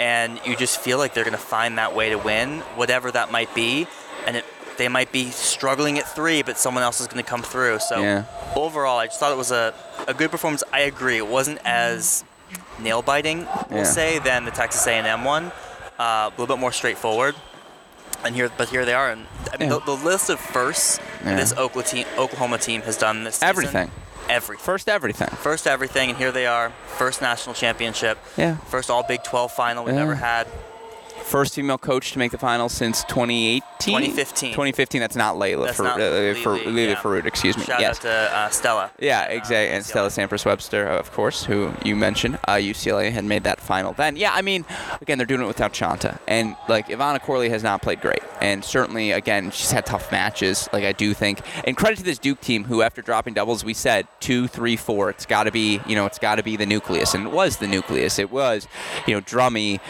[0.00, 3.30] and you just feel like they're going to find that way to win, whatever that
[3.32, 3.86] might be.
[4.26, 4.44] And it,
[4.76, 7.80] they might be struggling at three, but someone else is going to come through.
[7.80, 8.24] So Yeah.
[8.54, 9.74] overall, I just thought it was a,
[10.06, 10.62] a good performance.
[10.72, 11.16] I agree.
[11.16, 12.22] It wasn't as
[12.80, 13.84] nail biting, we'll Yeah.
[13.84, 15.50] say, than the Texas A&M one.
[15.98, 17.34] Uh, a little bit more straightforward.
[18.24, 19.10] And here, but here they are.
[19.10, 19.78] And I mean, Yeah.
[19.84, 21.36] the, the list of firsts Yeah.
[21.36, 23.90] this Oklahoma team, Oklahoma team has done this season, Everything.
[24.28, 24.64] everything.
[24.64, 25.28] First everything.
[25.28, 26.72] First everything, and here they are.
[26.98, 28.18] First national championship.
[28.36, 28.56] Yeah.
[28.68, 30.02] First All Big 12 final we've Yeah.
[30.02, 30.46] ever had.
[31.22, 33.62] First female coach to make the finals since 2018.
[33.80, 34.50] 2015.
[34.50, 35.00] 2015.
[35.00, 35.66] That's not Layla.
[35.66, 36.94] That's for, not uh, for Lily, Lily yeah.
[36.96, 37.64] Forood, excuse me.
[37.64, 37.98] Shout yes.
[37.98, 38.90] out to uh, Stella.
[38.98, 39.68] Yeah, uh, exactly.
[39.68, 40.08] And Stella.
[40.08, 42.38] Sampras Webster, of course, who you mentioned.
[42.48, 44.16] Uh, UCLA had made that final then.
[44.16, 44.64] Yeah, I mean,
[45.00, 46.18] again, they're doing it without Shanta.
[46.26, 48.22] And, like, Ivana Corley has not played great.
[48.40, 51.40] And certainly, again, she's had tough matches, like I do think.
[51.64, 55.10] And credit to this Duke team who, after dropping doubles, we said two, three, four,
[55.10, 57.14] it's got to be, you know, it's got to be the nucleus.
[57.14, 58.18] And it was the nucleus.
[58.18, 58.66] It was,
[59.06, 59.80] you know, Drummy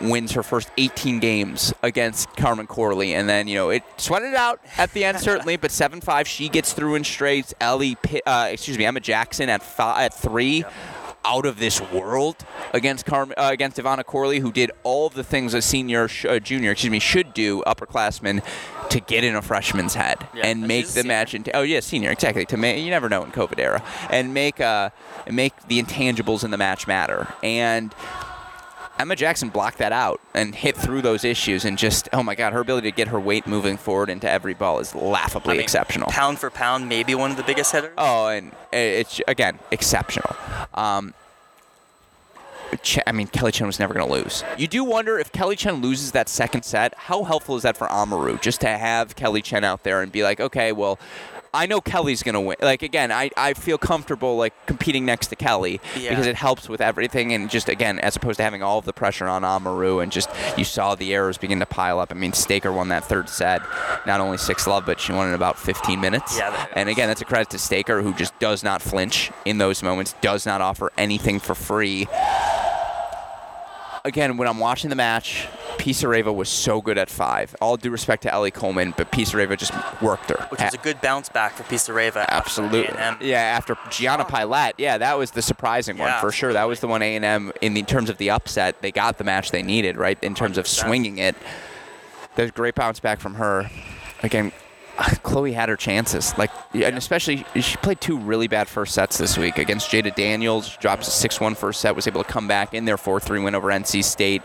[0.00, 4.36] wins her first 18 games against Carmen Corley, and then you know it sweated it
[4.36, 7.54] out at the end certainly, but 7-5 she gets through in straights.
[7.60, 10.64] Ellie, uh, excuse me, Emma Jackson at five, at three.
[11.22, 12.34] Out of this world
[12.72, 16.24] against Carmen, uh, against Ivana Corley, who did all of the things a senior, sh-
[16.24, 18.42] uh, junior, excuse me, should do, upperclassman,
[18.88, 21.34] to get in a freshman's head Yeah, and make the match.
[21.34, 22.46] Into, oh yeah, senior, exactly.
[22.46, 24.88] To make you never know in COVID era, and make uh,
[25.26, 27.28] and make the intangibles in the match matter.
[27.42, 27.94] And
[29.00, 32.52] Emma Jackson blocked that out and hit through those issues and just oh my god,
[32.52, 35.62] her ability to get her weight moving forward into every ball is laughably I mean,
[35.62, 36.10] exceptional.
[36.10, 37.94] Pound for pound, maybe one of the biggest hitters.
[37.96, 40.36] Oh, and it's again exceptional.
[40.74, 41.14] Um,
[43.06, 44.44] I mean, Kelly Chen was never going to lose.
[44.58, 47.90] You do wonder if Kelly Chen loses that second set, how helpful is that for
[47.90, 50.98] Amaru just to have Kelly Chen out there and be like, okay, well,
[51.52, 52.56] I know Kelly's going to win.
[52.62, 56.10] Like again, I, I feel comfortable like competing next to Kelly Yeah.
[56.10, 58.92] because it helps with everything and just again as opposed to having all of the
[58.92, 62.12] pressure on Amaru and just you saw the errors begin to pile up.
[62.12, 63.62] I mean, Staker won that third set,
[64.06, 66.38] not only six love, but she won in about 15 minutes.
[66.38, 69.82] Yeah, And again, that's a credit to Staker, who just does not flinch in those
[69.82, 72.06] moments, does not offer anything for free.
[74.04, 75.46] Again, when I'm watching the match,
[75.76, 77.54] Pisareva was so good at five.
[77.60, 80.46] All due respect to Ellie Coleman, but Pisareva just worked her.
[80.50, 82.16] which was a good bounce back for Pisareva.
[82.16, 82.84] after Absolutely.
[82.84, 83.18] A&M.
[83.20, 84.30] Yeah, after Gianna oh.
[84.30, 86.52] Pielet, yeah, that was the surprising one Yeah, for sure.
[86.52, 88.80] That was the one A&M in the terms of the upset.
[88.82, 90.18] They got the match they needed, right?
[90.22, 90.68] In terms of 100%.
[90.68, 91.36] swinging it.
[92.36, 93.70] There's great bounce back from her.
[94.22, 94.52] Again,
[95.22, 96.36] Chloe had her chances.
[96.36, 100.68] Like, and especially she played two really bad first sets this week against Jada Daniels.
[100.68, 103.54] She drops a 6-1 first set, was able to come back in their 4-3 win
[103.54, 104.42] over NC State,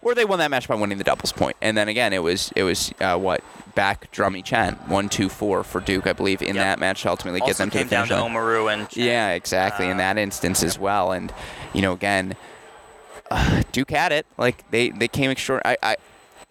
[0.00, 1.56] where they won that match by winning the doubles point.
[1.62, 3.42] And then again, it was it was uh, what
[3.74, 6.64] back Drummy Chen one two four for Duke, I believe, in Yep.
[6.64, 8.32] that match to ultimately get Also them to the down finish to line.
[8.34, 9.04] Omaru and Chen.
[9.04, 9.86] Yeah, exactly.
[9.86, 11.32] in Uh, that instance as well, and
[11.72, 12.34] you know, again,
[13.30, 14.26] uh, Duke had it.
[14.36, 15.76] Like they they came extraordinary.
[15.82, 15.96] I, I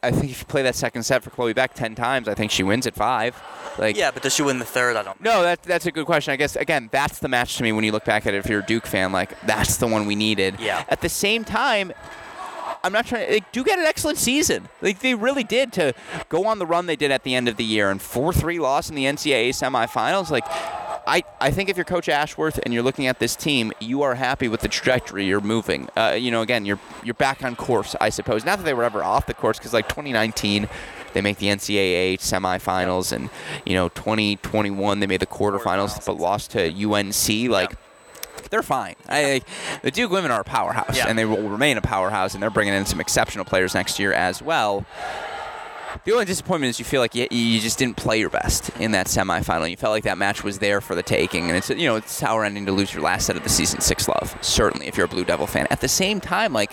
[0.03, 2.51] I think if you play that second set for Chloe Beck ten times, I think
[2.51, 3.41] she wins at five.
[3.77, 4.95] Like Yeah, but does she win the third?
[4.95, 5.19] I don't.
[5.21, 5.31] know.
[5.37, 6.31] no, that, that's a good question.
[6.31, 8.37] I guess, again, that's the match to me when you look back at it.
[8.37, 10.59] If you're a Duke fan, like, that's the one we needed.
[10.59, 10.83] Yeah.
[10.89, 11.93] At the same time,
[12.83, 14.67] I'm not trying like, Duke had an excellent season.
[14.81, 15.93] Like, they really did to
[16.29, 18.59] go on the run they did at the end of the year and 4 3
[18.59, 20.29] loss in the NCAA semifinals.
[20.29, 20.45] Like,
[21.05, 24.15] I, I think if you're Coach Ashworth and you're looking at this team, you are
[24.15, 25.89] happy with the trajectory you're moving.
[25.97, 28.45] Uh, you know, again, you're you're back on course, I suppose.
[28.45, 30.69] Not that they were ever off the course, because like 2019,
[31.13, 33.29] they make the NCAA semifinals, and
[33.65, 37.49] you know 2021 they made the quarterfinals, but lost to UNC.
[37.51, 37.73] Like
[38.49, 38.95] they're fine.
[39.09, 39.41] I, I-
[39.81, 41.07] the Duke women are a powerhouse, Yeah.
[41.07, 44.13] and they will remain a powerhouse, and they're bringing in some exceptional players next year
[44.13, 44.85] as well.
[46.05, 48.91] The only disappointment is you feel like you, you just didn't play your best in
[48.91, 49.69] that semifinal.
[49.69, 52.11] You felt like that match was there for the taking, and it's you know it's
[52.11, 54.35] sour ending to lose your last set of the season six love.
[54.41, 55.67] Certainly, if you're a Blue Devil fan.
[55.69, 56.71] At the same time, like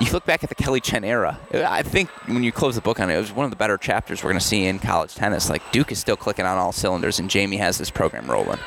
[0.00, 1.38] you look back at the Kelly Chen era.
[1.52, 3.76] I think when you close the book on it, it was one of the better
[3.76, 5.50] chapters we're going to see in college tennis.
[5.50, 8.58] Like Duke is still clicking on all cylinders, and Jamie has this program rolling.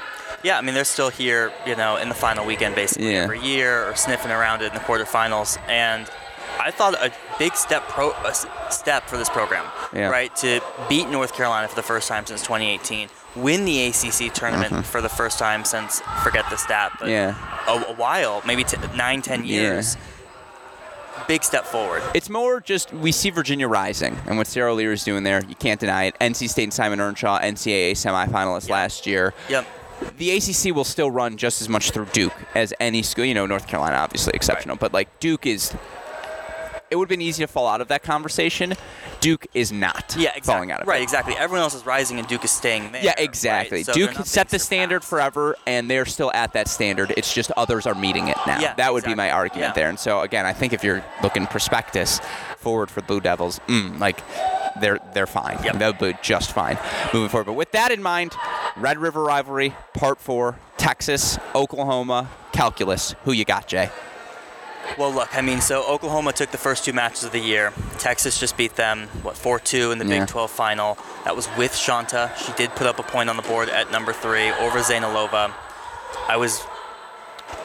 [0.44, 3.24] Yeah, I mean they're still here, you know, in the final weekend basically Yeah.
[3.24, 5.58] every year or sniffing around it in the quarterfinals.
[5.68, 6.08] And
[6.60, 8.14] I thought a big step pro
[8.70, 10.10] step for this program, Yeah.
[10.10, 10.36] right?
[10.38, 15.02] To beat North Carolina for the first time since 2018, win the ACC tournament for
[15.02, 17.70] the first time since forget the stat, but Mm-hmm.
[17.70, 17.74] Yeah.
[17.90, 19.62] a, a while, maybe t- nine, ten Yeah.
[19.62, 19.98] years.
[21.28, 22.04] Big step forward.
[22.14, 25.56] It's more just we see Virginia rising, and what Sarah Lear is doing there, you
[25.56, 26.16] can't deny it.
[26.20, 28.76] NC State and Simon Earnshaw, NCAA semifinalists Yeah.
[28.76, 29.34] last year.
[29.50, 29.66] Yep.
[30.18, 33.24] The ACC will still run just as much through Duke as any school.
[33.26, 35.74] You know, North Carolina obviously exceptional, but like Duke is.
[36.96, 38.74] It would have been easy to fall out of that conversation.
[39.20, 40.42] Duke is not Yeah, exactly.
[40.54, 41.04] falling out of right, it.
[41.04, 41.36] exactly.
[41.36, 43.04] Everyone else is rising and Duke is staying there.
[43.04, 43.20] Yeah, right?
[43.20, 43.84] exactly.
[43.84, 47.14] So Duke set the standard forever, and they're still at that standard.
[47.18, 48.60] It's just others are meeting it now.
[48.62, 49.74] Yeah, that would be my argument Yeah.
[49.74, 49.90] there.
[49.90, 52.22] And so again, I think if you're looking prospectus
[52.60, 54.22] forward for the Blue Devils, mm, like
[54.80, 55.60] they're they're fine.
[55.66, 55.76] Yep.
[55.80, 56.78] They'll be just fine
[57.14, 57.46] moving forward.
[57.46, 58.34] But with that in mind,
[58.78, 63.16] Red River rivalry, part four, Texas, Oklahoma, calculus.
[63.26, 63.90] Who you got, Jay?
[64.98, 67.74] Well, look, I mean, so Oklahoma took the first two matches of the year.
[67.98, 70.20] Texas just beat them, what, 4 2 in the Yeah.
[70.20, 70.98] Big 12 final.
[71.26, 72.32] That was with Shanta.
[72.44, 75.54] She did put up a point on the board at number three over Zeynalova.
[76.28, 76.62] I was.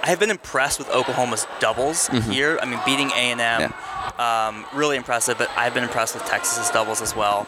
[0.02, 2.58] I have been impressed with Oklahoma's doubles here.
[2.62, 3.60] I mean, beating A&M, Mm-hmm.
[4.18, 4.46] Yeah.
[4.48, 7.46] Um, really impressive, but I've been impressed with Texas's doubles as well.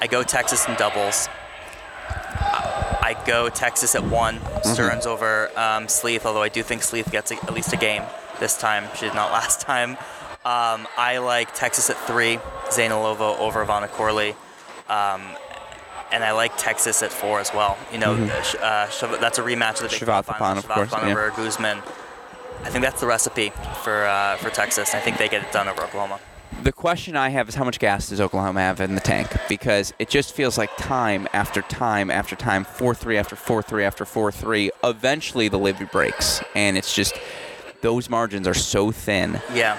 [0.00, 1.28] I go Texas in doubles.
[3.02, 4.72] I go Texas at one, Mm-hmm.
[4.72, 8.02] Stearns over um, Sleeth, although I do think Sleeth gets a, at least a game
[8.40, 8.88] this time.
[8.96, 9.92] She did not last time.
[10.44, 12.38] Um, I like Texas at three,
[12.68, 14.34] Zeynalova over Ivana Corley.
[14.88, 15.22] Um,
[16.10, 17.78] and I like Texas at four as well.
[17.92, 20.62] You know, sh- uh, Shav- that's a rematch of the Big Twelve final.
[20.62, 20.70] Mm-hmm.
[20.70, 21.36] of course, Chavatipon yeah.
[21.36, 21.78] Guzman.
[22.62, 23.52] I think that's the recipe
[23.84, 24.94] for uh, for Texas.
[24.94, 26.18] I think they get it done over Oklahoma.
[26.62, 29.30] The question I have is how much gas does Oklahoma have in the tank?
[29.48, 33.84] Because it just feels like time after time after time, 4 3 after 4 3
[33.84, 34.70] after 4 3.
[34.84, 36.42] Eventually the levy breaks.
[36.54, 37.14] And it's just,
[37.82, 39.40] those margins are so thin.
[39.54, 39.78] Yeah.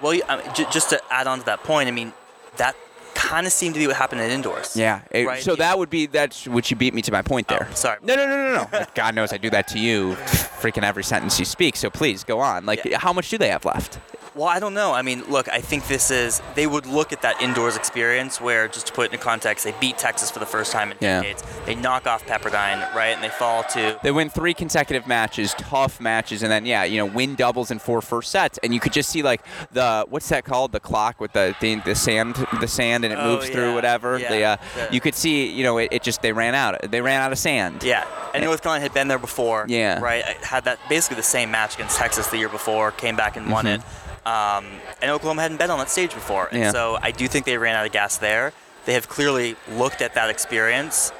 [0.00, 2.12] Well, I mean, j- just to add on to that point, I mean,
[2.56, 2.74] that
[3.14, 4.74] kind of seemed to be what happened in indoors.
[4.76, 5.02] Yeah.
[5.10, 5.42] it- Right.
[5.42, 7.68] So that would be, that's what you beat me to my point there.
[7.70, 7.98] Oh, sorry.
[8.02, 8.86] No, no, no, no, no.
[8.94, 10.14] God knows I do that to you
[10.60, 11.76] freaking every sentence you speak.
[11.76, 12.66] So please go on.
[12.66, 12.98] Like, Yeah.
[12.98, 13.98] how much do they have left?
[14.34, 14.92] Well, I don't know.
[14.94, 18.66] I mean, look, I think this is they would look at that indoors experience where,
[18.66, 21.20] just to put it in context, they beat Texas for the first time in Yeah.
[21.20, 21.42] decades.
[21.66, 26.00] They knock off Pepperdine, right, and they fall to They win three consecutive matches, tough
[26.00, 28.94] matches, and then yeah, you know, win doubles in four first sets, and you could
[28.94, 32.68] just see like the what's that called, the clock with the the, the sand, the
[32.68, 34.18] sand, and it Oh, moves through whatever.
[34.18, 34.56] yeah, The, uh,
[34.88, 36.90] the- you could see, you know, it, it just they ran out.
[36.90, 37.82] They ran out of sand.
[37.84, 39.66] Yeah, and North Carolina had been there before.
[39.68, 40.00] Yeah.
[40.00, 43.50] Right, had that basically the same match against Texas the year before, came back and
[43.50, 43.82] won it.
[44.24, 44.66] Um,
[45.00, 46.60] and Oklahoma hadn't been on that stage before, and.
[46.60, 46.70] Yeah.
[46.70, 48.52] so I do think they ran out of gas there.
[48.84, 51.12] They have clearly looked at that experience.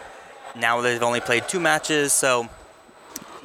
[0.55, 2.49] Now they've only played two matches, so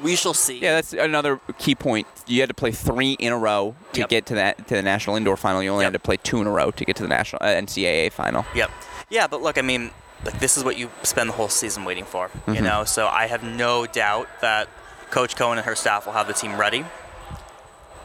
[0.03, 0.59] we shall see.
[0.59, 2.05] Yeah, that's another key point.
[2.27, 4.09] You had to play three in a row to Yep.
[4.09, 5.63] get to that to the national indoor final.
[5.63, 5.93] You only Yep.
[5.93, 8.45] had to play two in a row to get to the national uh, NCAA final.
[8.53, 8.69] Yep.
[9.09, 9.89] Yeah, but look, I mean,
[10.25, 12.53] like this is what you spend the whole season waiting for, Mm-hmm.
[12.55, 12.83] you know.
[12.83, 14.67] So I have no doubt that
[15.09, 16.85] Coach Cohen and her staff will have the team ready.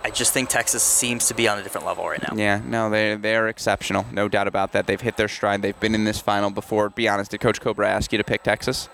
[0.05, 2.35] I just think Texas seems to be on a different level right now.
[2.37, 4.87] Yeah, no, they they're exceptional, no doubt about that.
[4.87, 5.63] They've hit their stride.
[5.63, 6.89] They've been in this final before.
[6.91, 8.89] Be honest, did Coach Cobra ask you to pick Texas?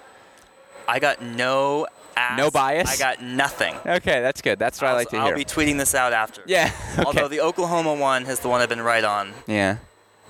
[0.86, 1.86] I got no
[2.16, 2.90] ass, No bias?
[2.90, 3.74] I got nothing.
[3.86, 4.58] Okay, that's good.
[4.58, 5.32] That's what I I'll- like to hear.
[5.32, 6.42] I'll be tweeting this out after.
[6.46, 6.72] yeah.
[6.98, 7.02] Okay.
[7.06, 9.76] Although the Oklahoma one is the one I've been right on, yeah.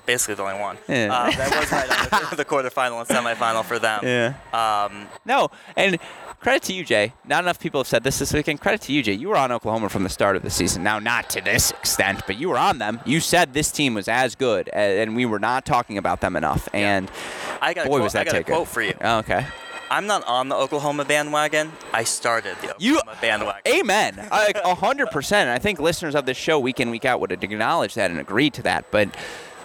[0.04, 0.76] basically the only one.
[0.86, 1.08] Yeah.
[1.12, 4.00] Uh, that was right on the, the quarterfinal and semifinal for them.
[4.04, 4.34] Yeah.
[4.52, 5.98] Um, No, and
[6.40, 7.12] credit to you, Jay.
[7.26, 8.60] Not enough people have said this this weekend.
[8.60, 9.12] Credit to you, Jay.
[9.12, 10.82] You were on Oklahoma from the start of the season.
[10.82, 13.00] Now, not to this extent, but you were on them.
[13.04, 16.68] You said this team was as good, and we were not talking about them enough.
[16.72, 17.10] And
[17.60, 18.94] I got a boy, quote, was that I got a quote for you.
[19.00, 19.46] Oh, okay.
[19.90, 21.72] I'm not on the Oklahoma bandwagon.
[21.94, 23.62] I started the You- Oklahoma bandwagon.
[23.80, 24.28] Amen.
[24.30, 25.48] Like a hundred percent.
[25.48, 28.50] I think listeners of this show week in week out would acknowledge that and agree
[28.50, 28.90] to that.
[28.90, 29.08] But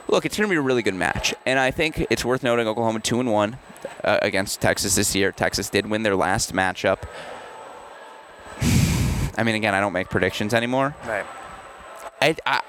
[0.08, 2.68] look, it's going to be a really good match, and I think it's worth noting
[2.68, 3.58] Oklahoma two and one
[4.04, 5.32] uh, against Texas this year.
[5.32, 7.00] Texas did win their last matchup.
[9.38, 10.96] I mean, again, I don't make predictions anymore.
[11.06, 11.26] Right.
[12.22, 12.62] I, I,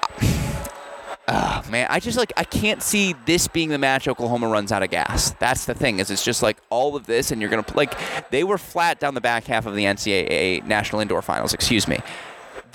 [1.27, 4.83] oh, man, I just like I can't see this being the match Oklahoma runs out
[4.83, 5.31] of gas.
[5.31, 7.97] That's the thing is it's just like all of this, and you're gonna like
[8.31, 11.53] they were flat down the back half of the NCAA National Indoor Finals.
[11.53, 11.99] Excuse me.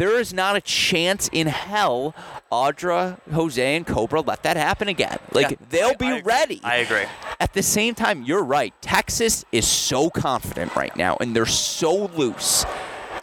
[0.00, 2.14] There is not a chance in hell
[2.50, 5.18] Audra, Jose, and Cobra let that happen again.
[5.30, 6.58] Like Yeah, they'll I- be I ready.
[6.64, 7.04] I agree.
[7.38, 8.72] At the same time, you're right.
[8.80, 12.64] Texas is so confident right now, and they're so loose.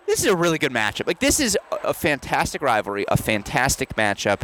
[0.06, 1.08] This is a really good matchup.
[1.08, 4.42] Like this is a- a fantastic rivalry, a fantastic matchup.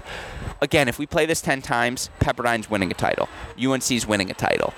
[0.59, 3.29] Again, if we play this ten times, Pepperdine's winning a title.
[3.59, 4.73] UNC's winning a title.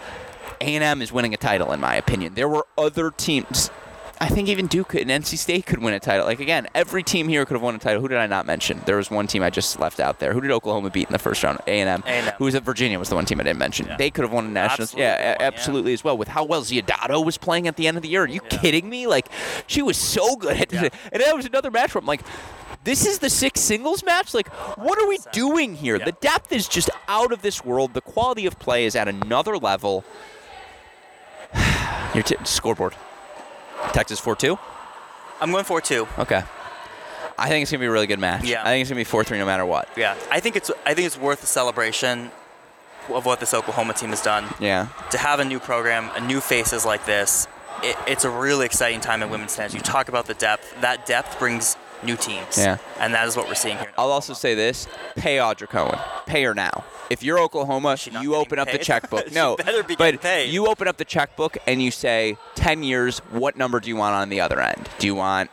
[0.60, 2.34] A&M is winning a title, in my opinion.
[2.34, 3.72] There were other teams.
[4.22, 6.26] I think even Duke and NC State could win a title.
[6.26, 8.02] Like again, every team here could have won a title.
[8.02, 8.82] Who did I not mention?
[8.86, 10.32] There was one team I just left out there.
[10.34, 11.60] Who did Oklahoma beat in the first round?
[11.68, 12.04] A&M.
[12.06, 12.34] A&M.
[12.38, 13.88] Who was at Virginia was the one team I didn't mention.
[13.88, 13.98] Yeah.
[13.98, 14.84] They could have won a national.
[14.84, 15.48] Absolutely yeah, won, a- yeah.
[15.48, 16.18] absolutely as well.
[16.18, 18.24] With how well Ziodato was playing at the end of the year.
[18.24, 18.58] Are you Yeah.
[18.58, 19.06] kidding me?
[19.08, 19.28] Like
[19.68, 20.56] she was so good.
[20.62, 20.90] At Yeah.
[21.12, 22.22] And that was another match where I'm like,
[22.86, 24.34] this is the six singles match.
[24.34, 24.48] Like,
[24.78, 25.98] what are we doing here?
[26.00, 27.94] The depth is just out of this world.
[27.94, 30.06] The quality of play is at another level.
[32.14, 32.96] Your t- scoreboard.
[33.94, 34.58] Texas 4 2?
[35.42, 36.08] I'm going 4 2.
[36.20, 36.44] Okay.
[37.38, 38.46] I think it's going to be a really good match.
[38.46, 38.62] Yeah.
[38.62, 39.90] I think it's going to be 4 3 no matter what.
[39.98, 42.32] Yeah, I think it's I think it's worth the celebration
[43.10, 44.46] of what this Oklahoma team has done.
[44.60, 44.88] Yeah.
[45.12, 47.48] To have a new program, a new faces like this,
[47.84, 49.74] it, it's a really exciting time in women's tennis.
[49.74, 50.82] You talk about the depth.
[50.82, 52.58] That depth brings new teams.
[52.58, 52.78] Yeah.
[53.00, 53.92] And that is what we're seeing here.
[53.98, 56.00] I'll also say this pay Audra Cohen.
[56.26, 56.84] Pay her now.
[57.10, 59.32] If you're Oklahoma, you open up the checkbook.
[59.36, 60.52] No, better be but paid.
[60.52, 63.20] you open up the checkbook and you say 10 years.
[63.30, 64.90] What number do you want on the other end?
[64.98, 65.50] Do you want?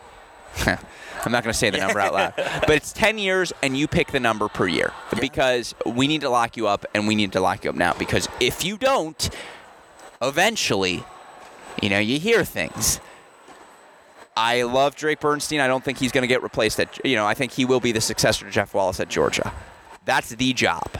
[0.66, 3.86] I'm not going to say the number out loud, but it's 10 years and you
[3.86, 7.32] pick the number per year because we need to lock you up and we need
[7.32, 9.30] to lock you up now because if you don't,
[10.20, 11.04] eventually,
[11.80, 13.00] you know, you hear things.
[14.36, 15.60] I love Drake Bernstein.
[15.60, 17.80] I don't think he's going to get replaced at, you know, I think he will
[17.80, 19.52] be the successor to Jeff Wallace at Georgia.
[20.04, 20.98] That's the job.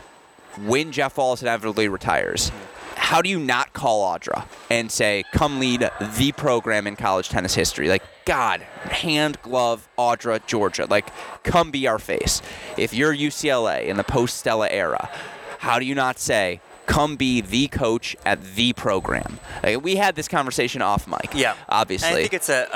[0.59, 2.53] When Jeff Wallace inevitably retires,
[2.97, 7.55] how do you not call Audra and say, come lead the program in college tennis
[7.55, 7.89] history?
[7.89, 10.87] Like, God, hand glove Audra, Georgia.
[10.87, 11.11] Like,
[11.43, 12.43] come be our face.
[12.77, 15.11] If you're UCLA in the post Stella era,
[15.59, 19.39] how do you not say, come be the coach at the program?
[19.63, 21.31] Like, we had this conversation off mic.
[21.35, 22.09] Yeah, Obviously.
[22.09, 22.69] And I think it's a,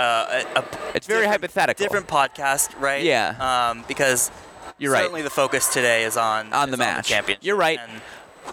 [0.57, 0.65] a, a
[0.95, 1.85] It's very hypothetical.
[1.85, 3.03] Different podcast, right?
[3.05, 3.71] Yeah.
[3.71, 4.31] Um, because
[4.79, 5.01] You're right.
[5.03, 7.09] certainly the focus today is on On is the match.
[7.09, 7.45] championship.
[7.45, 7.79] You're right.
[7.81, 8.01] And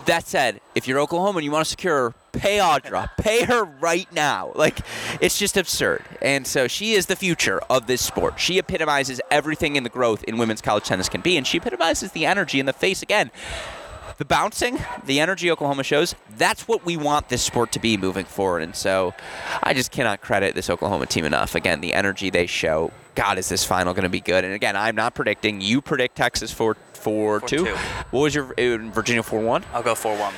[0.06, 3.10] That said, if you're Oklahoma and you want to secure her, pay Audra.
[3.20, 4.52] pay her right now.
[4.56, 4.80] Like,
[5.22, 6.04] it's just absurd.
[6.22, 8.40] And so she is the future of this sport.
[8.40, 12.12] She epitomizes everything in the growth in women's college tennis can be, and she epitomizes
[12.12, 13.30] the energy in the face again.
[14.18, 18.26] The bouncing, the energy Oklahoma shows, that's what we want this sport to be moving
[18.26, 18.62] forward.
[18.62, 19.14] And so
[19.62, 21.56] I just cannot credit this Oklahoma team enough.
[21.56, 22.92] Again, the energy they show.
[23.16, 24.44] God, is this final going to be good?
[24.44, 25.62] And again, I'm not predicting.
[25.62, 27.66] You predict Texas 4 4 2.
[28.12, 29.66] What was your uh, Virginia 4 1?
[29.74, 30.34] I'll go four one.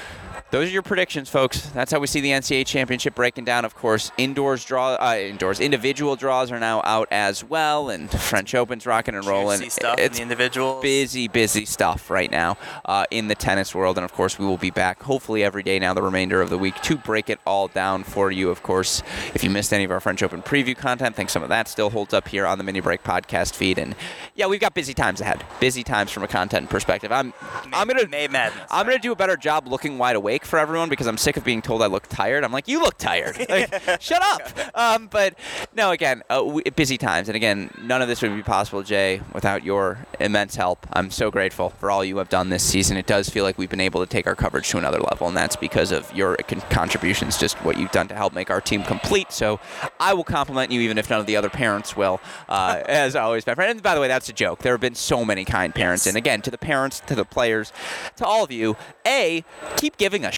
[0.56, 1.70] Those are your predictions, folks.
[1.72, 3.66] That's how we see the NCAA championship breaking down.
[3.66, 8.56] Of course, indoors draw, uh, indoors individual draws are now out as well, and French
[8.56, 9.60] Open's rocking and rolling.
[9.60, 10.82] Juicy stuff in the individuals.
[10.82, 13.98] busy, busy stuff right now uh, in the tennis world.
[13.98, 16.58] And of course, we will be back hopefully every day now, the remainder of the
[16.58, 18.50] week, to break it all down for you.
[18.50, 19.04] Of course,
[19.34, 21.68] if you missed any of our French Open preview content, I think some of that
[21.68, 23.78] still holds up here on the Mini Break podcast feed.
[23.78, 23.94] And
[24.36, 25.44] yeah, we've got busy times ahead.
[25.60, 27.12] Busy times from a content perspective.
[27.12, 27.34] I'm,
[27.74, 28.64] I'm gonna, May Madness.
[28.72, 31.44] I'm gonna do a better job looking wide awake for everyone because I'm sick of
[31.44, 32.44] being told I look tired.
[32.44, 33.38] I'm like, you look tired.
[33.56, 34.42] Like, shut up.
[34.76, 35.36] Um, but
[35.76, 39.22] no, again, uh, we, busy times, and again, none of this would be possible, Jay,
[39.34, 40.86] without your immense help.
[40.92, 42.98] I'm so grateful for all you have done this season.
[42.98, 45.38] It does feel like we've been able to take our coverage to another level, and
[45.38, 48.84] that's because of your con- contributions, just what you've done to help make our team
[48.84, 49.32] complete.
[49.32, 49.60] So
[50.00, 52.20] I will compliment you, even if none of the other parents will.
[52.50, 53.72] Uh, as always, my friend.
[53.72, 54.60] And by the way, that's a joke.
[54.64, 56.12] There have been so many kind parents, Yes.
[56.14, 57.72] and again, to the parents, to the players,
[58.18, 59.46] to all of you, a
[59.78, 60.36] keep giving us.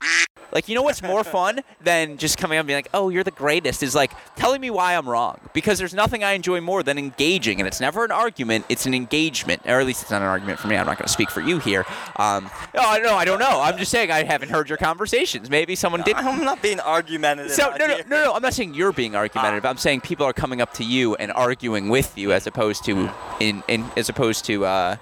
[0.51, 3.23] Like, you know what's more fun than just coming up and being like, oh, you're
[3.23, 5.39] the greatest, is like telling me why I'm wrong.
[5.53, 7.59] Because there's nothing I enjoy more than engaging.
[7.59, 9.61] And it's never an argument, it's an engagement.
[9.65, 10.75] Or at least it's not an argument for me.
[10.75, 11.85] I'm not going to speak for you here.
[12.15, 13.61] Um, no, I no, I don't know.
[13.61, 15.49] I'm just saying I haven't heard your conversations.
[15.49, 16.15] Maybe someone did.
[16.15, 17.51] I'm not being argumentative.
[17.51, 18.33] So out no, no, no, no.
[18.33, 19.65] I'm not saying you're being argumentative.
[19.65, 23.09] I'm saying people are coming up to you and arguing with you, as opposed to
[23.39, 24.95] in, in as opposed to uh,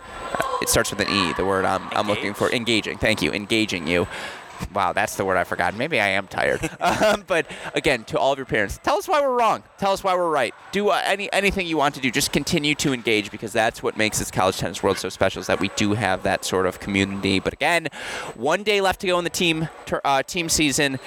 [0.61, 1.33] it starts with an e.
[1.33, 2.97] The word I'm, I'm looking for, engaging.
[2.97, 4.07] Thank you, engaging you.
[4.73, 5.75] Wow, that's the word I forgot.
[5.75, 6.69] Maybe I am tired.
[6.79, 9.63] um, but again, to all of your parents, tell us why we're wrong.
[9.77, 10.53] Tell us why we're right.
[10.71, 12.11] Do uh, any anything you want to do.
[12.11, 15.39] Just continue to engage because that's what makes this college tennis world so special.
[15.39, 17.39] Is that we do have that sort of community.
[17.39, 17.87] But again,
[18.35, 20.99] one day left to go in the team tur- uh, team season.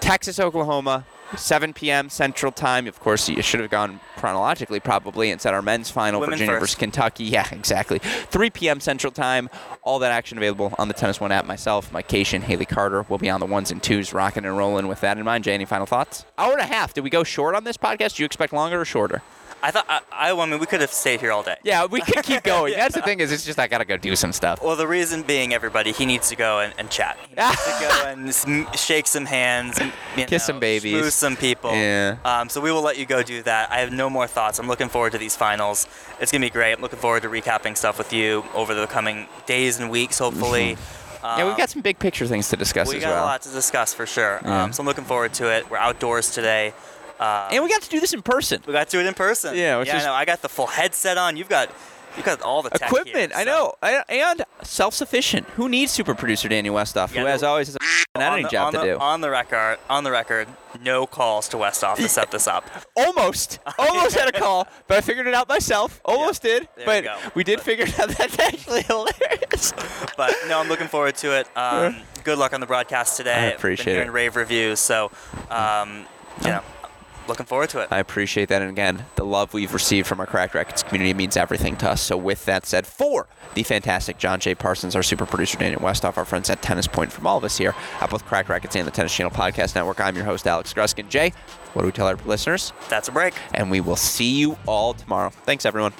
[0.00, 1.04] Texas, Oklahoma,
[1.36, 2.08] 7 p.m.
[2.08, 2.86] Central Time.
[2.86, 6.52] Of course, you should have gone chronologically, probably, and said our men's final, Women Virginia
[6.54, 6.60] first.
[6.60, 7.24] versus Kentucky.
[7.36, 7.98] Yeah, exactly.
[7.98, 8.78] 3 p.m.
[8.80, 9.50] Central Time.
[9.82, 11.44] All that action available on the Tennis One app.
[11.44, 14.86] Myself, Mike Cation, Haley Carter will be on the ones and twos, rocking and rolling.
[14.86, 16.24] With that in mind, Jay, any final thoughts?
[16.38, 16.94] Hour and a half.
[16.94, 18.16] Did we go short on this podcast?
[18.16, 19.22] Do you expect longer or shorter?
[19.66, 21.56] I thought I, I, I mean we could have stayed here all day.
[21.64, 22.72] Yeah, we could keep going.
[22.72, 22.78] yeah.
[22.84, 24.62] That's the thing is, it's just I gotta go do some stuff.
[24.62, 27.18] Well, the reason being, everybody, he needs to go and, and chat.
[27.28, 30.94] He needs to go and shake some hands, and, you Kiss know, some babies.
[30.94, 31.72] schmooze some people.
[31.72, 32.18] Yeah.
[32.24, 33.72] Um, so we will let you go do that.
[33.72, 34.60] I have no more thoughts.
[34.60, 35.88] I'm looking forward to these finals.
[36.20, 36.74] It's gonna be great.
[36.74, 40.76] I'm looking forward to recapping stuff with you over the coming days and weeks, hopefully.
[41.24, 43.24] Yeah, we've got some big picture things to discuss we as got well.
[43.24, 44.38] a lot to discuss for sure.
[44.44, 44.62] Yeah.
[44.62, 45.68] Um, so I'm looking forward to it.
[45.68, 46.72] We're outdoors today.
[47.18, 48.62] Uh, And we got to do this in person.
[48.66, 49.54] we got to do it in person.
[49.56, 49.96] Yeah, which yeah.
[49.98, 50.12] is- I know.
[50.14, 51.36] I got the full headset on.
[51.36, 51.70] You've got,
[52.16, 55.46] you've got all the tech here, Equipment, I know, I- and self-sufficient.
[55.56, 57.76] Who needs super producer Daniel Westhoff, Yeah, who as always has
[58.14, 58.98] an editing the, job to the, do?
[58.98, 60.48] On the record, on the record,
[60.82, 62.68] no calls to Westhoff to set this up.
[62.96, 66.00] Almost, almost had a call, but I figured it out myself.
[66.04, 68.08] Almost did, there but we we did figure it out.
[68.10, 69.72] That's actually hilarious.
[70.18, 71.48] But no, I'm looking forward to it.
[71.56, 73.34] Um, good luck on the broadcast today.
[73.34, 74.12] I Been appreciate hearing it.
[74.12, 75.10] rave reviews, so
[75.50, 76.04] um,
[76.42, 76.62] you know,
[77.28, 77.88] looking forward to it.
[77.90, 81.36] I appreciate that, and again, the love we've received from our Cracked Racquets community means
[81.36, 82.00] everything to us.
[82.00, 84.54] So, with that said, for the fantastic John J.
[84.54, 87.56] Parsons, our super producer Daniel Westhoff, our friends at Tennis Point, from all of us
[87.56, 90.72] here at both Cracked Racquets and the Tennis Channel Podcast Network, I'm your host Alex
[90.72, 91.08] Gruskin.
[91.08, 91.32] Jay,
[91.72, 92.72] what do we tell our listeners?
[92.88, 93.34] That's a break.
[93.54, 95.30] And we will see you all tomorrow.
[95.30, 95.92] Thanks, everyone.